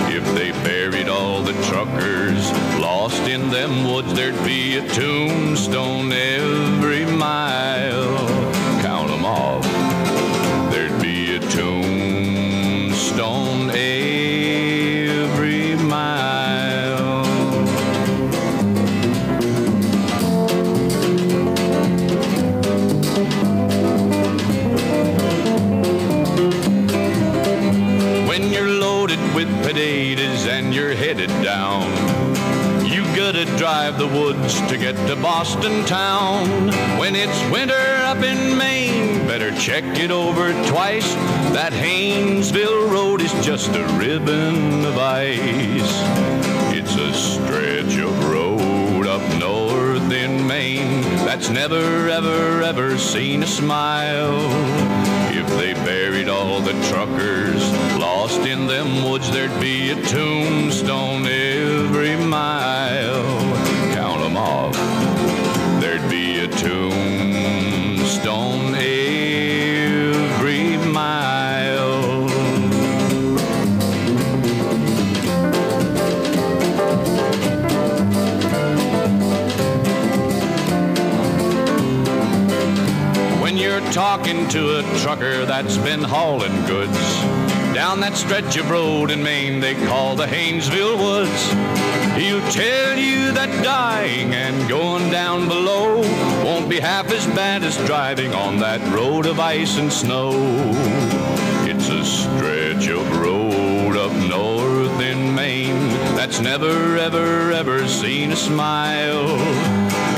if 0.09 0.25
they 0.35 0.51
buried 0.65 1.09
all 1.09 1.43
the 1.43 1.53
truckers 1.65 2.51
lost 2.81 3.29
in 3.29 3.51
them 3.51 3.85
woods, 3.85 4.15
there'd 4.15 4.43
be 4.45 4.79
a 4.79 4.89
tombstone 4.89 6.13
every 6.13 7.05
mile. 7.05 8.17
Count 8.83 9.09
them 9.09 9.25
off. 9.25 9.65
There'd 10.73 11.01
be 11.03 11.37
a 11.37 11.41
tombstone 11.41 13.46
mid-80s 29.77 30.49
and 30.49 30.75
you're 30.75 30.95
headed 30.95 31.29
down. 31.43 31.85
You 32.87 33.03
gotta 33.15 33.45
drive 33.59 33.99
the 33.99 34.07
woods 34.07 34.59
to 34.69 34.79
get 34.79 34.95
to 35.07 35.17
Boston 35.17 35.85
town. 35.85 36.49
When 36.99 37.15
it's 37.15 37.39
winter 37.53 37.75
up 38.05 38.23
in 38.23 38.57
Maine, 38.57 39.27
better 39.27 39.55
check 39.57 39.85
it 39.99 40.11
over 40.11 40.53
twice. 40.71 41.13
That 41.53 41.73
Haynesville 41.75 42.91
road 42.91 43.21
is 43.21 43.33
just 43.45 43.69
a 43.75 43.85
ribbon 43.99 44.87
of 44.87 44.97
ice. 44.97 45.93
It's 46.75 46.97
a 46.97 47.13
stretch 47.13 47.99
of 47.99 48.31
road 48.31 49.07
up 49.07 49.23
north 49.39 50.11
in 50.11 50.47
Maine 50.47 51.03
that's 51.27 51.51
never, 51.51 52.09
ever, 52.09 52.63
ever 52.63 52.97
seen 52.97 53.43
a 53.43 53.47
smile. 53.47 54.39
If 55.33 55.47
they 55.59 55.75
buried 55.75 56.31
all 56.31 56.61
the 56.61 56.73
truckers 56.89 57.63
lost 58.27 58.45
in 58.45 58.67
them 58.67 59.05
woods, 59.05 59.31
there'd 59.31 59.61
be 59.61 59.91
a 59.91 60.03
tombstone 60.03 61.25
every 61.27 62.17
mile. 62.17 63.23
Count 63.95 64.21
them 64.21 64.37
off. 64.37 64.75
There'd 65.81 66.11
be 66.11 66.41
a 66.41 66.49
tombstone 66.49 68.75
every 68.75 70.77
mile. 70.89 72.27
When 83.41 83.57
you're 83.57 83.81
talking 83.93 84.49
to 84.49 84.81
a 84.81 84.83
trucker 84.99 85.47
that's 85.47 85.79
been 85.79 86.03
hauling 86.03 86.67
goods 86.67 87.36
down 87.77 88.01
that 88.01 88.17
stretch 88.17 88.57
of 88.57 88.71
road 88.71 89.11
in 89.11 89.23
Maine 89.23 89.61
they 89.61 89.75
call 89.75 90.17
the 90.17 90.25
Haynesville 90.25 90.97
Woods. 90.97 91.43
He'll 92.17 92.41
tell 92.51 92.97
you 92.97 93.33
that 93.33 93.51
dying 93.63 94.33
and 94.33 94.67
going 94.67 95.11
down 95.11 95.47
below 95.47 95.97
won't 96.43 96.71
be 96.71 96.81
half 96.81 97.13
as 97.13 97.27
bad 97.27 97.63
as 97.63 97.77
driving 97.85 98.33
on 98.33 98.57
that 98.61 98.81
road 98.95 99.27
of 99.27 99.39
ice 99.39 99.77
and 99.77 99.93
snow. 99.93 100.33
It's 101.69 101.91
a 101.91 102.03
stretch 102.03 102.89
of 102.89 103.05
road 103.19 103.99
up 103.99 104.13
north 104.27 104.99
in 105.03 105.35
Maine 105.35 105.96
that's 106.27 106.41
never, 106.41 106.97
ever, 106.97 107.53
ever 107.53 107.87
seen 107.87 108.33
a 108.33 108.37
smile. 108.37 109.37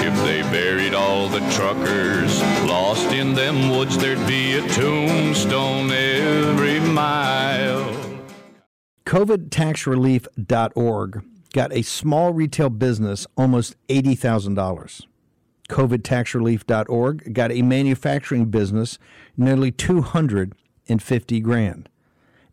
If 0.01 0.17
they 0.25 0.41
buried 0.41 0.95
all 0.95 1.29
the 1.29 1.41
truckers 1.51 2.41
lost 2.65 3.13
in 3.13 3.35
them 3.35 3.69
woods, 3.69 3.99
there'd 3.99 4.27
be 4.27 4.55
a 4.55 4.67
tombstone 4.69 5.91
every 5.91 6.81
mile. 6.81 7.93
COVIDtaxrelief.org 9.05 11.25
got 11.53 11.75
a 11.75 11.83
small 11.83 12.33
retail 12.33 12.71
business 12.71 13.27
almost 13.37 13.77
$80,000. 13.89 15.03
COVIDtaxrelief.org 15.69 17.35
got 17.35 17.53
a 17.53 17.61
manufacturing 17.61 18.47
business 18.47 18.99
nearly 19.37 19.71
250 19.71 21.41
grand. 21.41 21.91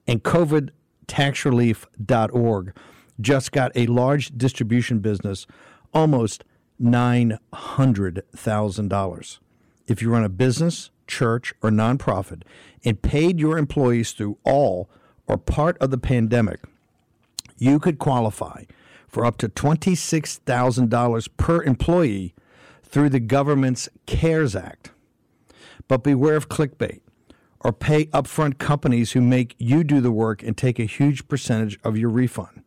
And 0.06 0.22
COVIDtaxrelief.org 0.24 2.74
just 3.20 3.52
got 3.52 3.74
a 3.76 3.88
large 3.88 4.38
distribution 4.38 5.00
business 5.00 5.46
almost 5.94 6.46
$900,000. 6.82 9.40
If 9.88 10.02
you 10.02 10.10
run 10.10 10.24
a 10.24 10.30
business, 10.30 10.90
church, 11.08 11.54
or 11.62 11.70
nonprofit 11.70 12.42
and 12.84 13.00
paid 13.02 13.40
your 13.40 13.58
employees 13.58 14.12
through 14.12 14.38
all 14.44 14.90
or 15.28 15.38
part 15.38 15.78
of 15.80 15.92
the 15.92 15.98
pandemic, 15.98 16.60
you 17.58 17.80
could 17.80 17.98
qualify 17.98 18.66
for 19.08 19.26
up 19.26 19.38
to 19.38 19.48
$26,000 19.48 21.30
per 21.38 21.64
employee 21.64 22.36
through 22.84 23.08
the 23.10 23.22
government's 23.22 23.88
CARES 24.06 24.56
Act. 24.56 24.92
But 25.88 26.04
beware 26.04 26.36
of 26.36 26.50
clickbait 26.50 27.02
or 27.62 27.72
pay 27.72 28.08
upfront 28.08 28.58
companies 28.58 29.14
who 29.14 29.22
make 29.22 29.56
you 29.58 29.84
do 29.84 30.02
the 30.02 30.12
work 30.12 30.44
and 30.44 30.58
take 30.58 30.80
a 30.80 30.86
huge 30.86 31.28
percentage 31.28 31.80
of 31.84 31.98
your 31.98 32.10
refund. 32.10 32.64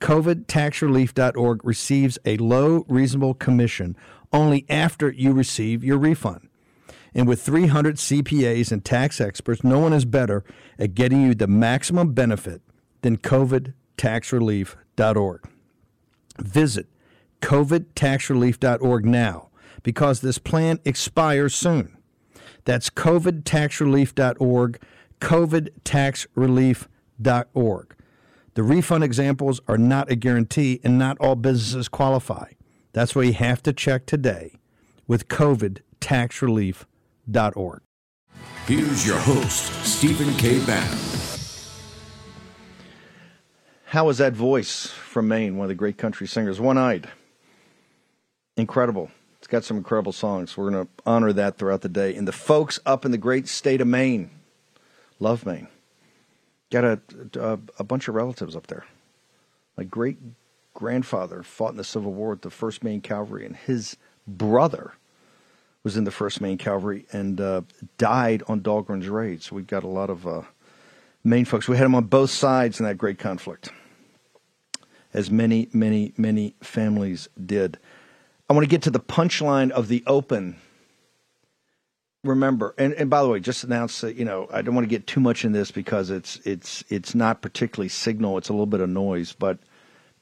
COVIDtaxrelief.org 0.00 1.64
receives 1.64 2.18
a 2.24 2.36
low, 2.38 2.84
reasonable 2.88 3.34
commission 3.34 3.96
only 4.32 4.64
after 4.68 5.10
you 5.10 5.32
receive 5.32 5.82
your 5.84 5.98
refund. 5.98 6.48
And 7.14 7.26
with 7.26 7.42
300 7.42 7.96
CPAs 7.96 8.70
and 8.70 8.84
tax 8.84 9.20
experts, 9.20 9.64
no 9.64 9.80
one 9.80 9.92
is 9.92 10.04
better 10.04 10.44
at 10.78 10.94
getting 10.94 11.22
you 11.22 11.34
the 11.34 11.48
maximum 11.48 12.12
benefit 12.12 12.62
than 13.02 13.18
covidtaxrelief.org. 13.18 15.48
Visit 16.38 16.86
covidtaxrelief.org 17.42 19.04
now 19.04 19.48
because 19.82 20.20
this 20.20 20.38
plan 20.38 20.78
expires 20.84 21.52
soon. 21.54 21.96
That's 22.64 22.90
covidtaxrelief.org, 22.90 24.80
covidtaxrelief.org. 25.20 27.96
The 28.54 28.62
refund 28.64 29.04
examples 29.04 29.60
are 29.68 29.78
not 29.78 30.10
a 30.10 30.16
guarantee 30.16 30.80
and 30.82 30.98
not 30.98 31.16
all 31.20 31.36
businesses 31.36 31.88
qualify. 31.88 32.50
That's 32.92 33.14
why 33.14 33.22
you 33.22 33.32
have 33.34 33.62
to 33.62 33.72
check 33.72 34.06
today 34.06 34.58
with 35.06 35.28
covidtaxrelief.org. 35.28 37.80
Here's 38.66 39.06
your 39.06 39.18
host, 39.18 39.84
Stephen 39.84 40.34
K. 40.34 40.58
Bannon. 40.64 40.98
How 43.86 44.06
was 44.06 44.18
that 44.18 44.34
voice 44.34 44.86
from 44.86 45.28
Maine, 45.28 45.56
one 45.56 45.64
of 45.64 45.68
the 45.68 45.74
great 45.74 45.98
country 45.98 46.28
singers? 46.28 46.60
One 46.60 46.78
eyed. 46.78 47.08
Incredible. 48.56 49.10
It's 49.38 49.48
got 49.48 49.64
some 49.64 49.76
incredible 49.76 50.12
songs. 50.12 50.56
We're 50.56 50.70
going 50.70 50.86
to 50.86 50.92
honor 51.06 51.32
that 51.32 51.58
throughout 51.58 51.80
the 51.80 51.88
day. 51.88 52.14
And 52.14 52.28
the 52.28 52.32
folks 52.32 52.78
up 52.84 53.04
in 53.04 53.10
the 53.10 53.18
great 53.18 53.48
state 53.48 53.80
of 53.80 53.88
Maine, 53.88 54.30
love 55.18 55.44
Maine. 55.46 55.66
Got 56.70 56.84
a, 56.84 57.00
a, 57.34 57.58
a 57.78 57.84
bunch 57.84 58.08
of 58.08 58.14
relatives 58.14 58.54
up 58.54 58.68
there. 58.68 58.84
My 59.76 59.84
great 59.84 60.18
grandfather 60.74 61.42
fought 61.42 61.72
in 61.72 61.76
the 61.76 61.84
Civil 61.84 62.12
War 62.12 62.30
with 62.30 62.42
the 62.42 62.48
1st 62.48 62.82
Maine 62.82 63.00
Cavalry, 63.00 63.44
and 63.44 63.56
his 63.56 63.96
brother 64.26 64.94
was 65.82 65.96
in 65.96 66.04
the 66.04 66.10
1st 66.10 66.40
Maine 66.40 66.58
Cavalry 66.58 67.06
and 67.12 67.40
uh, 67.40 67.62
died 67.98 68.42
on 68.46 68.60
Dahlgren's 68.60 69.08
raid. 69.08 69.42
So 69.42 69.56
we've 69.56 69.66
got 69.66 69.82
a 69.82 69.88
lot 69.88 70.10
of 70.10 70.26
uh, 70.26 70.42
Maine 71.24 71.44
folks. 71.44 71.68
We 71.68 71.76
had 71.76 71.84
them 71.84 71.94
on 71.94 72.04
both 72.04 72.30
sides 72.30 72.80
in 72.80 72.86
that 72.86 72.98
great 72.98 73.18
conflict, 73.18 73.70
as 75.12 75.30
many, 75.30 75.68
many, 75.72 76.12
many 76.16 76.54
families 76.62 77.28
did. 77.44 77.78
I 78.48 78.52
want 78.52 78.64
to 78.64 78.70
get 78.70 78.82
to 78.82 78.90
the 78.90 79.00
punchline 79.00 79.70
of 79.70 79.88
the 79.88 80.02
open. 80.06 80.56
Remember, 82.22 82.74
and, 82.76 82.92
and 82.94 83.08
by 83.08 83.22
the 83.22 83.28
way, 83.28 83.40
just 83.40 83.64
announce 83.64 84.02
that 84.02 84.16
you 84.16 84.26
know 84.26 84.46
I 84.52 84.60
don't 84.60 84.74
want 84.74 84.84
to 84.84 84.90
get 84.90 85.06
too 85.06 85.20
much 85.20 85.44
in 85.44 85.52
this 85.52 85.70
because 85.70 86.10
it's 86.10 86.36
it's 86.44 86.84
it's 86.90 87.14
not 87.14 87.40
particularly 87.40 87.88
signal. 87.88 88.36
It's 88.36 88.50
a 88.50 88.52
little 88.52 88.66
bit 88.66 88.80
of 88.80 88.90
noise, 88.90 89.32
but 89.32 89.58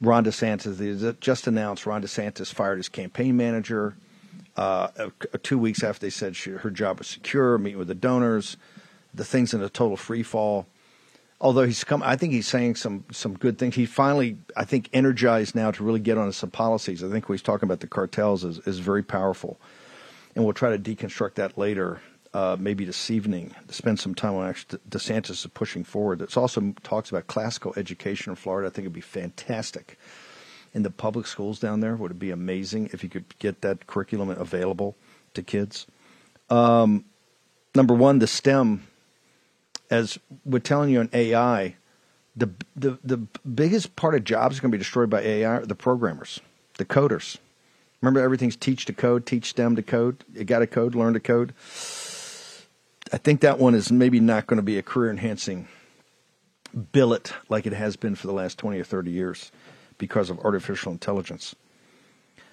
Ron 0.01 0.25
DeSantis 0.25 1.19
just 1.19 1.49
announced 1.49 1.87
Ron 1.87 2.03
DeSantis 2.03 2.55
fired 2.55 2.77
his 2.77 2.89
campaign 2.89 3.37
manager 3.37 3.97
uh, 4.59 4.89
two 5.43 5.59
weeks 5.59 5.83
after 5.83 6.01
they 6.01 6.11
said 6.11 6.35
she, 6.37 6.51
her 6.51 6.71
job 6.71 6.99
was 6.99 7.07
secure, 7.07 7.59
meeting 7.59 7.79
with 7.79 7.89
the 7.89 7.95
donors. 7.95 8.57
The 9.15 9.25
thing's 9.25 9.55
in 9.55 9.63
a 9.63 9.69
total 9.69 9.97
free 9.97 10.23
fall. 10.23 10.67
Although 11.41 11.63
he's 11.63 11.85
come, 11.85 12.03
I 12.03 12.17
think 12.17 12.33
he's 12.33 12.49
saying 12.49 12.75
some 12.75 13.05
some 13.13 13.35
good 13.37 13.59
things. 13.59 13.77
He 13.77 13.87
finally, 13.87 14.37
I 14.57 14.65
think, 14.65 14.91
energized 14.93 15.55
now 15.55 15.71
to 15.71 15.85
really 15.85 16.01
get 16.01 16.19
on 16.19 16.31
some 16.33 16.51
policies. 16.51 17.05
I 17.05 17.09
think 17.09 17.29
what 17.29 17.35
he's 17.35 17.43
talking 17.43 17.69
about 17.69 17.79
the 17.81 17.87
cartels 17.87 18.43
is 18.45 18.59
is 18.67 18.81
very 18.81 19.05
powerful, 19.05 19.61
and 20.39 20.45
we'll 20.45 20.55
try 20.55 20.71
to 20.71 20.79
deconstruct 20.79 21.35
that 21.35 21.59
later. 21.59 22.01
Uh, 22.33 22.57
maybe 22.61 22.85
this 22.85 23.11
evening 23.11 23.53
to 23.67 23.75
spend 23.75 23.99
some 23.99 24.15
time 24.15 24.37
on 24.37 24.49
actually 24.49 24.79
DeSantis 24.89 25.31
is 25.31 25.47
pushing 25.53 25.83
forward. 25.83 26.23
It 26.23 26.37
also 26.37 26.75
talks 26.85 27.11
about 27.11 27.27
classical 27.27 27.75
education 27.77 28.31
in 28.31 28.37
Florida. 28.37 28.69
I 28.69 28.71
think 28.71 28.85
it'd 28.85 28.93
be 28.93 29.01
fantastic 29.01 29.99
in 30.73 30.85
the 30.85 30.93
public 30.93 31.27
schools 31.27 31.59
down 31.59 31.81
there. 31.81 31.97
Would 31.97 32.13
it 32.13 32.19
be 32.21 32.31
amazing 32.31 32.91
if 32.93 33.03
you 33.03 33.09
could 33.09 33.37
get 33.41 33.63
that 33.63 33.89
curriculum 33.89 34.31
available 34.31 34.95
to 35.35 35.43
kids? 35.43 35.89
Um, 36.51 37.05
number 37.75 37.95
one, 37.95 38.21
the 38.21 38.29
STEM, 38.29 38.87
as 39.91 40.21
we're 40.45 40.61
telling 40.61 40.91
you 40.91 41.01
on 41.01 41.11
AI, 41.13 41.75
the 42.37 42.51
the 42.77 42.97
the 43.03 43.17
biggest 43.17 43.97
part 43.97 44.15
of 44.15 44.23
jobs 44.23 44.55
is 44.55 44.61
going 44.61 44.71
to 44.71 44.79
be 44.79 44.81
destroyed 44.81 45.11
by 45.11 45.21
AI 45.21 45.51
are 45.51 45.67
the 45.67 45.75
programmers, 45.75 46.39
the 46.77 46.85
coders. 46.85 47.39
Remember, 48.01 48.21
everything's 48.21 48.57
teach 48.57 48.85
to 48.87 48.93
code, 48.93 49.27
teach 49.27 49.51
STEM 49.51 49.77
to 49.77 49.83
code. 49.83 50.25
You 50.33 50.45
got 50.45 50.61
to 50.61 50.67
code, 50.67 50.95
learn 50.95 51.15
to 51.15 51.21
code. 51.21 51.53
I 53.13 53.17
think 53.17 53.41
that 53.41 53.59
one 53.59 53.75
is 53.75 53.91
maybe 53.91 54.21
not 54.21 54.47
going 54.47 54.59
to 54.59 54.63
be 54.63 54.79
a 54.79 54.83
career 54.83 55.11
enhancing 55.11 55.69
billet 56.93 57.33
like 57.49 57.67
it 57.67 57.73
has 57.73 57.97
been 57.97 58.15
for 58.15 58.27
the 58.27 58.33
last 58.33 58.59
20 58.59 58.79
or 58.79 58.85
30 58.85 59.11
years 59.11 59.51
because 59.97 60.31
of 60.31 60.39
artificial 60.41 60.93
intelligence. 60.93 61.55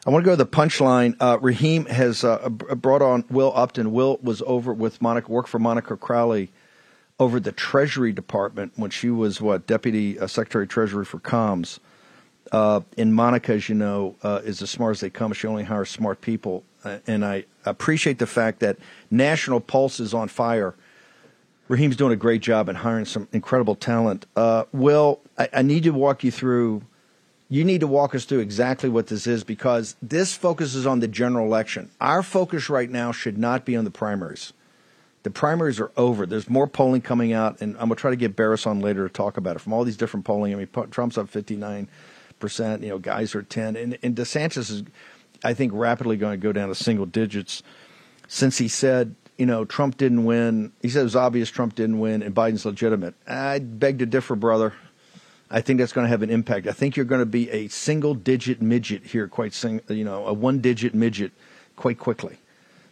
I 0.05 0.11
want 0.11 0.23
to 0.23 0.25
go 0.25 0.33
to 0.33 0.37
the 0.37 0.45
punchline. 0.45 1.15
Uh, 1.19 1.39
Raheem 1.41 1.85
has 1.87 2.23
uh, 2.23 2.49
brought 2.49 3.01
on 3.01 3.25
Will 3.29 3.51
Upton. 3.55 3.91
Will 3.91 4.19
was 4.21 4.41
over 4.45 4.71
with 4.71 5.01
Monica, 5.01 5.31
worked 5.31 5.49
for 5.49 5.59
Monica 5.59 5.97
Crowley 5.97 6.51
over 7.19 7.39
the 7.39 7.51
Treasury 7.51 8.11
Department 8.11 8.73
when 8.75 8.91
she 8.91 9.09
was 9.09 9.41
what 9.41 9.65
Deputy 9.65 10.19
uh, 10.19 10.27
Secretary 10.27 10.65
of 10.65 10.69
Treasury 10.69 11.05
for 11.05 11.19
Comms. 11.19 11.79
Uh, 12.51 12.81
and 12.97 13.13
Monica, 13.13 13.53
as 13.53 13.69
you 13.69 13.75
know, 13.75 14.15
uh, 14.23 14.41
is 14.43 14.61
as 14.61 14.69
smart 14.69 14.95
as 14.95 14.99
they 15.01 15.09
come. 15.09 15.33
She 15.33 15.47
only 15.47 15.63
hires 15.63 15.89
smart 15.89 16.21
people. 16.21 16.63
Uh, 16.83 16.99
and 17.07 17.25
I 17.25 17.45
appreciate 17.65 18.19
the 18.19 18.27
fact 18.27 18.59
that 18.59 18.77
National 19.09 19.59
Pulse 19.59 19.99
is 19.99 20.13
on 20.13 20.27
fire. 20.27 20.75
Raheem's 21.67 21.95
doing 21.95 22.13
a 22.13 22.17
great 22.17 22.41
job 22.41 22.69
in 22.69 22.75
hiring 22.75 23.05
some 23.05 23.27
incredible 23.33 23.75
talent. 23.75 24.27
Uh, 24.35 24.65
Will, 24.71 25.19
I, 25.37 25.49
I 25.51 25.61
need 25.63 25.83
to 25.83 25.91
walk 25.91 26.23
you 26.23 26.29
through. 26.29 26.83
You 27.49 27.63
need 27.63 27.81
to 27.81 27.87
walk 27.87 28.13
us 28.13 28.25
through 28.25 28.39
exactly 28.39 28.89
what 28.89 29.07
this 29.07 29.25
is 29.25 29.43
because 29.43 29.95
this 30.01 30.33
focuses 30.33 30.85
on 30.85 30.99
the 30.99 31.07
general 31.07 31.45
election. 31.45 31.89
Our 31.99 32.21
focus 32.21 32.69
right 32.69 32.89
now 32.89 33.11
should 33.11 33.37
not 33.37 33.65
be 33.65 33.75
on 33.75 33.83
the 33.83 33.91
primaries. 33.91 34.53
The 35.23 35.31
primaries 35.31 35.79
are 35.79 35.91
over. 35.97 36.27
There's 36.27 36.49
more 36.49 36.67
polling 36.67 37.01
coming 37.01 37.33
out, 37.33 37.59
and 37.59 37.73
I'm 37.73 37.87
going 37.87 37.95
to 37.95 37.95
try 37.95 38.11
to 38.11 38.15
get 38.15 38.35
Baris 38.35 38.67
on 38.67 38.79
later 38.79 39.07
to 39.07 39.11
talk 39.11 39.37
about 39.37 39.55
it 39.55 39.59
from 39.59 39.73
all 39.73 39.83
these 39.83 39.97
different 39.97 40.23
polling. 40.23 40.53
I 40.53 40.55
mean, 40.55 40.67
Trump's 40.91 41.17
up 41.17 41.29
59 41.29 41.87
percent. 42.45 42.83
You 42.83 42.89
know, 42.89 42.99
guys 42.99 43.35
are 43.35 43.43
10, 43.43 43.75
and, 43.75 43.97
and 44.03 44.15
DeSantis 44.15 44.69
is 44.69 44.83
I 45.45 45.53
think, 45.53 45.71
rapidly 45.75 46.17
going 46.17 46.39
to 46.39 46.43
go 46.43 46.51
down 46.51 46.69
to 46.69 46.75
single 46.75 47.05
digits 47.05 47.61
since 48.27 48.57
he 48.57 48.67
said, 48.67 49.15
you 49.37 49.45
know, 49.45 49.63
Trump 49.63 49.97
didn't 49.97 50.25
win. 50.25 50.71
He 50.81 50.89
said 50.89 51.01
it 51.01 51.03
was 51.03 51.15
obvious 51.15 51.49
Trump 51.49 51.75
didn't 51.75 51.99
win 51.99 52.23
and 52.23 52.33
Biden's 52.33 52.65
legitimate. 52.65 53.13
I 53.27 53.59
beg 53.59 53.99
to 53.99 54.05
differ, 54.05 54.35
brother. 54.35 54.73
I 55.51 55.61
think 55.61 55.79
that's 55.79 55.93
going 55.93 56.05
to 56.05 56.09
have 56.09 56.23
an 56.23 56.31
impact. 56.31 56.65
I 56.67 56.71
think 56.71 56.95
you're 56.95 57.05
going 57.05 57.21
to 57.21 57.27
be 57.27 57.49
a 57.51 57.67
single 57.67 58.15
digit 58.15 58.61
midget 58.61 59.05
here, 59.05 59.27
quite 59.27 59.53
sing, 59.53 59.81
you 59.87 60.03
know, 60.03 60.25
a 60.25 60.33
one 60.33 60.59
digit 60.59 60.95
midget 60.95 61.31
quite 61.75 61.99
quickly. 61.99 62.39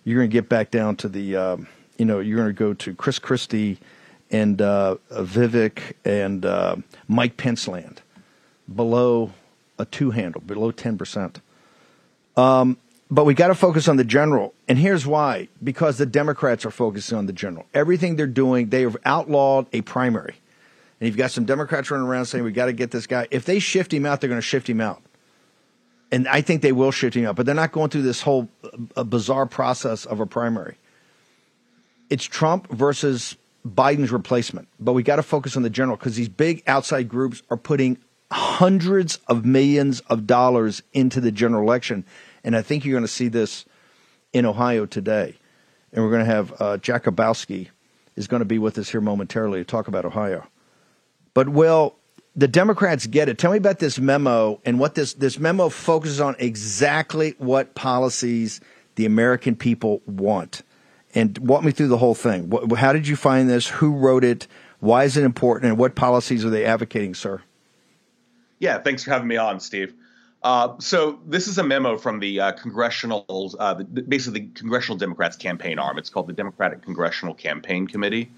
You're 0.03 0.19
going 0.19 0.29
to 0.29 0.33
get 0.33 0.49
back 0.49 0.69
down 0.69 0.95
to 0.97 1.09
the, 1.09 1.35
um, 1.35 1.67
you 1.97 2.05
know, 2.05 2.19
you're 2.19 2.37
going 2.37 2.49
to 2.49 2.53
go 2.53 2.73
to 2.73 2.93
Chris 2.93 3.17
Christie 3.17 3.79
and 4.29 4.61
uh, 4.61 4.97
Vivek 5.11 5.93
and 6.05 6.45
uh, 6.45 6.75
Mike 7.07 7.37
Pence 7.37 7.67
land 7.67 8.01
below 8.73 9.31
a 9.83 9.85
two 9.85 10.11
handle, 10.11 10.41
below 10.41 10.71
10%. 10.71 11.35
Um, 12.35 12.77
but 13.11 13.25
we 13.25 13.35
got 13.35 13.49
to 13.49 13.55
focus 13.55 13.87
on 13.87 13.97
the 13.97 14.03
general. 14.03 14.53
And 14.67 14.77
here's 14.77 15.05
why 15.05 15.47
because 15.63 15.99
the 15.99 16.05
Democrats 16.07 16.65
are 16.65 16.71
focusing 16.71 17.17
on 17.17 17.27
the 17.27 17.33
general. 17.33 17.67
Everything 17.73 18.15
they're 18.15 18.25
doing, 18.25 18.69
they 18.69 18.81
have 18.81 18.97
outlawed 19.05 19.67
a 19.71 19.81
primary. 19.81 20.35
And 20.99 21.07
you've 21.07 21.17
got 21.17 21.29
some 21.29 21.45
Democrats 21.45 21.91
running 21.91 22.07
around 22.07 22.25
saying, 22.25 22.43
we 22.43 22.51
got 22.51 22.65
to 22.65 22.73
get 22.73 22.89
this 22.89 23.05
guy. 23.05 23.27
If 23.29 23.45
they 23.45 23.59
shift 23.59 23.93
him 23.93 24.05
out, 24.05 24.21
they're 24.21 24.29
going 24.29 24.41
to 24.41 24.47
shift 24.47 24.67
him 24.67 24.81
out. 24.81 25.01
And 26.11 26.27
I 26.27 26.41
think 26.41 26.61
they 26.61 26.71
will 26.71 26.91
shift 26.91 27.15
him 27.15 27.25
out, 27.25 27.35
but 27.35 27.45
they're 27.45 27.55
not 27.55 27.71
going 27.71 27.89
through 27.89 28.03
this 28.03 28.21
whole 28.21 28.47
uh, 28.95 29.03
bizarre 29.03 29.45
process 29.45 30.05
of 30.05 30.19
a 30.19 30.25
primary. 30.25 30.77
It's 32.09 32.23
Trump 32.23 32.71
versus 32.71 33.35
Biden's 33.67 34.11
replacement. 34.11 34.67
But 34.79 34.93
we 34.93 35.03
got 35.03 35.17
to 35.17 35.23
focus 35.23 35.55
on 35.55 35.63
the 35.63 35.69
general 35.69 35.97
because 35.97 36.15
these 36.15 36.29
big 36.29 36.63
outside 36.67 37.09
groups 37.09 37.41
are 37.49 37.57
putting 37.57 37.97
hundreds 38.33 39.19
of 39.27 39.45
millions 39.45 39.99
of 40.01 40.25
dollars 40.25 40.81
into 40.91 41.21
the 41.21 41.31
general 41.31 41.63
election. 41.63 42.03
And 42.43 42.55
I 42.55 42.61
think 42.61 42.83
you're 42.83 42.93
going 42.93 43.03
to 43.03 43.07
see 43.07 43.27
this 43.27 43.65
in 44.33 44.45
Ohio 44.45 44.85
today. 44.85 45.37
And 45.91 46.03
we're 46.03 46.09
going 46.09 46.25
to 46.25 46.31
have 46.31 46.51
uh, 46.53 46.77
Jakubowski 46.77 47.69
is 48.15 48.27
going 48.27 48.41
to 48.41 48.45
be 48.45 48.57
with 48.57 48.77
us 48.77 48.89
here 48.89 49.01
momentarily 49.01 49.59
to 49.59 49.65
talk 49.65 49.87
about 49.87 50.03
Ohio. 50.03 50.47
But, 51.33 51.49
Will, 51.49 51.95
the 52.35 52.47
Democrats 52.47 53.05
get 53.05 53.29
it. 53.29 53.37
Tell 53.37 53.51
me 53.51 53.57
about 53.57 53.77
this 53.77 53.99
memo 53.99 54.59
and 54.65 54.79
what 54.79 54.95
this, 54.95 55.13
this 55.13 55.37
memo 55.37 55.69
focuses 55.69 56.19
on 56.19 56.35
exactly 56.39 57.35
what 57.37 57.75
policies 57.75 58.59
the 58.95 59.05
American 59.05 59.55
people 59.55 60.01
want. 60.07 60.63
And 61.13 61.37
walk 61.37 61.63
me 61.63 61.71
through 61.71 61.89
the 61.89 61.97
whole 61.97 62.15
thing. 62.15 62.51
How 62.75 62.93
did 62.93 63.07
you 63.07 63.15
find 63.15 63.47
this? 63.47 63.67
Who 63.67 63.95
wrote 63.95 64.23
it? 64.23 64.47
Why 64.79 65.03
is 65.03 65.15
it 65.17 65.23
important? 65.23 65.69
And 65.69 65.77
what 65.77 65.93
policies 65.93 66.43
are 66.43 66.49
they 66.49 66.65
advocating, 66.65 67.13
sir? 67.13 67.43
Yeah, 68.63 68.77
thanks 68.77 69.03
for 69.03 69.11
having 69.11 69.27
me 69.27 69.35
on, 69.35 69.59
Steve. 69.59 69.93
Uh, 70.41 70.75
so 70.79 71.19
this 71.25 71.49
is 71.49 71.57
a 71.57 71.63
memo 71.65 71.97
from 71.97 72.21
the 72.21 72.39
uh, 72.39 72.51
congressional, 72.53 73.53
uh, 73.59 73.73
the, 73.73 74.03
basically 74.03 74.39
the 74.39 74.47
congressional 74.53 74.97
Democrats 74.97 75.35
campaign 75.35 75.79
arm. 75.79 75.97
It's 75.97 76.09
called 76.09 76.27
the 76.27 76.33
Democratic 76.33 76.81
Congressional 76.81 77.33
Campaign 77.33 77.87
Committee, 77.87 78.31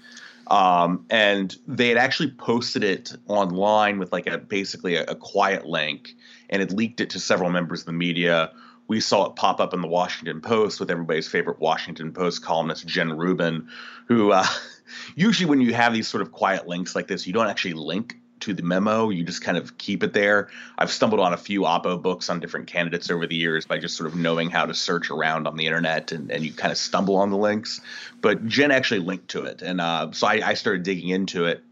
um, 0.48 1.06
and 1.10 1.56
they 1.68 1.90
had 1.90 1.96
actually 1.96 2.32
posted 2.32 2.82
it 2.82 3.12
online 3.28 4.00
with 4.00 4.12
like 4.12 4.26
a 4.26 4.36
basically 4.38 4.96
a, 4.96 5.04
a 5.04 5.14
quiet 5.14 5.64
link, 5.64 6.16
and 6.50 6.60
it 6.60 6.72
leaked 6.72 7.00
it 7.00 7.10
to 7.10 7.20
several 7.20 7.50
members 7.50 7.82
of 7.82 7.86
the 7.86 7.92
media 7.92 8.50
we 8.88 9.00
saw 9.00 9.26
it 9.26 9.36
pop 9.36 9.60
up 9.60 9.74
in 9.74 9.80
the 9.80 9.88
Washington 9.88 10.40
Post 10.40 10.78
with 10.78 10.90
everybody's 10.90 11.28
favorite 11.28 11.58
Washington 11.60 12.12
Post 12.12 12.42
columnist, 12.42 12.86
Jen 12.86 13.16
Rubin, 13.16 13.68
who 14.06 14.32
uh, 14.32 14.46
usually 15.14 15.48
when 15.48 15.60
you 15.60 15.72
have 15.74 15.92
these 15.92 16.08
sort 16.08 16.22
of 16.22 16.32
quiet 16.32 16.66
links 16.66 16.94
like 16.96 17.06
this, 17.06 17.26
you 17.26 17.32
don't 17.32 17.48
actually 17.48 17.74
link 17.74 18.16
to 18.40 18.54
the 18.54 18.62
memo. 18.62 19.10
You 19.10 19.24
just 19.24 19.42
kind 19.42 19.58
of 19.58 19.78
keep 19.78 20.02
it 20.02 20.12
there. 20.12 20.48
I've 20.78 20.90
stumbled 20.90 21.20
on 21.20 21.32
a 21.32 21.36
few 21.36 21.62
Oppo 21.62 22.00
books 22.00 22.28
on 22.30 22.40
different 22.40 22.66
candidates 22.66 23.10
over 23.10 23.26
the 23.26 23.36
years 23.36 23.66
by 23.66 23.78
just 23.78 23.96
sort 23.96 24.08
of 24.08 24.16
knowing 24.16 24.50
how 24.50 24.66
to 24.66 24.74
search 24.74 25.10
around 25.10 25.46
on 25.46 25.56
the 25.56 25.66
internet 25.66 26.12
and, 26.12 26.30
and 26.30 26.44
you 26.44 26.52
kind 26.52 26.72
of 26.72 26.78
stumble 26.78 27.16
on 27.16 27.30
the 27.30 27.36
links. 27.36 27.80
But 28.20 28.46
Jen 28.46 28.70
actually 28.70 29.00
linked 29.00 29.28
to 29.28 29.44
it. 29.44 29.62
And 29.62 29.80
uh, 29.80 30.12
so 30.12 30.26
I, 30.26 30.40
I 30.44 30.54
started 30.54 30.82
digging 30.82 31.08
into 31.08 31.46
it. 31.46 31.62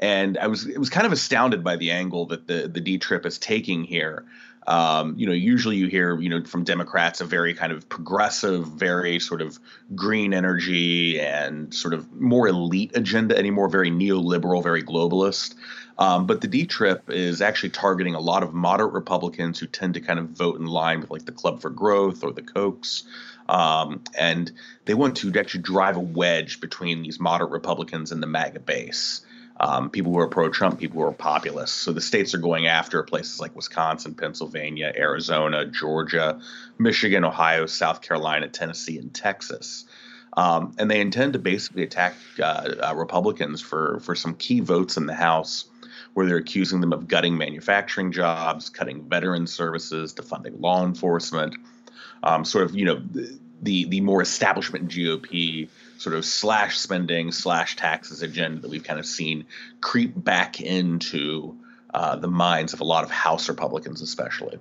And 0.00 0.38
I 0.38 0.46
was 0.46 0.64
it 0.66 0.78
was 0.78 0.90
kind 0.90 1.06
of 1.06 1.12
astounded 1.12 1.64
by 1.64 1.74
the 1.74 1.90
angle 1.90 2.26
that 2.26 2.46
the 2.46 2.68
the 2.68 2.80
D 2.80 2.98
trip 2.98 3.26
is 3.26 3.36
taking 3.36 3.82
here. 3.82 4.24
Um, 4.68 5.14
you 5.16 5.26
know, 5.26 5.32
usually 5.32 5.76
you 5.76 5.88
hear, 5.88 6.20
you 6.20 6.28
know, 6.28 6.44
from 6.44 6.62
Democrats 6.62 7.22
a 7.22 7.24
very 7.24 7.54
kind 7.54 7.72
of 7.72 7.88
progressive, 7.88 8.66
very 8.66 9.18
sort 9.18 9.40
of 9.40 9.58
green 9.94 10.34
energy 10.34 11.18
and 11.18 11.72
sort 11.72 11.94
of 11.94 12.12
more 12.12 12.46
elite 12.46 12.92
agenda 12.94 13.36
anymore, 13.36 13.70
very 13.70 13.90
neoliberal, 13.90 14.62
very 14.62 14.82
globalist. 14.82 15.54
Um, 15.98 16.26
but 16.26 16.40
the 16.40 16.48
D 16.48 16.66
trip 16.66 17.10
is 17.10 17.42
actually 17.42 17.70
targeting 17.70 18.14
a 18.14 18.20
lot 18.20 18.42
of 18.42 18.54
moderate 18.54 18.92
Republicans 18.92 19.58
who 19.58 19.66
tend 19.66 19.94
to 19.94 20.00
kind 20.00 20.18
of 20.18 20.28
vote 20.28 20.60
in 20.60 20.66
line 20.66 21.00
with 21.00 21.10
like 21.10 21.24
the 21.24 21.32
Club 21.32 21.60
for 21.60 21.70
Growth 21.70 22.22
or 22.22 22.32
the 22.32 22.42
Kochs. 22.42 23.02
Um, 23.48 24.04
and 24.16 24.52
they 24.84 24.94
want 24.94 25.16
to 25.18 25.32
actually 25.38 25.62
drive 25.62 25.96
a 25.96 26.00
wedge 26.00 26.60
between 26.60 27.02
these 27.02 27.18
moderate 27.18 27.50
Republicans 27.50 28.12
and 28.12 28.22
the 28.22 28.26
MAGA 28.26 28.60
base 28.60 29.22
um, 29.60 29.90
people 29.90 30.12
who 30.12 30.18
are 30.18 30.28
pro-Trump, 30.28 30.78
people 30.78 31.00
who 31.00 31.06
are 31.06 31.12
populists. 31.12 31.72
So 31.72 31.92
the 31.92 32.00
states 32.00 32.34
are 32.34 32.38
going 32.38 32.66
after 32.66 33.02
places 33.02 33.40
like 33.40 33.56
Wisconsin, 33.56 34.14
Pennsylvania, 34.14 34.92
Arizona, 34.96 35.66
Georgia, 35.66 36.40
Michigan, 36.78 37.24
Ohio, 37.24 37.66
South 37.66 38.00
Carolina, 38.00 38.48
Tennessee, 38.48 38.98
and 38.98 39.12
Texas. 39.12 39.84
Um, 40.36 40.74
and 40.78 40.90
they 40.90 41.00
intend 41.00 41.32
to 41.32 41.38
basically 41.38 41.82
attack 41.82 42.14
uh, 42.40 42.74
uh, 42.88 42.94
Republicans 42.94 43.60
for 43.60 43.98
for 44.00 44.14
some 44.14 44.34
key 44.34 44.60
votes 44.60 44.96
in 44.96 45.06
the 45.06 45.14
House, 45.14 45.64
where 46.18 46.26
they're 46.26 46.38
accusing 46.38 46.80
them 46.80 46.92
of 46.92 47.06
gutting 47.06 47.38
manufacturing 47.38 48.10
jobs, 48.10 48.70
cutting 48.70 49.04
veteran 49.04 49.46
services, 49.46 50.12
defunding 50.12 50.60
law 50.60 50.84
enforcement, 50.84 51.54
um, 52.24 52.44
sort 52.44 52.64
of 52.64 52.74
you 52.74 52.84
know 52.84 53.00
the 53.62 53.84
the 53.84 54.00
more 54.00 54.20
establishment 54.20 54.88
GOP 54.88 55.68
sort 55.96 56.16
of 56.16 56.24
slash 56.24 56.76
spending 56.76 57.30
slash 57.30 57.76
taxes 57.76 58.20
agenda 58.20 58.60
that 58.62 58.68
we've 58.68 58.82
kind 58.82 58.98
of 58.98 59.06
seen 59.06 59.46
creep 59.80 60.12
back 60.16 60.60
into 60.60 61.56
uh, 61.94 62.16
the 62.16 62.26
minds 62.26 62.72
of 62.72 62.80
a 62.80 62.84
lot 62.84 63.04
of 63.04 63.12
House 63.12 63.48
Republicans, 63.48 64.02
especially. 64.02 64.58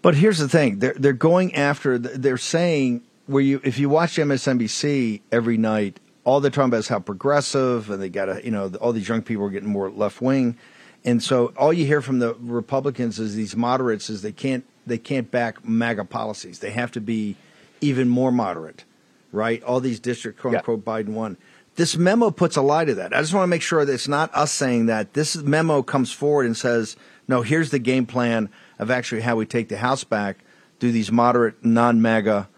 But 0.00 0.14
here's 0.14 0.38
the 0.38 0.48
thing: 0.48 0.78
they're 0.78 0.96
they're 0.96 1.12
going 1.12 1.54
after. 1.54 1.98
They're 1.98 2.38
saying 2.38 3.02
where 3.26 3.42
you 3.42 3.60
if 3.64 3.78
you 3.78 3.90
watch 3.90 4.16
MSNBC 4.16 5.20
every 5.30 5.58
night, 5.58 6.00
all 6.24 6.40
they're 6.40 6.50
talking 6.50 6.68
about 6.68 6.78
is 6.78 6.88
how 6.88 7.00
progressive, 7.00 7.90
and 7.90 8.02
they 8.02 8.08
got 8.08 8.26
to 8.26 8.40
you 8.44 8.50
know 8.50 8.72
all 8.80 8.92
these 8.92 9.08
young 9.08 9.22
people 9.22 9.44
are 9.44 9.50
getting 9.50 9.68
more 9.68 9.90
left 9.90 10.20
wing, 10.20 10.56
and 11.04 11.22
so 11.22 11.52
all 11.56 11.72
you 11.72 11.86
hear 11.86 12.02
from 12.02 12.18
the 12.18 12.34
Republicans 12.40 13.18
is 13.18 13.34
these 13.34 13.56
moderates 13.56 14.10
is 14.10 14.22
they 14.22 14.32
can't 14.32 14.64
they 14.86 14.98
can't 14.98 15.30
back 15.30 15.64
MAGA 15.66 16.04
policies. 16.04 16.58
They 16.58 16.70
have 16.70 16.92
to 16.92 17.00
be 17.00 17.36
even 17.80 18.08
more 18.08 18.30
moderate 18.32 18.84
right? 19.32 19.62
All 19.62 19.80
these 19.80 20.00
district 20.00 20.40
quote 20.40 20.56
unquote, 20.56 20.84
Biden 20.84 21.10
won. 21.10 21.36
This 21.76 21.96
memo 21.96 22.30
puts 22.30 22.56
a 22.56 22.62
lie 22.62 22.84
to 22.84 22.94
that. 22.96 23.14
I 23.14 23.20
just 23.20 23.32
want 23.32 23.44
to 23.44 23.48
make 23.48 23.62
sure 23.62 23.84
that 23.84 23.92
it's 23.92 24.08
not 24.08 24.34
us 24.34 24.52
saying 24.52 24.86
that. 24.86 25.14
This 25.14 25.36
memo 25.36 25.82
comes 25.82 26.12
forward 26.12 26.46
and 26.46 26.56
says, 26.56 26.96
no, 27.28 27.42
here's 27.42 27.70
the 27.70 27.78
game 27.78 28.06
plan 28.06 28.50
of 28.78 28.90
actually 28.90 29.20
how 29.22 29.36
we 29.36 29.46
take 29.46 29.68
the 29.68 29.78
House 29.78 30.04
back. 30.04 30.38
Do 30.78 30.90
these 30.90 31.12
moderate, 31.12 31.64
non 31.64 32.02
MAGA 32.02 32.48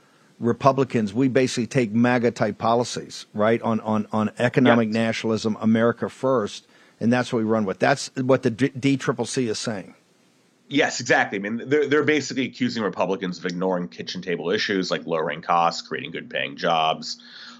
Republicans, 0.42 1.14
we 1.14 1.28
basically 1.28 1.68
take 1.68 1.92
MAGA 1.92 2.32
type 2.32 2.58
policies, 2.58 3.26
right, 3.32 3.62
on, 3.62 3.78
on, 3.80 4.08
on 4.12 4.32
economic 4.38 4.88
yes. 4.88 4.94
nationalism, 4.94 5.56
America 5.60 6.08
first, 6.08 6.66
and 7.00 7.12
that's 7.12 7.32
what 7.32 7.38
we 7.38 7.44
run 7.44 7.64
with. 7.64 7.78
That's 7.78 8.10
what 8.16 8.42
the 8.42 8.50
D 8.50 8.96
Triple 8.96 9.24
C 9.24 9.46
is 9.48 9.58
saying. 9.58 9.94
Yes, 10.68 11.00
exactly. 11.00 11.38
I 11.38 11.42
mean, 11.42 11.68
they're 11.68 11.86
they're 11.86 12.02
basically 12.02 12.46
accusing 12.46 12.82
Republicans 12.82 13.38
of 13.38 13.46
ignoring 13.46 13.88
kitchen 13.88 14.20
table 14.20 14.50
issues 14.50 14.90
like 14.90 15.06
lowering 15.06 15.42
costs, 15.42 15.86
creating 15.86 16.10
good 16.10 16.28
paying 16.28 16.56
jobs. 16.56 17.18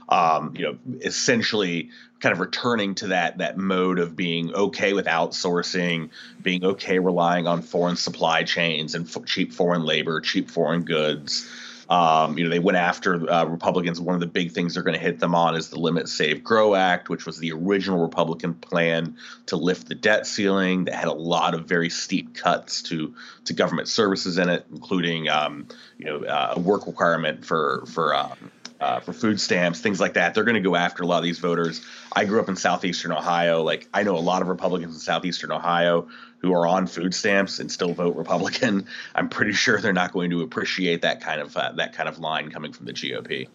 Um, 0.08 0.54
you 0.56 0.64
know, 0.64 0.78
essentially 1.00 1.90
kind 2.20 2.32
of 2.32 2.40
returning 2.40 2.94
to 2.96 3.08
that 3.08 3.38
that 3.38 3.58
mode 3.58 3.98
of 3.98 4.16
being 4.16 4.52
okay 4.54 4.92
with 4.92 5.06
outsourcing, 5.06 6.10
being 6.42 6.64
okay 6.64 6.98
relying 6.98 7.46
on 7.46 7.62
foreign 7.62 7.96
supply 7.96 8.42
chains 8.42 8.94
and 8.94 9.06
f- 9.06 9.24
cheap 9.24 9.52
foreign 9.52 9.84
labor, 9.84 10.20
cheap 10.20 10.50
foreign 10.50 10.82
goods. 10.82 11.48
Um, 11.88 12.38
you 12.38 12.44
know, 12.44 12.50
they 12.50 12.58
went 12.58 12.76
after 12.76 13.30
uh, 13.30 13.44
Republicans. 13.44 14.00
One 14.00 14.14
of 14.14 14.20
the 14.20 14.26
big 14.26 14.52
things 14.52 14.74
they're 14.74 14.82
going 14.82 14.96
to 14.96 15.00
hit 15.00 15.18
them 15.18 15.34
on 15.34 15.56
is 15.56 15.68
the 15.68 15.78
Limit 15.78 16.08
Save 16.08 16.42
Grow 16.42 16.74
Act, 16.74 17.08
which 17.08 17.26
was 17.26 17.38
the 17.38 17.52
original 17.52 18.00
Republican 18.00 18.54
plan 18.54 19.16
to 19.46 19.56
lift 19.56 19.88
the 19.88 19.94
debt 19.94 20.26
ceiling 20.26 20.84
that 20.84 20.94
had 20.94 21.08
a 21.08 21.12
lot 21.12 21.54
of 21.54 21.66
very 21.66 21.90
steep 21.90 22.34
cuts 22.34 22.82
to 22.82 23.14
to 23.44 23.52
government 23.52 23.88
services 23.88 24.38
in 24.38 24.48
it, 24.48 24.66
including 24.72 25.28
um, 25.28 25.66
you 25.98 26.06
know 26.06 26.24
uh, 26.24 26.54
a 26.56 26.60
work 26.60 26.86
requirement 26.86 27.44
for 27.44 27.84
for 27.86 28.14
um, 28.14 28.50
uh, 28.82 28.98
for 28.98 29.12
food 29.12 29.40
stamps, 29.40 29.80
things 29.80 30.00
like 30.00 30.14
that. 30.14 30.34
They're 30.34 30.44
going 30.44 30.56
to 30.56 30.60
go 30.60 30.74
after 30.74 31.04
a 31.04 31.06
lot 31.06 31.18
of 31.18 31.22
these 31.22 31.38
voters. 31.38 31.84
I 32.14 32.24
grew 32.24 32.40
up 32.40 32.48
in 32.48 32.56
southeastern 32.56 33.12
Ohio. 33.12 33.62
Like 33.62 33.88
I 33.94 34.02
know 34.02 34.16
a 34.16 34.18
lot 34.18 34.42
of 34.42 34.48
Republicans 34.48 34.94
in 34.94 35.00
southeastern 35.00 35.52
Ohio 35.52 36.08
who 36.42 36.52
are 36.52 36.66
on 36.66 36.86
food 36.86 37.14
stamps 37.14 37.58
and 37.58 37.72
still 37.72 37.94
vote 37.94 38.16
Republican. 38.16 38.86
I'm 39.14 39.28
pretty 39.28 39.52
sure 39.52 39.80
they're 39.80 39.92
not 39.92 40.12
going 40.12 40.30
to 40.30 40.42
appreciate 40.42 41.02
that 41.02 41.20
kind 41.20 41.40
of 41.40 41.56
uh, 41.56 41.72
that 41.76 41.94
kind 41.94 42.08
of 42.08 42.18
line 42.18 42.50
coming 42.50 42.72
from 42.72 42.86
the 42.86 42.92
GOP. 42.92 43.48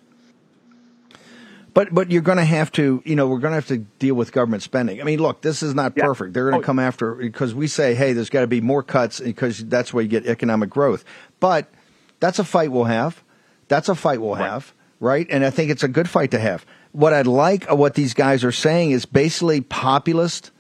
But 1.74 1.94
but 1.94 2.10
you're 2.10 2.24
going 2.24 2.40
to 2.40 2.46
have 2.46 2.72
to, 2.74 3.04
you 3.06 3.16
know, 3.16 3.28
we're 3.28 3.40
going 3.40 3.52
to 3.52 3.56
have 3.56 3.68
to 3.68 3.78
deal 3.78 4.16
with 4.16 4.32
government 4.32 4.64
spending. 4.64 5.00
I 5.00 5.04
mean, 5.04 5.20
look, 5.20 5.42
this 5.42 5.62
is 5.62 5.76
not 5.76 5.94
yeah. 5.96 6.06
perfect. 6.06 6.34
They're 6.34 6.50
going 6.50 6.62
to 6.62 6.66
oh. 6.66 6.66
come 6.66 6.80
after 6.80 7.14
because 7.14 7.54
we 7.54 7.68
say, 7.68 7.94
hey, 7.94 8.14
there's 8.14 8.30
got 8.30 8.42
to 8.42 8.48
be 8.48 8.62
more 8.62 8.82
cuts 8.82 9.20
because 9.20 9.64
that's 9.66 9.94
where 9.94 10.02
you 10.02 10.10
get 10.10 10.26
economic 10.26 10.72
growth. 10.72 11.06
But 11.40 11.72
that's 12.20 12.40
a 12.40 12.44
fight 12.44 12.72
we'll 12.72 12.86
have. 12.86 13.24
That's 13.68 13.90
a 13.90 13.96
fight 13.96 14.22
we'll 14.22 14.36
right. 14.36 14.50
have 14.50 14.74
right? 15.00 15.28
And 15.30 15.46
I 15.46 15.50
think 15.50 15.72
it's 15.72 15.84
a 15.84 15.88
good 15.88 16.10
fight 16.10 16.32
to 16.32 16.40
have. 16.40 16.66
What 16.92 17.14
I'd 17.14 17.28
like 17.28 17.68
of 17.68 17.78
what 17.78 17.94
these 17.94 18.14
guys 18.14 18.44
are 18.44 18.52
saying 18.52 18.92
is 18.92 19.06
basically 19.06 19.62
populist, 19.62 20.52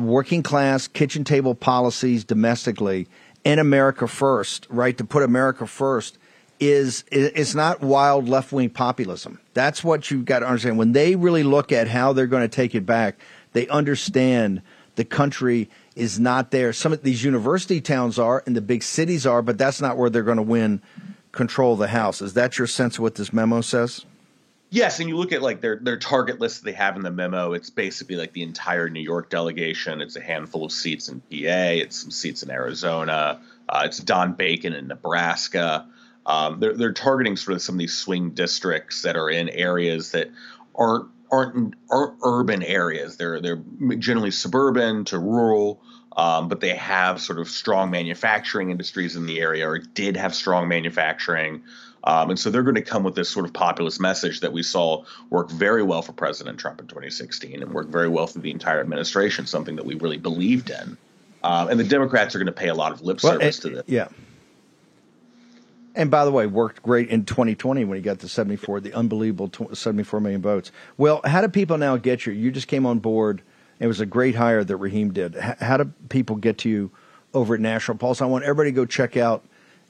working 0.00 0.42
class, 0.42 0.88
kitchen 0.88 1.24
table 1.24 1.54
policies 1.54 2.24
domestically 2.24 3.08
in 3.44 3.58
America 3.58 4.06
first, 4.06 4.66
right? 4.70 4.96
To 4.98 5.04
put 5.04 5.22
America 5.22 5.66
first 5.66 6.18
is 6.60 7.04
it's 7.10 7.54
not 7.54 7.80
wild 7.80 8.28
left 8.28 8.52
wing 8.52 8.70
populism. 8.70 9.40
That's 9.52 9.82
what 9.82 10.10
you've 10.10 10.24
got 10.24 10.40
to 10.40 10.46
understand. 10.46 10.78
When 10.78 10.92
they 10.92 11.16
really 11.16 11.42
look 11.42 11.72
at 11.72 11.88
how 11.88 12.12
they're 12.12 12.28
going 12.28 12.48
to 12.48 12.48
take 12.48 12.74
it 12.74 12.86
back, 12.86 13.18
they 13.52 13.66
understand 13.68 14.62
the 14.94 15.04
country 15.04 15.68
is 15.96 16.20
not 16.20 16.52
there. 16.52 16.72
Some 16.72 16.92
of 16.92 17.02
these 17.02 17.24
university 17.24 17.80
towns 17.80 18.18
are 18.18 18.42
and 18.46 18.56
the 18.56 18.60
big 18.60 18.82
cities 18.82 19.26
are, 19.26 19.42
but 19.42 19.58
that's 19.58 19.80
not 19.80 19.96
where 19.96 20.08
they're 20.08 20.22
going 20.22 20.36
to 20.36 20.42
win 20.42 20.80
control 21.32 21.72
of 21.72 21.80
the 21.80 21.88
House. 21.88 22.22
Is 22.22 22.34
that 22.34 22.58
your 22.58 22.66
sense 22.66 22.96
of 22.96 23.02
what 23.02 23.16
this 23.16 23.32
memo 23.32 23.60
says? 23.60 24.04
Yes, 24.72 25.00
and 25.00 25.08
you 25.10 25.18
look 25.18 25.32
at 25.32 25.42
like 25.42 25.60
their 25.60 25.76
their 25.82 25.98
target 25.98 26.40
list 26.40 26.64
they 26.64 26.72
have 26.72 26.96
in 26.96 27.02
the 27.02 27.10
memo. 27.10 27.52
It's 27.52 27.68
basically 27.68 28.16
like 28.16 28.32
the 28.32 28.42
entire 28.42 28.88
New 28.88 29.02
York 29.02 29.28
delegation. 29.28 30.00
It's 30.00 30.16
a 30.16 30.20
handful 30.22 30.64
of 30.64 30.72
seats 30.72 31.10
in 31.10 31.20
PA. 31.20 31.26
It's 31.30 32.00
some 32.00 32.10
seats 32.10 32.42
in 32.42 32.50
Arizona. 32.50 33.42
Uh, 33.68 33.82
it's 33.84 33.98
Don 33.98 34.32
Bacon 34.32 34.72
in 34.72 34.88
Nebraska. 34.88 35.86
Um, 36.24 36.58
they're 36.58 36.72
they're 36.72 36.94
targeting 36.94 37.36
sort 37.36 37.56
of 37.56 37.60
some 37.60 37.74
of 37.74 37.80
these 37.80 37.92
swing 37.92 38.30
districts 38.30 39.02
that 39.02 39.14
are 39.14 39.28
in 39.28 39.50
areas 39.50 40.12
that 40.12 40.30
aren't 40.74 41.10
aren't 41.30 41.74
aren't 41.90 42.18
urban 42.22 42.62
areas. 42.62 43.18
They're 43.18 43.42
they're 43.42 43.62
generally 43.98 44.30
suburban 44.30 45.04
to 45.04 45.18
rural 45.18 45.82
um, 46.16 46.48
but 46.48 46.60
they 46.60 46.74
have 46.74 47.20
sort 47.20 47.38
of 47.38 47.48
strong 47.48 47.90
manufacturing 47.90 48.70
industries 48.70 49.16
in 49.16 49.26
the 49.26 49.40
area, 49.40 49.68
or 49.68 49.78
did 49.78 50.16
have 50.16 50.34
strong 50.34 50.68
manufacturing. 50.68 51.62
Um, 52.04 52.30
and 52.30 52.38
so 52.38 52.50
they're 52.50 52.62
going 52.62 52.74
to 52.74 52.82
come 52.82 53.04
with 53.04 53.14
this 53.14 53.28
sort 53.28 53.46
of 53.46 53.52
populist 53.52 54.00
message 54.00 54.40
that 54.40 54.52
we 54.52 54.62
saw 54.62 55.04
work 55.30 55.50
very 55.50 55.82
well 55.82 56.02
for 56.02 56.12
President 56.12 56.58
Trump 56.58 56.80
in 56.80 56.86
2016 56.86 57.62
and 57.62 57.72
work 57.72 57.88
very 57.88 58.08
well 58.08 58.26
for 58.26 58.40
the 58.40 58.50
entire 58.50 58.80
administration, 58.80 59.46
something 59.46 59.76
that 59.76 59.84
we 59.84 59.94
really 59.94 60.18
believed 60.18 60.70
in. 60.70 60.96
Um, 61.44 61.68
and 61.68 61.78
the 61.78 61.84
Democrats 61.84 62.34
are 62.34 62.38
going 62.38 62.46
to 62.46 62.52
pay 62.52 62.68
a 62.68 62.74
lot 62.74 62.92
of 62.92 63.02
lip 63.02 63.22
well, 63.22 63.34
service 63.34 63.58
to 63.60 63.70
this. 63.70 63.84
Yeah. 63.86 64.08
And 65.94 66.10
by 66.10 66.24
the 66.24 66.32
way, 66.32 66.46
worked 66.46 66.82
great 66.82 67.08
in 67.08 67.24
2020 67.24 67.84
when 67.84 67.96
he 67.96 68.02
got 68.02 68.20
the 68.20 68.28
74, 68.28 68.80
the 68.80 68.94
unbelievable 68.94 69.50
74 69.74 70.20
million 70.20 70.40
votes. 70.40 70.72
Well, 70.96 71.20
how 71.24 71.40
do 71.40 71.48
people 71.48 71.78
now 71.78 71.96
get 71.96 72.26
you? 72.26 72.32
You 72.32 72.50
just 72.50 72.66
came 72.66 72.86
on 72.86 72.98
board 72.98 73.42
it 73.82 73.88
was 73.88 73.98
a 73.98 74.06
great 74.06 74.36
hire 74.36 74.62
that 74.62 74.76
Raheem 74.76 75.12
did. 75.12 75.34
How 75.34 75.76
do 75.76 75.92
people 76.08 76.36
get 76.36 76.58
to 76.58 76.68
you 76.68 76.92
over 77.34 77.54
at 77.54 77.60
National 77.60 77.98
Pulse? 77.98 78.22
I 78.22 78.26
want 78.26 78.44
everybody 78.44 78.70
to 78.70 78.74
go 78.76 78.86
check 78.86 79.16
out 79.16 79.44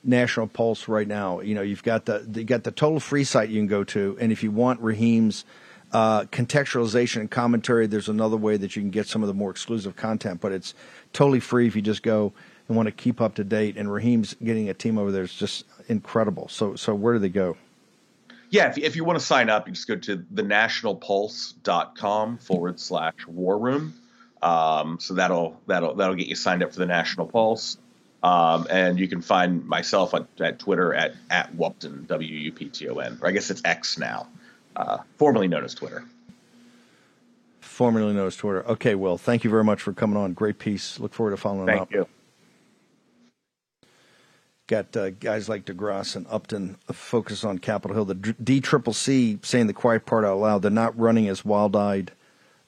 National 0.04 0.46
Pulse 0.46 0.88
right 0.88 1.06
now. 1.06 1.40
You 1.40 1.54
know, 1.54 1.62
you've 1.62 1.82
got 1.82 2.06
the 2.06 2.26
you 2.34 2.44
got 2.44 2.64
the 2.64 2.72
total 2.72 3.00
free 3.00 3.24
site 3.24 3.48
you 3.48 3.60
can 3.60 3.66
go 3.66 3.84
to, 3.84 4.16
and 4.20 4.32
if 4.32 4.42
you 4.42 4.50
want 4.50 4.80
Raheem's 4.80 5.44
uh, 5.92 6.24
contextualization 6.24 7.20
and 7.20 7.30
commentary, 7.30 7.86
there's 7.86 8.08
another 8.08 8.36
way 8.36 8.56
that 8.56 8.74
you 8.74 8.82
can 8.82 8.90
get 8.90 9.06
some 9.06 9.22
of 9.22 9.28
the 9.28 9.34
more 9.34 9.50
exclusive 9.50 9.96
content, 9.96 10.40
but 10.40 10.52
it's 10.52 10.74
totally 11.12 11.40
free 11.40 11.66
if 11.66 11.76
you 11.76 11.82
just 11.82 12.02
go. 12.02 12.32
And 12.68 12.76
want 12.76 12.86
to 12.86 12.92
keep 12.92 13.20
up 13.20 13.34
to 13.34 13.44
date, 13.44 13.76
and 13.76 13.92
Raheem's 13.92 14.34
getting 14.42 14.68
a 14.68 14.74
team 14.74 14.96
over 14.96 15.10
there 15.10 15.24
is 15.24 15.34
just 15.34 15.64
incredible. 15.88 16.46
So, 16.48 16.76
so 16.76 16.94
where 16.94 17.14
do 17.14 17.18
they 17.18 17.28
go? 17.28 17.56
Yeah, 18.50 18.68
if, 18.68 18.78
if 18.78 18.94
you 18.96 19.04
want 19.04 19.18
to 19.18 19.24
sign 19.24 19.50
up, 19.50 19.66
you 19.66 19.74
just 19.74 19.88
go 19.88 19.96
to 19.96 20.18
thenationalpulse.com 20.18 22.38
forward 22.38 22.78
slash 22.78 23.26
war 23.26 23.58
room. 23.58 23.94
Um, 24.42 24.98
so 25.00 25.14
that'll 25.14 25.60
that'll 25.66 25.94
that'll 25.94 26.16
get 26.16 26.28
you 26.28 26.34
signed 26.34 26.62
up 26.62 26.72
for 26.72 26.78
the 26.78 26.86
National 26.86 27.26
Pulse. 27.26 27.78
Um, 28.22 28.68
and 28.70 29.00
you 29.00 29.08
can 29.08 29.20
find 29.20 29.66
myself 29.66 30.14
at, 30.14 30.26
at 30.40 30.60
Twitter 30.60 30.94
at 30.94 31.14
at 31.28 31.52
Wupton 31.56 32.06
W 32.06 32.36
U 32.36 32.52
P 32.52 32.68
T 32.68 32.88
O 32.88 32.94
N, 32.96 33.18
or 33.20 33.28
I 33.28 33.32
guess 33.32 33.50
it's 33.50 33.62
X 33.64 33.98
now, 33.98 34.28
uh, 34.76 34.98
formerly 35.18 35.48
known 35.48 35.64
as 35.64 35.74
Twitter. 35.74 36.04
Formerly 37.60 38.12
known 38.12 38.28
as 38.28 38.36
Twitter. 38.36 38.64
Okay, 38.66 38.94
Will, 38.94 39.18
thank 39.18 39.42
you 39.42 39.50
very 39.50 39.64
much 39.64 39.82
for 39.82 39.92
coming 39.92 40.16
on. 40.16 40.34
Great 40.34 40.60
piece. 40.60 41.00
Look 41.00 41.14
forward 41.14 41.32
to 41.32 41.36
following 41.36 41.66
Thank 41.66 41.80
up. 41.80 41.88
Thank 41.88 42.06
you. 42.06 42.06
Got 44.68 44.96
uh, 44.96 45.10
guys 45.10 45.48
like 45.48 45.64
DeGrasse 45.64 46.14
and 46.14 46.24
Upton 46.30 46.78
focus 46.92 47.42
on 47.42 47.58
Capitol 47.58 47.96
Hill. 47.96 48.04
The 48.04 48.14
D 48.14 48.60
Triple 48.60 48.92
C 48.92 49.40
saying 49.42 49.66
the 49.66 49.72
quiet 49.72 50.06
part 50.06 50.24
out 50.24 50.38
loud. 50.38 50.62
They're 50.62 50.70
not 50.70 50.96
running 50.96 51.26
as 51.28 51.44
wild-eyed 51.44 52.12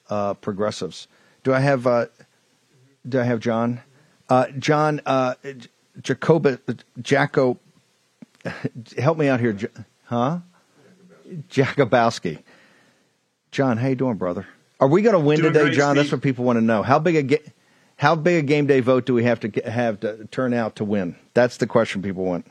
uh, 0.09 0.33
progressives. 0.33 1.07
Do 1.43 1.53
I 1.53 1.59
have? 1.61 1.87
Uh, 1.87 2.07
do 3.07 3.21
I 3.21 3.23
have 3.23 3.39
John? 3.39 3.79
Uh, 4.29 4.47
John 4.57 5.01
uh, 5.05 5.35
Jacoba 6.01 6.59
Jacko. 7.01 7.57
Help 8.97 9.17
me 9.17 9.27
out 9.27 9.39
here, 9.39 9.57
huh? 10.05 10.39
Jakubowski. 11.49 12.43
John, 13.51 13.77
how 13.77 13.87
you 13.87 13.95
doing, 13.95 14.15
brother? 14.15 14.45
Are 14.79 14.87
we 14.87 15.01
going 15.01 15.13
to 15.13 15.19
win 15.19 15.39
Doing 15.39 15.53
today, 15.53 15.71
John? 15.71 15.95
That's 15.95 16.11
what 16.11 16.21
people 16.21 16.45
want 16.45 16.57
to 16.57 16.61
know. 16.61 16.83
How 16.83 16.99
big 16.99 17.15
a 17.15 17.23
ga- 17.23 17.43
how 17.97 18.15
big 18.15 18.43
a 18.43 18.45
game 18.45 18.67
day 18.67 18.81
vote 18.81 19.05
do 19.05 19.13
we 19.13 19.23
have 19.23 19.39
to 19.39 19.49
have 19.69 19.99
to 20.01 20.25
turn 20.25 20.53
out 20.53 20.75
to 20.77 20.83
win? 20.83 21.15
That's 21.33 21.57
the 21.57 21.67
question 21.67 22.01
people 22.01 22.25
want. 22.25 22.45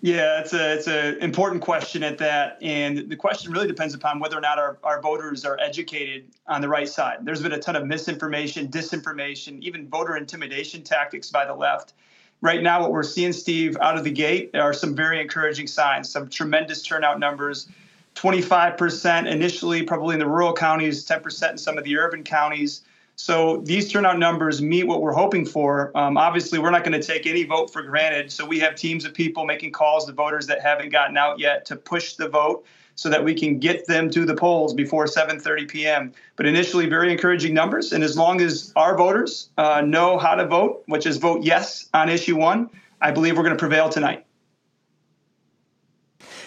Yeah, 0.00 0.40
it's 0.40 0.52
a 0.52 0.74
it's 0.74 0.86
an 0.86 1.16
important 1.18 1.60
question 1.60 2.04
at 2.04 2.18
that, 2.18 2.58
and 2.62 3.10
the 3.10 3.16
question 3.16 3.50
really 3.50 3.66
depends 3.66 3.94
upon 3.94 4.20
whether 4.20 4.38
or 4.38 4.40
not 4.40 4.56
our, 4.56 4.78
our 4.84 5.02
voters 5.02 5.44
are 5.44 5.58
educated 5.58 6.28
on 6.46 6.60
the 6.60 6.68
right 6.68 6.88
side. 6.88 7.18
There's 7.24 7.42
been 7.42 7.52
a 7.52 7.58
ton 7.58 7.74
of 7.74 7.84
misinformation, 7.84 8.68
disinformation, 8.68 9.60
even 9.60 9.88
voter 9.88 10.16
intimidation 10.16 10.84
tactics 10.84 11.30
by 11.30 11.46
the 11.46 11.54
left. 11.54 11.94
Right 12.40 12.62
now, 12.62 12.80
what 12.80 12.92
we're 12.92 13.02
seeing, 13.02 13.32
Steve, 13.32 13.76
out 13.80 13.98
of 13.98 14.04
the 14.04 14.12
gate 14.12 14.54
are 14.54 14.72
some 14.72 14.94
very 14.94 15.20
encouraging 15.20 15.66
signs. 15.66 16.08
Some 16.08 16.28
tremendous 16.28 16.82
turnout 16.82 17.18
numbers. 17.18 17.68
25% 18.14 19.30
initially, 19.30 19.82
probably 19.82 20.14
in 20.14 20.20
the 20.20 20.28
rural 20.28 20.52
counties, 20.52 21.04
10% 21.06 21.52
in 21.52 21.58
some 21.58 21.76
of 21.76 21.82
the 21.82 21.96
urban 21.96 22.22
counties. 22.22 22.82
So 23.20 23.56
these 23.64 23.90
turnout 23.90 24.16
numbers 24.20 24.62
meet 24.62 24.84
what 24.84 25.02
we're 25.02 25.12
hoping 25.12 25.44
for. 25.44 25.90
Um, 25.96 26.16
obviously, 26.16 26.60
we're 26.60 26.70
not 26.70 26.84
going 26.84 26.98
to 26.98 27.04
take 27.04 27.26
any 27.26 27.42
vote 27.42 27.72
for 27.72 27.82
granted. 27.82 28.30
So 28.30 28.46
we 28.46 28.60
have 28.60 28.76
teams 28.76 29.04
of 29.04 29.12
people 29.12 29.44
making 29.44 29.72
calls 29.72 30.06
to 30.06 30.12
voters 30.12 30.46
that 30.46 30.62
haven't 30.62 30.90
gotten 30.90 31.16
out 31.16 31.40
yet 31.40 31.64
to 31.66 31.76
push 31.76 32.14
the 32.14 32.28
vote 32.28 32.64
so 32.94 33.08
that 33.08 33.24
we 33.24 33.34
can 33.34 33.58
get 33.58 33.86
them 33.86 34.08
to 34.10 34.24
the 34.24 34.36
polls 34.36 34.72
before 34.72 35.06
7:30 35.06 35.68
p.m. 35.68 36.12
But 36.36 36.46
initially, 36.46 36.86
very 36.86 37.10
encouraging 37.10 37.54
numbers. 37.54 37.92
And 37.92 38.04
as 38.04 38.16
long 38.16 38.40
as 38.40 38.72
our 38.76 38.96
voters 38.96 39.50
uh, 39.58 39.80
know 39.80 40.16
how 40.16 40.36
to 40.36 40.46
vote, 40.46 40.84
which 40.86 41.04
is 41.04 41.16
vote 41.16 41.42
yes 41.42 41.88
on 41.92 42.08
issue 42.08 42.36
one, 42.36 42.70
I 43.00 43.10
believe 43.10 43.36
we're 43.36 43.42
going 43.42 43.56
to 43.56 43.60
prevail 43.60 43.88
tonight. 43.88 44.26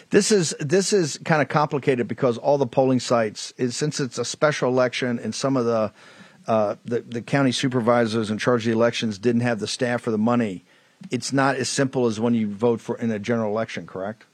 This 0.09 0.31
is 0.31 0.55
this 0.61 0.93
is 0.93 1.19
kind 1.25 1.41
of 1.41 1.49
complicated 1.49 2.07
because 2.07 2.37
all 2.37 2.57
the 2.57 2.65
polling 2.65 3.01
sites, 3.01 3.53
is, 3.57 3.75
since 3.75 3.99
it's 3.99 4.17
a 4.17 4.25
special 4.25 4.69
election, 4.69 5.19
and 5.19 5.35
some 5.35 5.57
of 5.57 5.65
the, 5.65 5.91
uh, 6.47 6.75
the 6.85 7.01
the 7.01 7.21
county 7.21 7.51
supervisors 7.51 8.31
in 8.31 8.37
charge 8.37 8.61
of 8.61 8.65
the 8.65 8.77
elections 8.77 9.17
didn't 9.17 9.41
have 9.41 9.59
the 9.59 9.67
staff 9.67 10.07
or 10.07 10.11
the 10.11 10.17
money. 10.17 10.63
It's 11.09 11.33
not 11.33 11.55
as 11.55 11.69
simple 11.69 12.05
as 12.05 12.19
when 12.19 12.33
you 12.33 12.47
vote 12.47 12.79
for 12.79 12.97
in 12.97 13.11
a 13.11 13.19
general 13.19 13.51
election, 13.51 13.87
correct? 13.87 14.25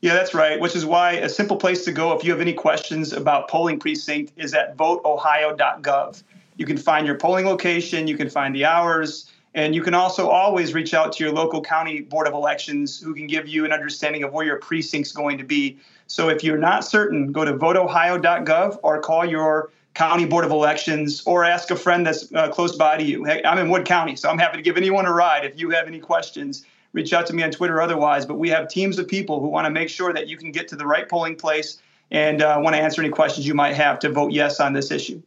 Yeah, 0.00 0.14
that's 0.14 0.34
right. 0.34 0.58
Which 0.58 0.74
is 0.74 0.84
why 0.84 1.12
a 1.12 1.28
simple 1.28 1.56
place 1.56 1.84
to 1.84 1.92
go 1.92 2.12
if 2.16 2.24
you 2.24 2.32
have 2.32 2.40
any 2.40 2.52
questions 2.52 3.12
about 3.12 3.48
polling 3.48 3.78
precinct 3.78 4.32
is 4.36 4.54
at 4.54 4.76
voteohio.gov. 4.76 6.22
You 6.56 6.66
can 6.66 6.76
find 6.76 7.06
your 7.06 7.16
polling 7.16 7.46
location, 7.46 8.06
you 8.06 8.16
can 8.16 8.28
find 8.28 8.54
the 8.54 8.64
hours, 8.64 9.30
and 9.54 9.74
you 9.74 9.82
can 9.82 9.94
also 9.94 10.28
always 10.28 10.74
reach 10.74 10.94
out 10.94 11.12
to 11.14 11.24
your 11.24 11.32
local 11.32 11.60
county 11.60 12.00
board 12.00 12.26
of 12.26 12.34
elections 12.34 13.00
who 13.00 13.14
can 13.14 13.26
give 13.26 13.48
you 13.48 13.64
an 13.64 13.72
understanding 13.72 14.22
of 14.22 14.32
where 14.32 14.44
your 14.44 14.56
precinct's 14.56 15.12
going 15.12 15.38
to 15.38 15.44
be. 15.44 15.78
So 16.06 16.28
if 16.28 16.42
you're 16.42 16.58
not 16.58 16.84
certain, 16.84 17.32
go 17.32 17.44
to 17.44 17.54
voteohio.gov 17.54 18.78
or 18.82 19.00
call 19.00 19.24
your 19.24 19.70
county 19.94 20.24
board 20.24 20.44
of 20.44 20.50
elections 20.50 21.22
or 21.26 21.44
ask 21.44 21.70
a 21.70 21.76
friend 21.76 22.06
that's 22.06 22.32
uh, 22.32 22.48
close 22.48 22.76
by 22.76 22.96
to 22.96 23.04
you. 23.04 23.24
Hey, 23.24 23.42
I'm 23.44 23.58
in 23.58 23.68
Wood 23.68 23.84
County, 23.84 24.16
so 24.16 24.28
I'm 24.30 24.38
happy 24.38 24.56
to 24.56 24.62
give 24.62 24.76
anyone 24.76 25.06
a 25.06 25.12
ride. 25.12 25.44
If 25.44 25.58
you 25.58 25.70
have 25.70 25.86
any 25.86 25.98
questions, 25.98 26.64
reach 26.92 27.12
out 27.12 27.26
to 27.26 27.34
me 27.34 27.42
on 27.42 27.50
Twitter 27.50 27.76
or 27.76 27.82
otherwise. 27.82 28.24
But 28.24 28.38
we 28.38 28.48
have 28.50 28.68
teams 28.68 28.98
of 28.98 29.06
people 29.08 29.40
who 29.40 29.48
want 29.48 29.66
to 29.66 29.70
make 29.70 29.88
sure 29.88 30.12
that 30.12 30.28
you 30.28 30.36
can 30.36 30.50
get 30.50 30.68
to 30.68 30.76
the 30.76 30.86
right 30.86 31.08
polling 31.08 31.36
place 31.36 31.78
and 32.10 32.42
uh, 32.42 32.58
want 32.62 32.74
to 32.74 32.82
answer 32.82 33.02
any 33.02 33.10
questions 33.10 33.46
you 33.46 33.54
might 33.54 33.74
have 33.74 33.98
to 34.00 34.10
vote 34.10 34.32
yes 34.32 34.60
on 34.60 34.72
this 34.72 34.90
issue. 34.90 35.22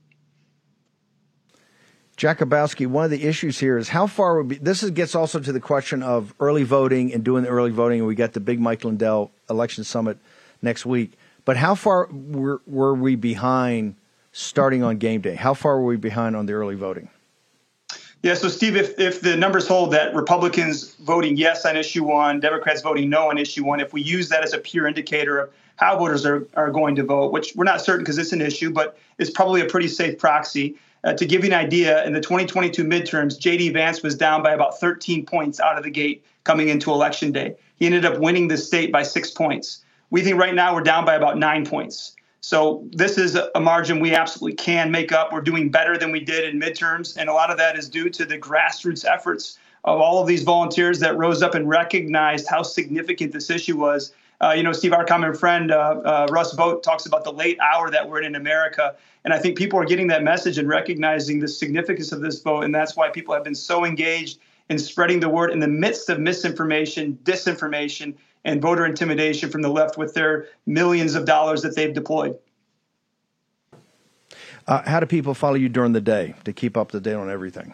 Jack 2.18 2.40
Jakubowski, 2.40 2.88
one 2.88 3.04
of 3.04 3.12
the 3.12 3.24
issues 3.24 3.60
here 3.60 3.78
is 3.78 3.90
how 3.90 4.08
far 4.08 4.38
would 4.38 4.48
be. 4.48 4.56
This 4.56 4.84
is, 4.84 4.92
gets 4.92 5.16
also 5.16 5.40
to 5.40 5.52
the 5.52 5.60
question 5.60 6.02
of 6.02 6.34
early 6.40 6.64
voting 6.64 7.14
and 7.14 7.26
doing 7.26 7.44
the 7.44 7.50
early 7.50 7.72
voting, 7.72 8.06
we 8.06 8.16
got 8.16 8.34
the 8.34 8.40
big 8.40 8.60
Mike 8.60 8.86
Lindell 8.86 9.32
election 9.50 9.84
summit 9.84 10.18
next 10.62 10.86
week. 10.86 11.14
But 11.44 11.58
how 11.58 11.76
far 11.76 12.08
were, 12.12 12.62
were 12.66 12.94
we 12.94 13.16
behind 13.16 13.96
starting 14.36 14.84
on 14.84 14.98
game 14.98 15.22
day? 15.22 15.34
How 15.34 15.54
far 15.54 15.80
were 15.80 15.86
we 15.86 15.96
behind 15.96 16.36
on 16.36 16.46
the 16.46 16.52
early 16.52 16.76
voting? 16.76 17.10
Yeah, 18.22 18.34
so 18.34 18.50
Steve, 18.50 18.76
if, 18.76 19.00
if 19.00 19.22
the 19.22 19.38
numbers 19.38 19.66
hold 19.66 19.92
that 19.94 20.14
Republicans 20.14 20.96
voting 20.96 21.38
yes 21.38 21.66
on 21.66 21.78
issue 21.78 22.04
one, 22.04 22.42
Democrats 22.42 22.82
voting 22.82 23.10
no 23.10 23.30
on 23.30 23.38
issue 23.38 23.64
one, 23.64 23.80
if 23.80 23.94
we 23.94 24.02
use 24.02 24.28
that 24.30 24.44
as 24.44 24.52
a 24.52 24.58
pure 24.58 24.88
indicator 24.88 25.38
of 25.38 25.54
how 25.78 25.98
voters 25.98 26.26
are, 26.26 26.46
are 26.56 26.70
going 26.70 26.96
to 26.96 27.04
vote, 27.04 27.32
which 27.32 27.54
we're 27.56 27.64
not 27.64 27.80
certain 27.80 28.04
because 28.04 28.18
it's 28.18 28.34
an 28.34 28.42
issue, 28.42 28.72
but 28.72 28.98
it's 29.20 29.30
probably 29.30 29.62
a 29.62 29.66
pretty 29.66 29.88
safe 29.88 30.18
proxy. 30.18 30.76
Uh, 31.06 31.14
to 31.14 31.26
give 31.26 31.46
you 31.46 31.52
an 31.52 31.58
idea, 31.58 32.04
in 32.06 32.12
the 32.12 32.20
2022 32.20 32.84
midterms, 32.84 33.40
J.D. 33.40 33.70
Vance 33.70 34.02
was 34.02 34.16
down 34.16 34.44
by 34.44 34.54
about 34.54 34.80
13 34.80 35.26
points 35.26 35.62
out 35.62 35.78
of 35.78 35.84
the 35.84 35.92
gate 35.92 36.26
coming 36.44 36.68
into 36.68 36.92
election 36.92 37.32
day. 37.32 37.56
He 37.78 37.86
ended 37.86 38.04
up 38.04 38.20
winning 38.20 38.50
the 38.50 38.58
state 38.58 38.92
by 38.92 39.04
six 39.04 39.32
points. 39.32 39.84
We 40.10 40.24
think 40.24 40.38
right 40.38 40.54
now 40.54 40.74
we're 40.74 40.82
down 40.82 41.06
by 41.06 41.16
about 41.16 41.38
nine 41.38 41.66
points. 41.66 42.16
So 42.46 42.88
this 42.92 43.18
is 43.18 43.36
a 43.56 43.60
margin 43.60 44.00
we 44.00 44.14
absolutely 44.14 44.56
can 44.56 44.92
make 44.92 45.12
up. 45.12 45.34
We're 45.34 45.42
doing 45.42 45.72
better 45.72 45.98
than 45.98 46.12
we 46.12 46.20
did 46.20 46.44
in 46.44 46.60
midterms, 46.60 47.18
and 47.18 47.28
a 47.28 47.34
lot 47.34 47.50
of 47.50 47.58
that 47.58 47.76
is 47.76 47.90
due 47.90 48.08
to 48.12 48.24
the 48.24 48.38
grassroots 48.38 49.04
efforts 49.04 49.58
of 49.84 50.00
all 50.00 50.22
of 50.22 50.28
these 50.28 50.44
volunteers 50.44 51.00
that 51.00 51.18
rose 51.18 51.42
up 51.42 51.56
and 51.56 51.68
recognized 51.68 52.48
how 52.48 52.62
significant 52.62 53.32
this 53.32 53.50
issue 53.50 53.76
was. 53.76 54.14
Uh, 54.42 54.54
you 54.56 54.62
know, 54.62 54.74
Steve, 54.74 54.94
our 54.94 55.04
common 55.04 55.34
friend 55.34 55.72
uh, 55.72 56.02
uh, 56.06 56.28
Russ 56.30 56.54
Vought 56.54 56.84
talks 56.84 57.08
about 57.08 57.24
the 57.24 57.34
late 57.34 57.58
hour 57.62 57.90
that 57.90 58.08
we're 58.08 58.20
in 58.20 58.26
in 58.26 58.36
America, 58.36 58.96
and 59.24 59.34
I 59.34 59.40
think 59.40 59.58
people 59.58 59.80
are 59.80 59.86
getting 59.86 60.06
that 60.10 60.22
message 60.22 60.60
and 60.60 60.70
recognizing 60.70 61.40
the 61.40 61.48
significance 61.48 62.12
of 62.12 62.22
this 62.22 62.44
vote, 62.44 62.64
and 62.64 62.76
that's 62.76 62.96
why 62.96 63.10
people 63.10 63.34
have 63.34 63.44
been 63.44 63.56
so 63.56 63.84
engaged 63.86 64.38
in 64.70 64.78
spreading 64.78 65.20
the 65.20 65.30
word 65.30 65.50
in 65.50 65.62
the 65.62 65.68
midst 65.68 66.10
of 66.10 66.20
misinformation, 66.20 67.18
disinformation, 67.24 68.14
and 68.46 68.62
voter 68.62 68.86
intimidation 68.86 69.50
from 69.50 69.62
the 69.62 69.70
left 69.70 69.98
with 69.98 70.14
their 70.14 70.48
millions 70.66 71.16
of 71.16 71.26
dollars 71.26 71.64
that 71.64 71.76
they've 71.76 71.94
deployed. 71.94 72.38
Uh, 74.68 74.82
how 74.84 75.00
do 75.00 75.06
people 75.06 75.34
follow 75.34 75.56
you 75.56 75.68
during 75.68 75.92
the 75.92 76.02
day 76.02 76.34
to 76.44 76.54
keep 76.54 76.78
up 76.78 76.92
to 76.92 77.00
date 77.00 77.14
on 77.16 77.30
everything? 77.30 77.74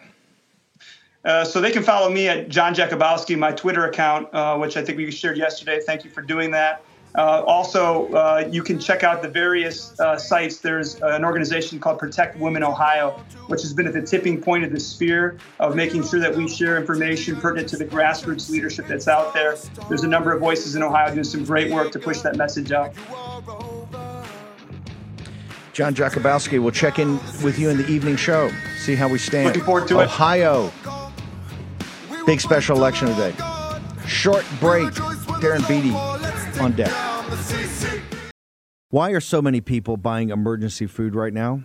Uh, 1.24 1.44
so 1.44 1.60
they 1.60 1.70
can 1.70 1.82
follow 1.82 2.10
me 2.10 2.28
at 2.28 2.48
John 2.48 2.74
Jakubowski, 2.74 3.38
my 3.38 3.52
Twitter 3.52 3.86
account, 3.86 4.28
uh, 4.34 4.56
which 4.58 4.76
I 4.76 4.84
think 4.84 4.98
we 4.98 5.10
shared 5.10 5.36
yesterday. 5.36 5.80
Thank 5.86 6.04
you 6.04 6.10
for 6.10 6.20
doing 6.20 6.50
that. 6.50 6.82
Uh, 7.14 7.42
also, 7.46 8.10
uh, 8.12 8.48
you 8.50 8.62
can 8.62 8.78
check 8.78 9.04
out 9.04 9.20
the 9.20 9.28
various 9.28 9.98
uh, 10.00 10.16
sites. 10.16 10.58
There's 10.58 11.00
an 11.02 11.24
organization 11.24 11.78
called 11.78 11.98
Protect 11.98 12.38
Women 12.38 12.62
Ohio, 12.62 13.22
which 13.48 13.60
has 13.62 13.74
been 13.74 13.86
at 13.86 13.92
the 13.92 14.02
tipping 14.02 14.40
point 14.40 14.64
of 14.64 14.72
the 14.72 14.80
sphere 14.80 15.38
of 15.60 15.76
making 15.76 16.06
sure 16.06 16.20
that 16.20 16.34
we 16.34 16.48
share 16.48 16.78
information 16.78 17.36
pertinent 17.36 17.68
to 17.70 17.76
the 17.76 17.84
grassroots 17.84 18.48
leadership 18.48 18.86
that's 18.86 19.08
out 19.08 19.34
there. 19.34 19.56
There's 19.88 20.04
a 20.04 20.08
number 20.08 20.32
of 20.32 20.40
voices 20.40 20.74
in 20.74 20.82
Ohio 20.82 21.12
doing 21.12 21.24
some 21.24 21.44
great 21.44 21.70
work 21.70 21.92
to 21.92 21.98
push 21.98 22.20
that 22.20 22.36
message 22.36 22.72
out. 22.72 22.94
John 25.74 25.94
Jakubowski 25.94 26.58
will 26.58 26.70
check 26.70 26.98
in 26.98 27.18
with 27.42 27.58
you 27.58 27.70
in 27.70 27.78
the 27.78 27.88
evening 27.88 28.16
show, 28.16 28.50
see 28.78 28.94
how 28.94 29.08
we 29.08 29.18
stand. 29.18 29.46
Looking 29.46 29.64
forward 29.64 29.88
to 29.88 30.00
it. 30.00 30.04
Ohio, 30.04 30.70
big 32.26 32.40
special 32.40 32.76
election 32.76 33.08
today. 33.08 33.34
Short 34.06 34.44
break. 34.60 34.92
Darren 35.42 35.66
Beattie 35.66 35.90
on 36.58 36.72
deck. 36.72 36.92
Why 38.90 39.10
are 39.10 39.20
so 39.20 39.40
many 39.40 39.60
people 39.60 39.96
buying 39.96 40.30
emergency 40.30 40.86
food 40.86 41.14
right 41.14 41.32
now? 41.32 41.62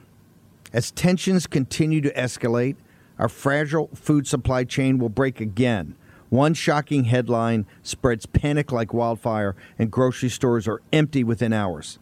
As 0.72 0.92
tensions 0.92 1.48
continue 1.48 2.02
to 2.02 2.14
escalate, 2.14 2.76
our 3.20 3.30
fragile 3.30 3.90
food 3.94 4.28
supply 4.28 4.64
chain 4.64 4.98
will 4.98 5.10
break 5.10 5.42
again. 5.42 5.96
One 6.30 6.54
shocking 6.54 7.06
headline 7.06 7.66
spreads 7.84 8.26
panic 8.26 8.72
like 8.72 8.94
wildfire, 8.94 9.56
and 9.80 9.92
grocery 9.92 10.30
stores 10.30 10.68
are 10.68 10.82
empty 10.92 11.24
within 11.24 11.54
hours. 11.54 12.00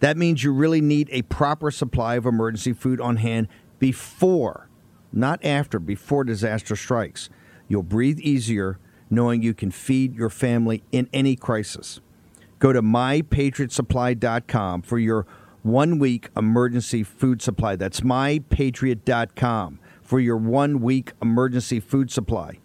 That 0.00 0.16
means 0.16 0.42
you 0.44 0.52
really 0.52 0.80
need 0.80 1.08
a 1.10 1.22
proper 1.22 1.70
supply 1.70 2.16
of 2.16 2.26
emergency 2.26 2.72
food 2.72 3.00
on 3.00 3.16
hand 3.16 3.48
before, 3.78 4.68
not 5.12 5.44
after, 5.44 5.78
before 5.78 6.24
disaster 6.24 6.76
strikes. 6.76 7.28
You'll 7.68 7.82
breathe 7.82 8.18
easier 8.20 8.78
knowing 9.10 9.42
you 9.42 9.54
can 9.54 9.70
feed 9.70 10.14
your 10.14 10.30
family 10.30 10.82
in 10.92 11.08
any 11.12 11.36
crisis. 11.36 12.00
Go 12.58 12.72
to 12.72 12.82
mypatriotsupply.com 12.82 14.82
for 14.82 14.98
your 14.98 15.26
one 15.62 15.98
week 15.98 16.30
emergency 16.36 17.02
food 17.02 17.42
supply. 17.42 17.76
That's 17.76 18.00
mypatriot.com 18.00 19.80
for 20.02 20.20
your 20.20 20.36
one 20.36 20.80
week 20.80 21.12
emergency 21.20 21.80
food 21.80 22.10
supply. 22.10 22.58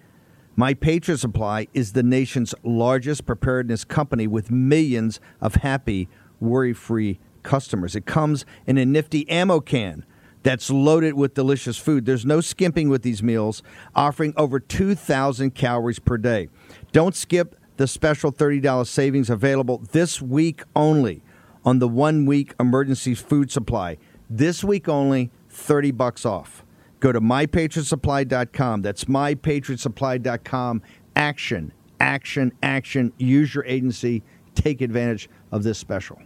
My 0.56 0.74
Patriot 0.74 1.18
Supply 1.18 1.68
is 1.74 1.94
the 1.94 2.04
nation's 2.04 2.54
largest 2.62 3.26
preparedness 3.26 3.84
company 3.84 4.28
with 4.28 4.52
millions 4.52 5.20
of 5.40 5.56
happy, 5.56 6.08
worry 6.40 6.74
free 6.74 7.20
customers. 7.42 7.96
It 7.96 8.06
comes 8.06 8.46
in 8.68 8.78
a 8.78 8.86
nifty 8.86 9.28
ammo 9.30 9.62
can 9.62 10.06
that's 10.44 10.70
loaded 10.70 11.14
with 11.14 11.34
delicious 11.34 11.78
food. 11.78 12.06
There's 12.06 12.26
no 12.26 12.42
skimping 12.42 12.90
with 12.90 13.02
these 13.02 13.24
meals, 13.24 13.64
offering 13.96 14.34
over 14.38 14.60
2,000 14.60 15.56
calories 15.56 16.00
per 16.00 16.18
day. 16.18 16.50
Don't 16.92 17.16
skip 17.16 17.56
the 17.82 17.88
special 17.88 18.32
$30 18.32 18.86
savings 18.86 19.28
available 19.28 19.80
this 19.92 20.22
week 20.22 20.62
only 20.76 21.24
on 21.66 21.80
the 21.80 21.88
one 21.88 22.28
week 22.28 22.54
emergency 22.60 23.16
food 23.16 23.52
supply. 23.52 23.98
This 24.30 24.64
week 24.64 24.88
only, 24.88 25.32
30 25.50 25.90
bucks 25.90 26.24
off. 26.24 26.64
Go 27.00 27.12
to 27.12 27.20
mypatriotsupply.com. 27.20 28.84
That's 28.84 29.06
mypatriotsupply.com. 29.06 30.84
Action, 31.16 31.74
action, 32.00 32.52
action. 32.62 33.14
Use 33.18 33.56
your 33.56 33.66
agency. 33.66 34.22
Take 34.54 34.82
advantage 34.82 35.28
of 35.52 35.64
this 35.64 35.80
special. 35.80 36.22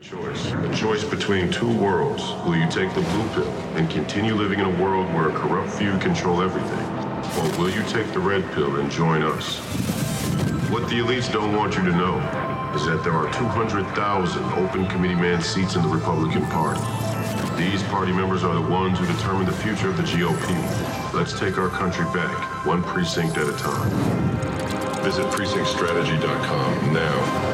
Choice. 0.00 0.52
A 0.52 0.74
choice 0.74 1.04
between 1.04 1.50
two 1.50 1.70
worlds. 1.76 2.22
Will 2.46 2.56
you 2.56 2.68
take 2.70 2.94
the 2.94 3.02
blue 3.02 3.28
pill 3.34 3.50
and 3.76 3.90
continue 3.90 4.34
living 4.34 4.60
in 4.60 4.64
a 4.64 4.82
world 4.82 5.12
where 5.12 5.28
a 5.28 5.32
corrupt 5.32 5.70
few 5.74 5.98
control 5.98 6.40
everything? 6.40 7.06
Or 7.38 7.58
will 7.58 7.70
you 7.70 7.82
take 7.90 8.10
the 8.14 8.20
red 8.20 8.42
pill 8.52 8.76
and 8.76 8.90
join 8.90 9.22
us? 9.22 10.05
What 10.70 10.88
the 10.88 10.96
elites 10.96 11.32
don't 11.32 11.54
want 11.54 11.76
you 11.76 11.84
to 11.84 11.92
know 11.92 12.18
is 12.74 12.84
that 12.86 13.04
there 13.04 13.12
are 13.12 13.32
200,000 13.32 14.44
open 14.54 14.88
committeeman 14.88 15.40
seats 15.40 15.76
in 15.76 15.82
the 15.82 15.88
Republican 15.88 16.44
Party. 16.46 16.80
These 17.56 17.84
party 17.84 18.12
members 18.12 18.42
are 18.42 18.52
the 18.52 18.60
ones 18.60 18.98
who 18.98 19.06
determine 19.06 19.46
the 19.46 19.52
future 19.52 19.90
of 19.90 19.96
the 19.96 20.02
GOP. 20.02 21.14
Let's 21.14 21.38
take 21.38 21.56
our 21.56 21.68
country 21.68 22.04
back, 22.06 22.66
one 22.66 22.82
precinct 22.82 23.36
at 23.38 23.48
a 23.48 23.56
time. 23.56 23.90
Visit 25.04 25.26
precinctstrategy.com 25.26 26.92
now. 26.92 27.46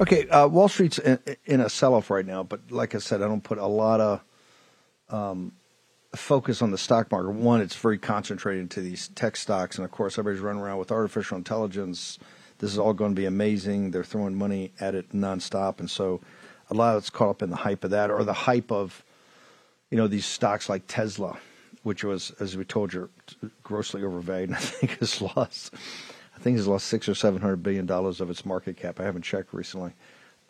Okay, 0.00 0.28
uh, 0.28 0.46
Wall 0.46 0.68
Street's 0.68 1.00
in, 1.00 1.18
in 1.44 1.60
a 1.60 1.68
sell-off 1.68 2.08
right 2.08 2.24
now, 2.24 2.44
but 2.44 2.70
like 2.70 2.94
I 2.94 2.98
said, 2.98 3.20
I 3.20 3.26
don't 3.26 3.42
put 3.42 3.58
a 3.58 3.66
lot 3.66 4.00
of 4.00 4.24
um, 5.08 5.52
focus 6.14 6.62
on 6.62 6.70
the 6.70 6.78
stock 6.78 7.10
market. 7.10 7.30
One, 7.32 7.60
it's 7.60 7.76
very 7.76 7.98
concentrated 7.98 8.62
into 8.62 8.80
these 8.80 9.08
tech 9.08 9.36
stocks, 9.36 9.76
and 9.76 9.84
of 9.84 9.90
course, 9.90 10.18
everybody's 10.18 10.42
running 10.42 10.62
around 10.62 10.78
with 10.78 10.92
artificial 10.92 11.36
intelligence. 11.36 12.18
This 12.58 12.72
is 12.72 12.78
all 12.78 12.92
going 12.92 13.12
to 13.12 13.20
be 13.20 13.26
amazing. 13.26 13.90
They're 13.90 14.04
throwing 14.04 14.34
money 14.34 14.72
at 14.80 14.94
it 14.94 15.10
nonstop, 15.12 15.80
and 15.80 15.90
so 15.90 16.20
a 16.70 16.74
lot 16.74 16.96
of 16.96 17.02
it's 17.02 17.10
caught 17.10 17.30
up 17.30 17.42
in 17.42 17.50
the 17.50 17.56
hype 17.56 17.84
of 17.84 17.90
that, 17.90 18.10
or 18.10 18.24
the 18.24 18.32
hype 18.32 18.70
of, 18.70 19.04
you 19.90 19.96
know, 19.96 20.06
these 20.06 20.26
stocks 20.26 20.68
like 20.68 20.84
Tesla, 20.86 21.38
which 21.82 22.04
was, 22.04 22.30
as 22.40 22.56
we 22.56 22.64
told 22.64 22.92
you, 22.92 23.08
grossly 23.62 24.04
overvalued. 24.04 24.50
And 24.50 24.56
I 24.56 24.60
think 24.60 24.98
has 25.00 25.20
lost 25.20 25.74
I 26.42 26.44
think 26.44 26.56
has 26.56 26.66
lost 26.66 26.86
six 26.86 27.08
or 27.08 27.14
seven 27.14 27.40
hundred 27.40 27.62
billion 27.62 27.86
dollars 27.86 28.20
of 28.20 28.30
its 28.30 28.44
market 28.44 28.76
cap. 28.76 28.98
I 29.00 29.04
haven't 29.04 29.22
checked 29.22 29.52
recently, 29.52 29.92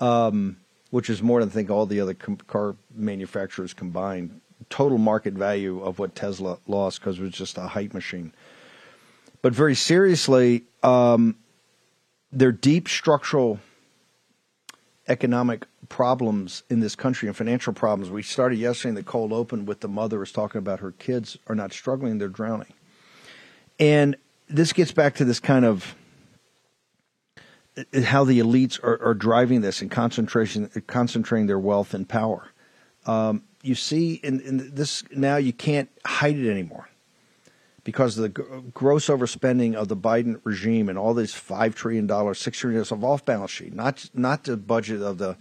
um, 0.01 0.57
which 0.91 1.11
is 1.11 1.23
more 1.23 1.41
than 1.41 1.49
I 1.49 1.53
think 1.53 1.71
all 1.71 1.87
the 1.87 2.01
other 2.01 2.15
com- 2.15 2.37
car 2.37 2.77
manufacturers 2.95 3.75
combined. 3.75 4.41
Total 4.71 4.99
market 4.99 5.35
value 5.35 5.83
of 5.83 5.99
what 5.99 6.15
Tesla 6.15 6.59
lost 6.67 7.01
because 7.01 7.19
it 7.19 7.23
was 7.23 7.33
just 7.33 7.59
a 7.59 7.63
hype 7.63 7.95
machine. 7.95 8.33
But 9.43 9.55
very 9.55 9.75
seriously, 9.75 10.65
um, 10.83 11.37
their 12.31 12.53
deep 12.53 12.89
structural 12.89 13.61
economic 15.09 15.67
problems 15.89 16.63
in 16.71 16.81
this 16.81 16.95
country 16.95 17.29
and 17.29 17.37
financial 17.37 17.73
problems. 17.73 18.11
We 18.11 18.23
started 18.23 18.59
yesterday 18.59 18.91
in 18.91 18.95
the 18.95 19.03
cold 19.03 19.33
open 19.33 19.67
with 19.67 19.81
the 19.81 19.89
mother 19.89 20.19
was 20.19 20.33
talking 20.33 20.59
about 20.59 20.81
her 20.81 20.93
kids 20.93 21.37
are 21.49 21.55
not 21.55 21.73
struggling, 21.73 22.19
they're 22.19 22.29
drowning. 22.29 22.73
And 23.79 24.17
this 24.49 24.73
gets 24.73 24.93
back 24.93 25.17
to 25.17 25.25
this 25.25 25.41
kind 25.41 25.65
of 25.65 25.95
uh, 27.77 28.01
how 28.03 28.25
the 28.25 28.39
elites 28.39 28.83
are, 28.83 29.03
are 29.03 29.15
driving 29.15 29.61
this 29.61 29.83
and 29.83 29.91
concentration, 29.91 30.71
concentrating 30.87 31.47
their 31.47 31.59
wealth 31.59 31.95
and 31.95 32.09
power. 32.09 32.49
Um, 33.07 33.43
you 33.63 33.75
see, 33.75 34.15
in, 34.15 34.41
in, 34.41 34.75
this 34.75 35.05
now 35.15 35.37
you 35.37 35.53
can't 35.53 35.89
hide 36.05 36.37
it 36.37 36.51
anymore 36.51 36.89
because 37.85 38.19
of 38.19 38.23
the 38.23 38.43
g- 38.43 38.71
gross 38.75 39.07
overspending 39.07 39.75
of 39.75 39.89
the 39.89 39.97
Biden 39.97 40.41
regime 40.45 40.89
and 40.89 40.99
all 40.99 41.15
this 41.15 41.35
five 41.35 41.75
trillion 41.75 42.07
dollars, 42.07 42.39
six 42.39 42.59
trillion 42.59 42.79
dollars 42.79 42.93
of 42.93 43.05
off-balance 43.05 43.51
sheet, 43.51 43.75
not 43.75 44.11
not 44.15 44.45
the 44.45 44.57
budget 44.57 45.01
of 45.01 45.19
the 45.19 45.37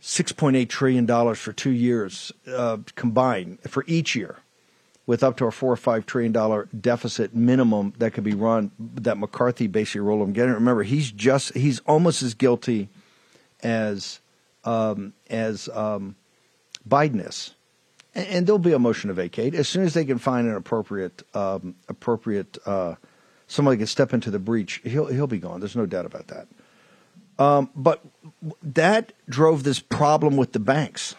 six 0.00 0.32
point 0.32 0.56
eight 0.56 0.70
trillion 0.70 1.06
dollars 1.06 1.38
for 1.38 1.52
two 1.52 1.70
years 1.70 2.32
uh, 2.46 2.78
combined 2.94 3.58
for 3.62 3.84
each 3.86 4.16
year 4.16 4.36
with 5.06 5.22
up 5.22 5.38
to 5.38 5.46
a 5.46 5.50
four 5.50 5.72
or 5.72 5.76
five 5.76 6.06
trillion 6.06 6.32
dollar 6.32 6.68
deficit 6.78 7.34
minimum 7.34 7.94
that 7.98 8.12
could 8.12 8.24
be 8.24 8.34
run 8.34 8.70
that 8.78 9.16
McCarthy 9.16 9.66
basically 9.66 10.02
rolled 10.02 10.22
him 10.28 10.32
getting. 10.32 10.52
Remember, 10.52 10.82
he's 10.82 11.10
just 11.10 11.54
he's 11.54 11.80
almost 11.80 12.22
as 12.22 12.34
guilty 12.34 12.88
as 13.62 14.20
um, 14.64 15.14
as 15.30 15.68
um, 15.70 16.14
Biden 16.88 17.26
is, 17.26 17.54
and, 18.14 18.26
and, 18.28 18.46
there'll 18.46 18.58
be 18.58 18.72
a 18.72 18.78
motion 18.78 19.08
to 19.08 19.14
vacate 19.14 19.54
as 19.54 19.68
soon 19.68 19.84
as 19.84 19.94
they 19.94 20.04
can 20.04 20.18
find 20.18 20.48
an 20.48 20.54
appropriate 20.54 21.22
um, 21.34 21.74
appropriate 21.88 22.58
uh, 22.66 22.94
somebody 23.46 23.76
can 23.76 23.86
step 23.86 24.12
into 24.12 24.30
the 24.30 24.38
breach. 24.38 24.80
He'll 24.84 25.06
he'll 25.06 25.26
be 25.26 25.38
gone. 25.38 25.60
There's 25.60 25.76
no 25.76 25.86
doubt 25.86 26.06
about 26.06 26.28
that. 26.28 26.48
Um, 27.38 27.70
but 27.76 28.04
that 28.62 29.12
drove 29.28 29.62
this 29.62 29.78
problem 29.78 30.36
with 30.36 30.52
the 30.52 30.58
banks 30.58 31.14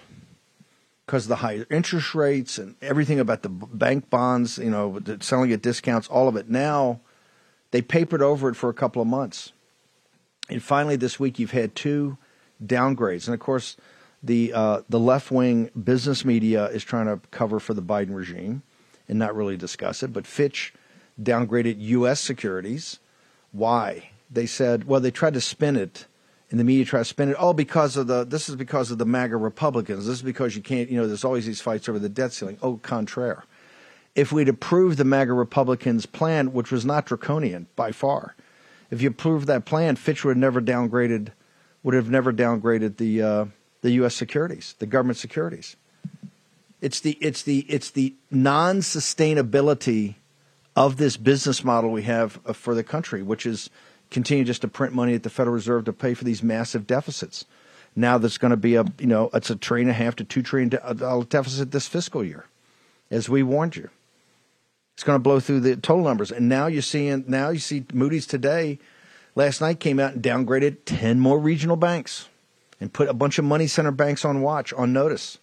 because 1.06 1.28
the 1.28 1.38
higher 1.38 1.66
interest 1.72 2.14
rates 2.14 2.58
and 2.58 2.76
everything 2.82 3.20
about 3.20 3.42
the 3.42 3.50
bank 3.50 4.10
bonds, 4.10 4.58
you 4.58 4.70
know, 4.70 5.00
selling 5.22 5.52
at 5.52 5.62
discounts, 5.62 6.08
all 6.08 6.28
of 6.28 6.36
it. 6.36 6.50
Now 6.50 7.00
they 7.72 7.82
papered 7.82 8.22
over 8.22 8.50
it 8.50 8.56
for 8.56 8.70
a 8.70 8.74
couple 8.74 9.02
of 9.02 9.08
months. 9.08 9.52
And 10.50 10.62
finally, 10.62 10.96
this 10.96 11.20
week, 11.20 11.40
you've 11.40 11.52
had 11.52 11.76
two 11.76 12.18
downgrades. 12.64 13.28
And 13.28 13.34
of 13.34 13.40
course, 13.40 13.78
the, 14.22 14.54
uh, 14.54 14.82
the 14.90 15.00
left 15.00 15.32
wing 15.32 15.70
business 15.82 16.26
media 16.26 16.66
is 16.68 16.84
trying 16.84 17.06
to 17.06 17.20
cover 17.32 17.60
for 17.60 17.74
the 17.74 17.82
Biden 17.82 18.16
regime 18.16 18.64
and 19.08 19.18
not 19.18 19.36
really 19.36 19.58
discuss 19.58 20.04
it. 20.04 20.14
But 20.14 20.28
Fitch 20.28 20.74
downgraded 21.22 21.76
U.S. 21.80 22.20
securities. 22.20 23.00
Why? 23.52 24.12
They 24.30 24.46
said, 24.46 24.86
well, 24.86 25.00
they 25.00 25.12
tried 25.12 25.34
to 25.34 25.42
spin 25.42 25.76
it 25.76 26.06
and 26.52 26.60
the 26.60 26.64
media 26.64 26.86
tried 26.86 27.02
to 27.02 27.06
spin 27.06 27.30
it. 27.30 27.36
Oh, 27.40 27.54
because 27.54 27.96
of 27.96 28.08
the 28.08 28.24
this 28.24 28.50
is 28.50 28.56
because 28.56 28.92
of 28.92 28.98
the 28.98 29.06
MAGA 29.06 29.38
Republicans. 29.38 30.06
This 30.06 30.18
is 30.18 30.22
because 30.22 30.56
you 30.56 30.62
can't. 30.62 30.90
You 30.90 31.00
know, 31.00 31.08
there's 31.08 31.24
always 31.24 31.46
these 31.46 31.62
fights 31.62 31.88
over 31.88 32.00
the 32.00 32.10
debt 32.10 32.34
ceiling. 32.34 32.58
Oh, 32.62 32.78
contraire. 32.78 33.46
If 34.16 34.32
we'd 34.32 34.50
approved 34.50 34.98
the 34.98 35.06
MAGA 35.06 35.34
Republicans' 35.34 36.06
plan, 36.06 36.52
which 36.52 36.72
was 36.72 36.86
not 36.86 37.06
draconian 37.06 37.68
by 37.76 37.92
far, 37.92 38.36
if 38.90 39.02
you 39.02 39.10
approved 39.10 39.48
that 39.48 39.66
plan, 39.66 39.96
Fitch 39.96 40.26
would 40.26 40.32
have 40.32 40.38
never 40.38 40.60
downgraded, 40.60 41.30
would 41.84 41.94
have 41.94 42.10
never 42.10 42.34
downgraded 42.34 42.98
the 42.98 43.22
uh, 43.22 43.46
the 43.82 43.92
U.S. 43.92 44.16
securities, 44.16 44.76
the 44.80 44.86
government 44.86 45.18
securities. 45.18 45.76
It's 46.82 47.00
the 47.02 47.18
it's 47.20 47.42
the 47.42 47.60
it's 47.68 47.92
the 47.92 48.14
non 48.32 48.78
sustainability 48.78 50.16
of 50.76 50.96
this 50.96 51.18
business 51.18 51.64
model 51.64 51.92
we 51.92 52.04
have 52.04 52.40
uh, 52.46 52.54
for 52.54 52.74
the 52.74 52.84
country, 52.84 53.22
which 53.22 53.46
is 53.46 53.70
continue 54.10 54.46
just 54.46 54.62
to 54.62 54.68
print 54.68 54.94
money 54.94 55.14
at 55.14 55.24
the 55.24 55.30
Federal 55.30 55.54
Reserve 55.54 55.86
to 55.86 55.94
pay 55.94 56.14
for 56.14 56.24
these 56.24 56.42
massive 56.42 56.88
deficits. 56.88 57.46
Now 57.98 58.18
there's 58.18 58.38
going 58.38 58.52
to 58.52 58.58
be 58.58 58.76
a 58.76 58.86
you 58.98 59.08
know 59.08 59.30
it's 59.34 59.50
a 59.50 59.58
trillion 59.58 59.90
and 59.90 59.96
a 59.96 60.02
half 60.02 60.16
to 60.18 60.24
two 60.24 60.42
trillion 60.42 60.70
dollar 60.70 61.26
deficit 61.26 61.72
this 61.72 61.88
fiscal 61.88 62.24
year, 62.24 62.46
as 63.12 63.28
we 63.28 63.44
warned 63.44 63.76
you. 63.76 63.90
It's 64.96 65.04
going 65.04 65.18
to 65.18 65.24
blow 65.24 65.42
through 65.42 65.62
the 65.62 65.76
total 65.76 66.06
numbers, 66.06 66.32
and 66.32 66.48
now 66.48 66.68
you're 66.68 66.82
seeing 66.82 67.26
now 67.28 67.50
you 67.50 67.60
see 67.60 67.86
Moody's 67.94 68.26
today, 68.26 68.80
last 69.36 69.60
night 69.60 69.82
came 69.82 70.00
out 70.00 70.14
and 70.14 70.24
downgraded 70.24 70.78
ten 70.86 71.20
more 71.20 71.40
regional 71.40 71.76
banks, 71.76 72.29
and 72.80 72.92
put 72.92 73.10
a 73.10 73.14
bunch 73.14 73.38
of 73.38 73.46
money 73.46 73.68
center 73.68 73.92
banks 73.92 74.24
on 74.24 74.42
watch 74.42 74.74
on 74.74 74.94
notice. 74.94 75.38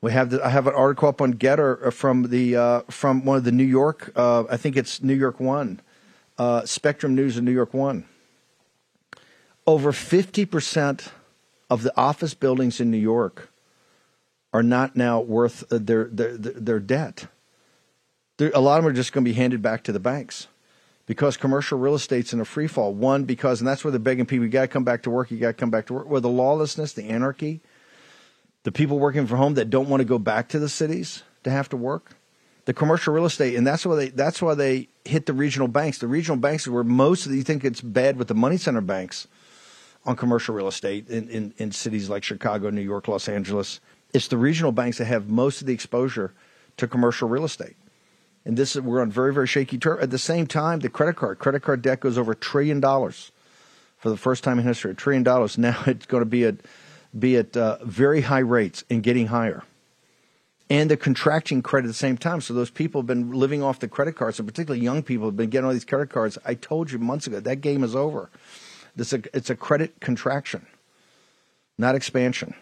We 0.00 0.12
have 0.12 0.30
the, 0.30 0.44
I 0.44 0.50
have 0.50 0.66
an 0.68 0.74
article 0.74 1.08
up 1.08 1.20
on 1.20 1.34
Gettr 1.34 1.92
from 1.92 2.30
the 2.30 2.56
uh, 2.56 2.80
from 2.88 3.24
one 3.24 3.38
of 3.38 3.44
the 3.44 3.52
New 3.52 3.64
York 3.64 4.12
uh, 4.14 4.44
I 4.48 4.56
think 4.56 4.76
it's 4.76 5.02
New 5.02 5.14
York 5.14 5.40
One 5.40 5.80
uh, 6.38 6.64
Spectrum 6.64 7.14
News 7.14 7.36
in 7.36 7.44
New 7.44 7.52
York 7.52 7.74
One. 7.74 8.04
Over 9.66 9.92
50% 9.92 11.08
of 11.68 11.82
the 11.82 11.94
office 11.96 12.32
buildings 12.32 12.80
in 12.80 12.90
New 12.90 12.98
York 12.98 13.50
are 14.52 14.62
not 14.62 14.96
now 14.96 15.20
worth 15.20 15.70
uh, 15.70 15.78
their, 15.78 16.04
their, 16.04 16.36
their 16.36 16.80
debt. 16.80 17.26
A 18.40 18.60
lot 18.60 18.78
of 18.78 18.84
them 18.84 18.92
are 18.92 18.94
just 18.94 19.12
going 19.12 19.24
to 19.24 19.30
be 19.30 19.34
handed 19.34 19.60
back 19.60 19.82
to 19.84 19.92
the 19.92 20.00
banks 20.00 20.46
because 21.08 21.38
commercial 21.38 21.78
real 21.78 21.94
estate's 21.94 22.34
in 22.34 22.40
a 22.40 22.44
free 22.44 22.68
fall. 22.68 22.92
One, 22.92 23.24
because, 23.24 23.60
and 23.60 23.66
that's 23.66 23.82
where 23.82 23.90
they're 23.90 23.98
begging 23.98 24.26
people, 24.26 24.44
you 24.44 24.50
got 24.50 24.60
to 24.60 24.68
come 24.68 24.84
back 24.84 25.02
to 25.04 25.10
work, 25.10 25.30
you 25.30 25.38
got 25.38 25.48
to 25.48 25.54
come 25.54 25.70
back 25.70 25.86
to 25.86 25.94
work. 25.94 26.08
Where 26.08 26.20
the 26.20 26.28
lawlessness, 26.28 26.92
the 26.92 27.08
anarchy, 27.08 27.62
the 28.62 28.70
people 28.70 28.98
working 28.98 29.26
from 29.26 29.38
home 29.38 29.54
that 29.54 29.70
don't 29.70 29.88
want 29.88 30.02
to 30.02 30.04
go 30.04 30.18
back 30.18 30.50
to 30.50 30.58
the 30.58 30.68
cities 30.68 31.22
to 31.44 31.50
have 31.50 31.70
to 31.70 31.78
work, 31.78 32.14
the 32.66 32.74
commercial 32.74 33.14
real 33.14 33.24
estate, 33.24 33.56
and 33.56 33.66
that's 33.66 33.86
why 33.86 33.96
they 33.96 34.08
that's 34.10 34.42
why 34.42 34.54
they 34.54 34.88
hit 35.06 35.24
the 35.24 35.32
regional 35.32 35.66
banks. 35.66 35.96
The 35.96 36.06
regional 36.06 36.36
banks 36.36 36.68
are 36.68 36.72
where 36.72 36.84
most 36.84 37.24
of 37.24 37.32
the, 37.32 37.38
you 37.38 37.42
think 37.42 37.64
it's 37.64 37.80
bad 37.80 38.18
with 38.18 38.28
the 38.28 38.34
money 38.34 38.58
center 38.58 38.82
banks 38.82 39.26
on 40.04 40.14
commercial 40.14 40.54
real 40.54 40.68
estate 40.68 41.08
in, 41.08 41.28
in, 41.30 41.54
in 41.56 41.72
cities 41.72 42.10
like 42.10 42.22
Chicago, 42.22 42.68
New 42.68 42.82
York, 42.82 43.08
Los 43.08 43.30
Angeles. 43.30 43.80
It's 44.12 44.28
the 44.28 44.36
regional 44.36 44.72
banks 44.72 44.98
that 44.98 45.06
have 45.06 45.30
most 45.30 45.62
of 45.62 45.66
the 45.66 45.72
exposure 45.72 46.34
to 46.76 46.86
commercial 46.86 47.30
real 47.30 47.44
estate. 47.44 47.76
And 48.48 48.56
this 48.56 48.74
is, 48.74 48.80
we're 48.80 49.02
on 49.02 49.10
very, 49.10 49.34
very 49.34 49.46
shaky 49.46 49.76
terms. 49.76 50.02
At 50.02 50.10
the 50.10 50.18
same 50.18 50.46
time, 50.46 50.80
the 50.80 50.88
credit 50.88 51.16
card, 51.16 51.38
credit 51.38 51.60
card 51.60 51.82
debt 51.82 52.00
goes 52.00 52.16
over 52.16 52.32
a 52.32 52.34
trillion 52.34 52.80
dollars 52.80 53.30
for 53.98 54.08
the 54.08 54.16
first 54.16 54.42
time 54.42 54.58
in 54.58 54.64
history. 54.64 54.92
A 54.92 54.94
trillion 54.94 55.22
dollars. 55.22 55.58
Now 55.58 55.78
it's 55.86 56.06
going 56.06 56.22
to 56.22 56.28
be 56.28 56.46
at, 56.46 56.54
be 57.16 57.36
at 57.36 57.54
uh, 57.54 57.76
very 57.84 58.22
high 58.22 58.38
rates 58.38 58.84
and 58.88 59.02
getting 59.02 59.26
higher. 59.26 59.64
And 60.70 60.90
the 60.90 60.96
contracting 60.96 61.60
credit 61.60 61.88
at 61.88 61.90
the 61.90 61.94
same 61.94 62.16
time. 62.16 62.40
So 62.40 62.54
those 62.54 62.70
people 62.70 63.02
have 63.02 63.06
been 63.06 63.32
living 63.32 63.62
off 63.62 63.80
the 63.80 63.88
credit 63.88 64.16
cards, 64.16 64.38
and 64.38 64.48
particularly 64.48 64.82
young 64.82 65.02
people 65.02 65.26
have 65.26 65.36
been 65.36 65.50
getting 65.50 65.66
all 65.66 65.72
these 65.72 65.84
credit 65.84 66.08
cards. 66.08 66.38
I 66.46 66.54
told 66.54 66.90
you 66.90 66.98
months 66.98 67.26
ago 67.26 67.40
that 67.40 67.60
game 67.60 67.84
is 67.84 67.94
over. 67.94 68.30
This 68.96 69.12
it's 69.12 69.50
a 69.50 69.56
credit 69.56 70.00
contraction, 70.00 70.66
not 71.76 71.94
expansion. 71.94 72.54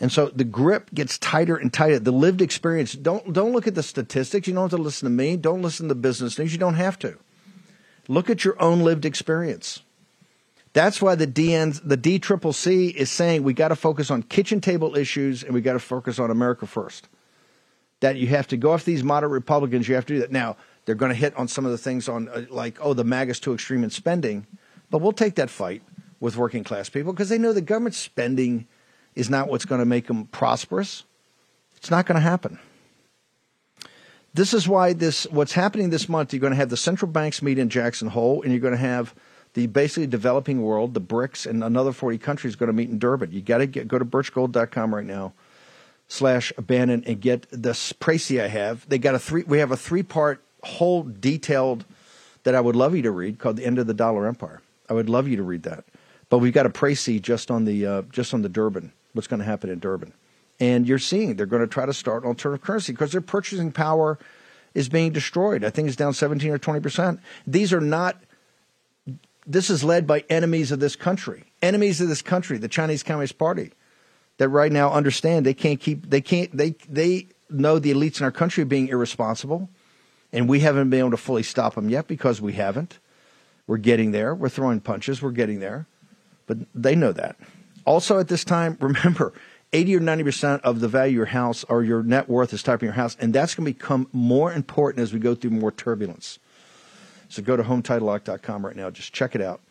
And 0.00 0.12
so 0.12 0.28
the 0.28 0.44
grip 0.44 0.94
gets 0.94 1.18
tighter 1.18 1.56
and 1.56 1.72
tighter. 1.72 1.98
The 1.98 2.12
lived 2.12 2.40
experience. 2.40 2.92
Don't 2.92 3.32
don't 3.32 3.52
look 3.52 3.66
at 3.66 3.74
the 3.74 3.82
statistics. 3.82 4.46
You 4.46 4.54
don't 4.54 4.70
have 4.70 4.78
to 4.78 4.82
listen 4.82 5.06
to 5.06 5.10
me. 5.10 5.36
Don't 5.36 5.62
listen 5.62 5.88
to 5.88 5.94
the 5.94 6.00
business 6.00 6.38
news. 6.38 6.52
You 6.52 6.58
don't 6.58 6.74
have 6.74 6.98
to. 7.00 7.18
Look 8.06 8.30
at 8.30 8.44
your 8.44 8.60
own 8.62 8.80
lived 8.80 9.04
experience. 9.04 9.82
That's 10.72 11.02
why 11.02 11.14
the 11.14 11.26
DNs, 11.26 11.80
the 11.84 11.96
DCCC 11.96 12.94
is 12.94 13.10
saying 13.10 13.42
we 13.42 13.52
got 13.52 13.68
to 13.68 13.76
focus 13.76 14.10
on 14.10 14.22
kitchen 14.22 14.60
table 14.60 14.96
issues 14.96 15.42
and 15.42 15.52
we 15.52 15.60
got 15.60 15.72
to 15.72 15.78
focus 15.78 16.18
on 16.18 16.30
America 16.30 16.66
first. 16.66 17.08
That 18.00 18.16
you 18.16 18.28
have 18.28 18.46
to 18.48 18.56
go 18.56 18.74
after 18.74 18.86
these 18.86 19.02
moderate 19.02 19.32
Republicans. 19.32 19.88
You 19.88 19.96
have 19.96 20.06
to 20.06 20.14
do 20.14 20.20
that. 20.20 20.30
Now 20.30 20.56
they're 20.84 20.94
going 20.94 21.10
to 21.10 21.16
hit 21.16 21.36
on 21.36 21.48
some 21.48 21.64
of 21.64 21.72
the 21.72 21.78
things 21.78 22.08
on 22.08 22.28
uh, 22.28 22.44
like 22.50 22.78
oh 22.80 22.94
the 22.94 23.04
MAGA's 23.04 23.40
too 23.40 23.52
extreme 23.52 23.82
in 23.82 23.90
spending, 23.90 24.46
but 24.90 24.98
we'll 24.98 25.12
take 25.12 25.34
that 25.34 25.50
fight 25.50 25.82
with 26.20 26.36
working 26.36 26.62
class 26.62 26.88
people 26.88 27.12
because 27.12 27.28
they 27.28 27.38
know 27.38 27.52
the 27.52 27.60
government 27.60 27.94
spending 27.94 28.68
is 29.18 29.28
not 29.28 29.48
what's 29.48 29.64
going 29.64 29.80
to 29.80 29.84
make 29.84 30.06
them 30.06 30.26
prosperous. 30.26 31.04
It's 31.76 31.90
not 31.90 32.06
going 32.06 32.16
to 32.16 32.22
happen. 32.22 32.58
This 34.32 34.54
is 34.54 34.68
why 34.68 34.92
this 34.92 35.24
what's 35.24 35.52
happening 35.52 35.90
this 35.90 36.08
month. 36.08 36.32
You're 36.32 36.40
going 36.40 36.52
to 36.52 36.56
have 36.56 36.70
the 36.70 36.76
central 36.76 37.10
banks 37.10 37.42
meet 37.42 37.58
in 37.58 37.68
Jackson 37.68 38.08
Hole, 38.08 38.42
and 38.42 38.52
you're 38.52 38.60
going 38.60 38.74
to 38.74 38.78
have 38.78 39.14
the 39.54 39.66
basically 39.66 40.06
developing 40.06 40.62
world, 40.62 40.94
the 40.94 41.00
BRICS, 41.00 41.46
and 41.46 41.64
another 41.64 41.92
40 41.92 42.18
countries 42.18 42.54
going 42.54 42.68
to 42.68 42.72
meet 42.72 42.90
in 42.90 42.98
Durban. 42.98 43.32
You 43.32 43.40
got 43.40 43.58
to 43.58 43.66
get 43.66 43.88
go 43.88 43.98
to 43.98 44.04
birchgold.com 44.04 44.94
right 44.94 45.04
now 45.04 45.32
slash 46.06 46.52
Bannon 46.58 47.02
and 47.06 47.20
get 47.20 47.46
this 47.50 47.92
précis 47.92 48.40
I 48.40 48.48
have. 48.48 48.88
They 48.88 48.98
got 48.98 49.16
a 49.16 49.18
three. 49.18 49.42
We 49.42 49.58
have 49.58 49.72
a 49.72 49.76
three 49.76 50.04
part 50.04 50.40
whole 50.62 51.02
detailed 51.02 51.84
that 52.44 52.54
I 52.54 52.60
would 52.60 52.76
love 52.76 52.94
you 52.94 53.02
to 53.02 53.10
read 53.10 53.38
called 53.40 53.56
"The 53.56 53.66
End 53.66 53.78
of 53.78 53.88
the 53.88 53.94
Dollar 53.94 54.28
Empire." 54.28 54.60
I 54.88 54.94
would 54.94 55.08
love 55.08 55.26
you 55.26 55.36
to 55.36 55.42
read 55.42 55.64
that. 55.64 55.84
But 56.28 56.38
we've 56.38 56.52
got 56.52 56.66
a 56.66 56.70
précis 56.70 57.20
just 57.20 57.50
on 57.50 57.64
the 57.64 57.86
uh, 57.86 58.02
just 58.02 58.34
on 58.34 58.42
the 58.42 58.48
Durban. 58.48 58.92
What's 59.12 59.28
going 59.28 59.40
to 59.40 59.46
happen 59.46 59.70
in 59.70 59.78
Durban? 59.78 60.12
And 60.60 60.86
you're 60.86 60.98
seeing 60.98 61.36
they're 61.36 61.46
going 61.46 61.62
to 61.62 61.68
try 61.68 61.86
to 61.86 61.94
start 61.94 62.24
an 62.24 62.28
alternative 62.28 62.64
currency 62.64 62.92
because 62.92 63.12
their 63.12 63.20
purchasing 63.20 63.72
power 63.72 64.18
is 64.74 64.88
being 64.88 65.12
destroyed. 65.12 65.64
I 65.64 65.70
think 65.70 65.88
it's 65.88 65.96
down 65.96 66.14
17 66.14 66.50
or 66.50 66.58
20 66.58 66.80
percent. 66.80 67.20
These 67.46 67.72
are 67.72 67.80
not 67.80 68.16
this 69.48 69.70
is 69.70 69.82
led 69.82 70.06
by 70.06 70.24
enemies 70.28 70.70
of 70.70 70.78
this 70.78 70.94
country, 70.94 71.44
enemies 71.62 72.00
of 72.02 72.08
this 72.08 72.20
country, 72.20 72.58
the 72.58 72.68
Chinese 72.68 73.02
Communist 73.02 73.38
Party, 73.38 73.72
that 74.36 74.50
right 74.50 74.70
now 74.70 74.92
understand 74.92 75.46
they 75.46 75.54
can't 75.54 75.80
keep, 75.80 76.10
they 76.10 76.20
can't, 76.20 76.54
they, 76.54 76.74
they 76.88 77.28
know 77.48 77.78
the 77.78 77.92
elites 77.92 78.20
in 78.20 78.24
our 78.24 78.30
country 78.30 78.62
are 78.62 78.66
being 78.66 78.88
irresponsible, 78.88 79.70
and 80.32 80.48
we 80.48 80.60
haven't 80.60 80.90
been 80.90 81.00
able 81.00 81.10
to 81.12 81.16
fully 81.16 81.42
stop 81.42 81.74
them 81.74 81.88
yet 81.88 82.06
because 82.06 82.42
we 82.42 82.52
haven't. 82.52 82.98
We're 83.66 83.78
getting 83.78 84.12
there. 84.12 84.34
We're 84.34 84.50
throwing 84.50 84.80
punches. 84.80 85.22
We're 85.22 85.30
getting 85.30 85.60
there, 85.60 85.86
but 86.46 86.58
they 86.74 86.94
know 86.94 87.12
that. 87.12 87.36
Also, 87.88 88.18
at 88.18 88.28
this 88.28 88.44
time, 88.44 88.76
remember, 88.82 89.32
80 89.72 89.96
or 89.96 90.00
90% 90.00 90.60
of 90.60 90.80
the 90.80 90.88
value 90.88 91.12
of 91.12 91.16
your 91.16 91.26
house 91.26 91.64
or 91.64 91.82
your 91.82 92.02
net 92.02 92.28
worth 92.28 92.52
is 92.52 92.62
tied 92.62 92.82
in 92.82 92.86
your 92.86 92.92
house, 92.92 93.16
and 93.18 93.32
that's 93.32 93.54
going 93.54 93.66
to 93.66 93.72
become 93.72 94.08
more 94.12 94.52
important 94.52 95.02
as 95.02 95.14
we 95.14 95.18
go 95.18 95.34
through 95.34 95.50
more 95.50 95.72
turbulence. 95.72 96.38
So 97.30 97.42
go 97.42 97.56
to 97.56 97.62
HomeTitleLock.com 97.62 98.66
right 98.66 98.76
now. 98.76 98.90
Just 98.90 99.14
check 99.14 99.34
it 99.34 99.40
out. 99.40 99.62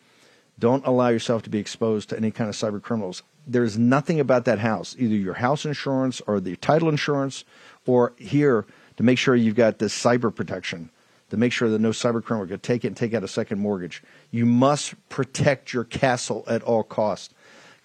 Don't 0.58 0.84
allow 0.84 1.08
yourself 1.08 1.42
to 1.44 1.50
be 1.50 1.58
exposed 1.58 2.08
to 2.08 2.16
any 2.16 2.32
kind 2.32 2.50
of 2.50 2.56
cyber 2.56 2.82
criminals. 2.82 3.22
There's 3.46 3.78
nothing 3.78 4.18
about 4.18 4.46
that 4.46 4.58
house, 4.58 4.96
either 4.98 5.14
your 5.14 5.34
house 5.34 5.64
insurance 5.64 6.20
or 6.26 6.40
the 6.40 6.56
title 6.56 6.88
insurance, 6.88 7.44
or 7.86 8.14
here 8.18 8.66
to 8.96 9.04
make 9.04 9.18
sure 9.18 9.36
you've 9.36 9.54
got 9.54 9.78
this 9.78 9.96
cyber 9.96 10.34
protection, 10.34 10.90
to 11.30 11.36
make 11.36 11.52
sure 11.52 11.70
that 11.70 11.80
no 11.80 11.90
cyber 11.90 12.22
criminal 12.22 12.48
can 12.48 12.58
take 12.58 12.84
it 12.84 12.88
and 12.88 12.96
take 12.96 13.14
out 13.14 13.22
a 13.22 13.28
second 13.28 13.60
mortgage. 13.60 14.02
You 14.32 14.44
must 14.44 14.96
protect 15.08 15.72
your 15.72 15.84
castle 15.84 16.42
at 16.48 16.64
all 16.64 16.82
costs 16.82 17.32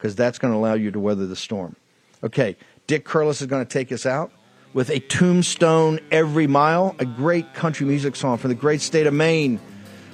because 0.04 0.18
that's 0.18 0.38
going 0.38 0.52
to 0.52 0.58
allow 0.58 0.74
you 0.74 0.92
to 0.92 1.00
weather 1.00 1.26
the 1.26 1.36
storm. 1.36 1.78
Okay, 2.26 2.58
Dick 2.88 3.06
Curless 3.06 3.40
is 3.40 3.48
going 3.48 3.66
to 3.66 3.70
take 3.70 3.90
us 3.90 4.06
out 4.06 4.34
with 4.74 4.90
a 4.90 5.00
tombstone 5.00 6.02
every 6.12 6.46
mile, 6.46 6.94
a 7.00 7.06
great 7.06 7.54
country 7.54 7.86
music 7.86 8.18
song 8.18 8.38
from 8.38 8.50
the 8.50 8.56
great 8.56 8.82
state 8.82 9.08
of 9.08 9.14
Maine. 9.14 9.62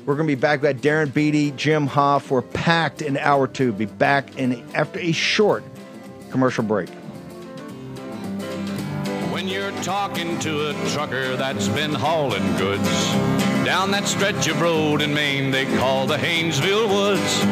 We're 0.05 0.13
going 0.13 0.27
to 0.27 0.35
be 0.35 0.39
back. 0.39 0.61
Got 0.61 0.75
Darren 0.75 1.11
Beattie, 1.11 1.49
Jim 1.51 1.87
Hoft. 1.87 2.29
We're 2.29 2.43
packed 2.43 3.01
in 3.01 3.17
hour 3.17 3.47
two. 3.47 3.73
Be 3.73 3.85
back 3.85 4.37
in 4.37 4.63
after 4.75 4.99
a 4.99 5.11
short 5.11 5.63
commercial 6.29 6.63
break. 6.63 6.89
When 9.31 9.47
you're 9.47 9.71
talking 9.81 10.37
to 10.39 10.69
a 10.69 10.89
trucker 10.89 11.35
that's 11.35 11.67
been 11.69 11.95
hauling 11.95 12.45
goods 12.57 13.58
down 13.69 13.91
that 13.91 14.07
stretch 14.07 14.47
of 14.47 14.59
road 14.59 14.99
in 14.99 15.13
Maine 15.13 15.51
they 15.51 15.63
call 15.77 16.07
the 16.07 16.17
Haynesville 16.17 16.89
Woods, 16.89 17.43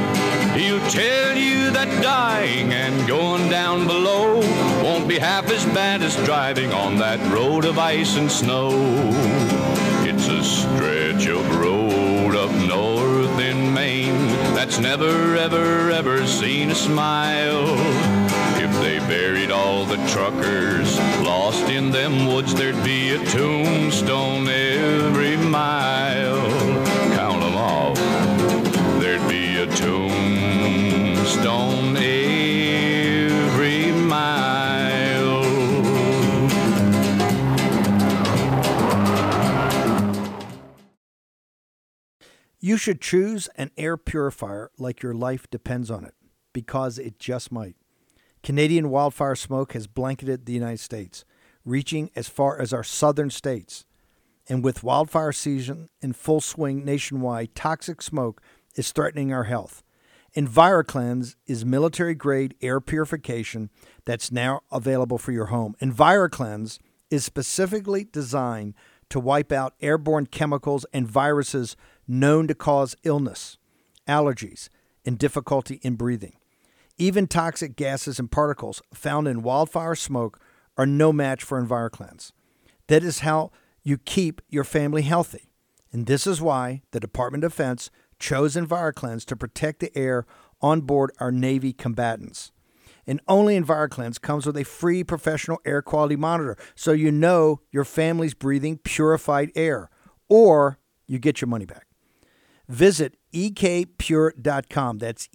he'll 0.59 0.89
tell 0.89 1.38
you 1.38 1.70
that 1.70 2.01
dying 2.01 2.74
and 2.74 3.07
going 3.07 3.51
down 3.51 3.86
below 3.86 4.39
won't 4.82 5.07
be 5.07 5.20
half 5.20 5.47
as 5.51 5.63
bad 5.76 6.01
as 6.01 6.15
driving 6.26 6.74
on 6.74 6.97
that 6.97 7.20
road 7.32 7.65
of 7.65 7.78
ice 7.78 8.18
and 8.18 8.32
snow. 8.32 8.72
It's 10.09 10.28
a 10.28 10.43
stretch 10.43 11.28
of 11.28 11.55
road 11.55 12.36
up 12.36 12.51
north 12.68 13.39
in 13.39 13.72
Maine 13.72 14.28
that's 14.55 14.80
never, 14.80 15.36
ever, 15.36 15.91
ever 15.91 16.26
seen 16.26 16.72
a 16.72 16.76
smile. 16.76 18.16
Buried 19.08 19.51
all 19.51 19.86
the 19.86 19.95
truckers 20.10 20.97
lost 21.22 21.70
in 21.70 21.91
them 21.91 22.28
woods, 22.28 22.53
there'd 22.53 22.84
be 22.84 23.12
a 23.12 23.24
tombstone 23.26 24.49
every 24.49 25.38
mile. 25.38 26.49
Count 27.16 27.41
'em 27.41 27.55
off. 27.55 27.97
There'd 28.99 29.26
be 29.30 29.55
a 29.60 29.68
tombstone 29.68 31.26
every 31.95 33.91
mile. 33.93 35.45
You 42.60 42.76
should 42.76 42.99
choose 42.99 43.47
an 43.55 43.72
air 43.78 43.95
purifier 43.95 44.70
like 44.78 45.01
your 45.01 45.14
life 45.14 45.49
depends 45.49 45.89
on 45.89 46.03
it, 46.03 46.16
because 46.51 46.99
it 46.99 47.20
just 47.20 47.53
might. 47.53 47.78
Canadian 48.44 48.90
wildfire 48.90 49.36
smoke 49.36 49.74
has 49.74 49.88
blanketed 49.88 50.46
the 50.46 50.54
United 50.54 50.80
States, 50.80 51.26
reaching 51.66 52.10
as 52.16 52.30
far 52.30 52.60
as 52.60 52.74
our 52.74 52.84
southern 52.84 53.30
states. 53.30 53.86
And 54.50 54.64
with 54.64 54.84
wildfire 54.84 55.34
season 55.34 55.90
in 56.02 56.14
full 56.14 56.40
swing 56.40 56.86
nationwide, 56.86 57.56
toxic 57.56 58.02
smoke 58.02 58.42
is 58.76 58.92
threatening 58.92 59.34
our 59.34 59.44
health. 59.44 59.84
EnviroCleanse 60.36 61.36
is 61.48 61.66
military 61.66 62.14
grade 62.14 62.56
air 62.62 62.80
purification 62.80 63.70
that's 64.06 64.32
now 64.32 64.62
available 64.72 65.18
for 65.18 65.32
your 65.32 65.48
home. 65.48 65.76
EnviroCleanse 65.82 66.80
is 67.10 67.26
specifically 67.26 68.04
designed 68.04 68.76
to 69.10 69.20
wipe 69.20 69.52
out 69.52 69.74
airborne 69.82 70.28
chemicals 70.28 70.86
and 70.94 71.08
viruses 71.08 71.76
known 72.08 72.48
to 72.48 72.56
cause 72.56 72.96
illness, 73.04 73.58
allergies, 74.08 74.70
and 75.06 75.18
difficulty 75.18 75.80
in 75.82 75.96
breathing. 75.96 76.38
Even 77.00 77.28
toxic 77.28 77.76
gases 77.76 78.18
and 78.18 78.32
particles 78.32 78.82
found 78.91 79.28
in 79.28 79.43
wildfire 79.43 79.93
smoke 79.93 80.39
are 80.78 80.88
no 80.88 81.14
match 81.14 81.43
for 81.43 81.62
EnviroCleanse. 81.62 82.32
That 82.88 83.04
is 83.04 83.20
how 83.20 83.52
you 83.84 84.00
keep 84.00 84.41
your 84.50 84.64
family 84.64 85.04
healthy. 85.04 85.52
And 85.91 86.08
this 86.08 86.26
is 86.26 86.41
why 86.41 86.82
the 86.91 87.00
Department 87.00 87.43
of 87.43 87.52
Defense 87.52 87.91
chose 88.18 88.56
EnviroCleanse 88.56 89.26
to 89.26 89.36
protect 89.36 89.80
the 89.80 89.95
air 89.95 90.26
on 90.60 90.82
board 90.82 91.12
our 91.20 91.32
Navy 91.32 91.72
combatants. 91.72 92.52
And 93.06 93.22
only 93.28 93.60
EnviroCleanse 93.60 94.20
comes 94.20 94.48
with 94.48 94.58
a 94.58 94.64
free 94.66 95.04
professional 95.04 95.62
air 95.66 95.84
quality 95.84 96.16
monitor 96.16 96.58
so 96.74 96.93
you 96.93 97.12
know 97.12 97.62
your 97.72 97.86
family's 97.86 98.34
breathing 98.34 98.80
purified 98.80 99.52
air 99.56 99.91
or 100.30 100.80
you 101.06 101.20
get 101.20 101.41
your 101.41 101.48
money 101.48 101.66
back. 101.66 101.86
Visit 102.68 103.18
ekpure.com. 103.34 104.98
That's 104.98 105.28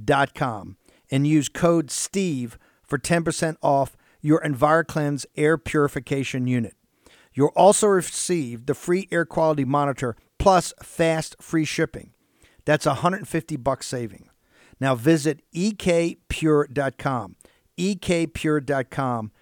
ekpure.com 0.00 0.76
and 1.10 1.26
use 1.26 1.48
code 1.48 1.90
STEVE 1.90 2.58
for 2.82 2.98
10% 2.98 3.56
off 3.62 3.96
your 4.20 4.40
EnviroCleanse 4.40 5.26
air 5.36 5.56
purification 5.58 6.46
unit. 6.46 6.74
You'll 7.34 7.52
also 7.54 7.86
receive 7.86 8.66
the 8.66 8.74
free 8.74 9.08
air 9.10 9.24
quality 9.24 9.64
monitor 9.64 10.16
plus 10.38 10.72
fast 10.82 11.36
free 11.40 11.64
shipping. 11.64 12.12
That's 12.64 12.86
150 12.86 13.56
bucks 13.56 13.86
saving. 13.86 14.28
Now 14.80 14.94
visit 14.94 15.42
ekpure.com. 15.54 17.36
ekpure.com 17.78 19.32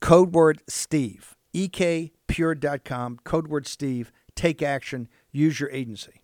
code 0.00 0.34
word 0.34 0.62
Steve. 0.68 1.36
ekpure.com 1.54 3.18
code 3.24 3.48
word 3.48 3.66
Steve. 3.66 4.12
Take 4.34 4.62
action. 4.62 5.08
Use 5.30 5.60
your 5.60 5.70
agency. 5.70 6.23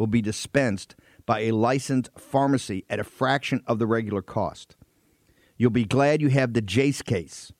will 0.00 0.06
be 0.06 0.22
dispensed 0.22 0.96
by 1.26 1.40
a 1.40 1.50
licensed 1.52 2.08
pharmacy 2.16 2.86
at 2.88 2.98
a 2.98 3.04
fraction 3.04 3.62
of 3.66 3.78
the 3.78 3.86
regular 3.86 4.22
cost. 4.22 4.74
You'll 5.58 5.70
be 5.70 5.84
glad 5.84 6.22
you 6.22 6.28
have 6.28 6.54
the 6.54 6.62
Jace 6.62 7.04
case. 7.04 7.52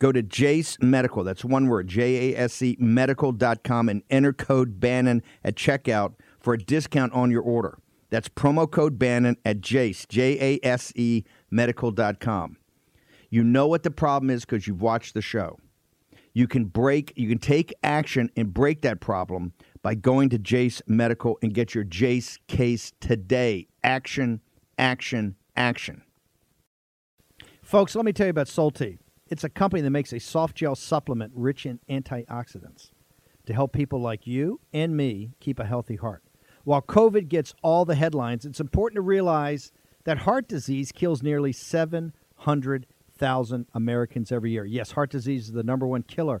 Go 0.00 0.10
to 0.10 0.20
Jace 0.20 0.82
Medical, 0.82 1.22
that's 1.22 1.44
one 1.44 1.68
word, 1.68 1.86
J 1.86 2.34
A 2.34 2.38
S 2.38 2.60
E 2.60 2.76
medical.com, 2.80 3.88
and 3.88 4.02
enter 4.10 4.32
code 4.32 4.80
Bannon 4.80 5.22
at 5.44 5.54
checkout 5.54 6.14
for 6.40 6.52
a 6.52 6.58
discount 6.58 7.12
on 7.12 7.30
your 7.30 7.42
order. 7.42 7.78
That's 8.10 8.28
promo 8.28 8.68
code 8.68 8.98
Bannon 8.98 9.36
at 9.44 9.60
Jace, 9.60 10.08
J 10.08 10.58
A 10.64 10.66
S 10.66 10.92
E 10.96 11.22
medical.com. 11.48 12.56
You 13.30 13.44
know 13.44 13.68
what 13.68 13.84
the 13.84 13.92
problem 13.92 14.30
is 14.30 14.44
because 14.44 14.66
you've 14.66 14.82
watched 14.82 15.14
the 15.14 15.22
show. 15.22 15.58
You 16.32 16.48
can 16.48 16.64
break, 16.64 17.12
you 17.14 17.28
can 17.28 17.38
take 17.38 17.72
action 17.84 18.30
and 18.36 18.52
break 18.52 18.82
that 18.82 18.98
problem 18.98 19.52
by 19.84 19.94
going 19.94 20.30
to 20.30 20.38
Jace 20.38 20.80
Medical 20.88 21.38
and 21.42 21.52
get 21.52 21.74
your 21.74 21.84
Jace 21.84 22.38
case 22.48 22.94
today. 23.00 23.68
Action, 23.84 24.40
action, 24.78 25.36
action. 25.56 26.02
Folks, 27.62 27.94
let 27.94 28.06
me 28.06 28.12
tell 28.14 28.26
you 28.26 28.30
about 28.30 28.46
Solti. 28.46 28.96
It's 29.28 29.44
a 29.44 29.50
company 29.50 29.82
that 29.82 29.90
makes 29.90 30.14
a 30.14 30.18
soft 30.18 30.56
gel 30.56 30.74
supplement 30.74 31.34
rich 31.36 31.66
in 31.66 31.80
antioxidants 31.90 32.92
to 33.44 33.52
help 33.52 33.74
people 33.74 34.00
like 34.00 34.26
you 34.26 34.58
and 34.72 34.96
me 34.96 35.32
keep 35.38 35.58
a 35.58 35.66
healthy 35.66 35.96
heart. 35.96 36.22
While 36.64 36.80
COVID 36.80 37.28
gets 37.28 37.52
all 37.62 37.84
the 37.84 37.94
headlines, 37.94 38.46
it's 38.46 38.60
important 38.60 38.96
to 38.96 39.02
realize 39.02 39.70
that 40.04 40.16
heart 40.16 40.48
disease 40.48 40.92
kills 40.92 41.22
nearly 41.22 41.52
700,000 41.52 43.66
Americans 43.74 44.32
every 44.32 44.52
year. 44.52 44.64
Yes, 44.64 44.92
heart 44.92 45.10
disease 45.10 45.48
is 45.48 45.52
the 45.52 45.62
number 45.62 45.86
one 45.86 46.04
killer 46.04 46.40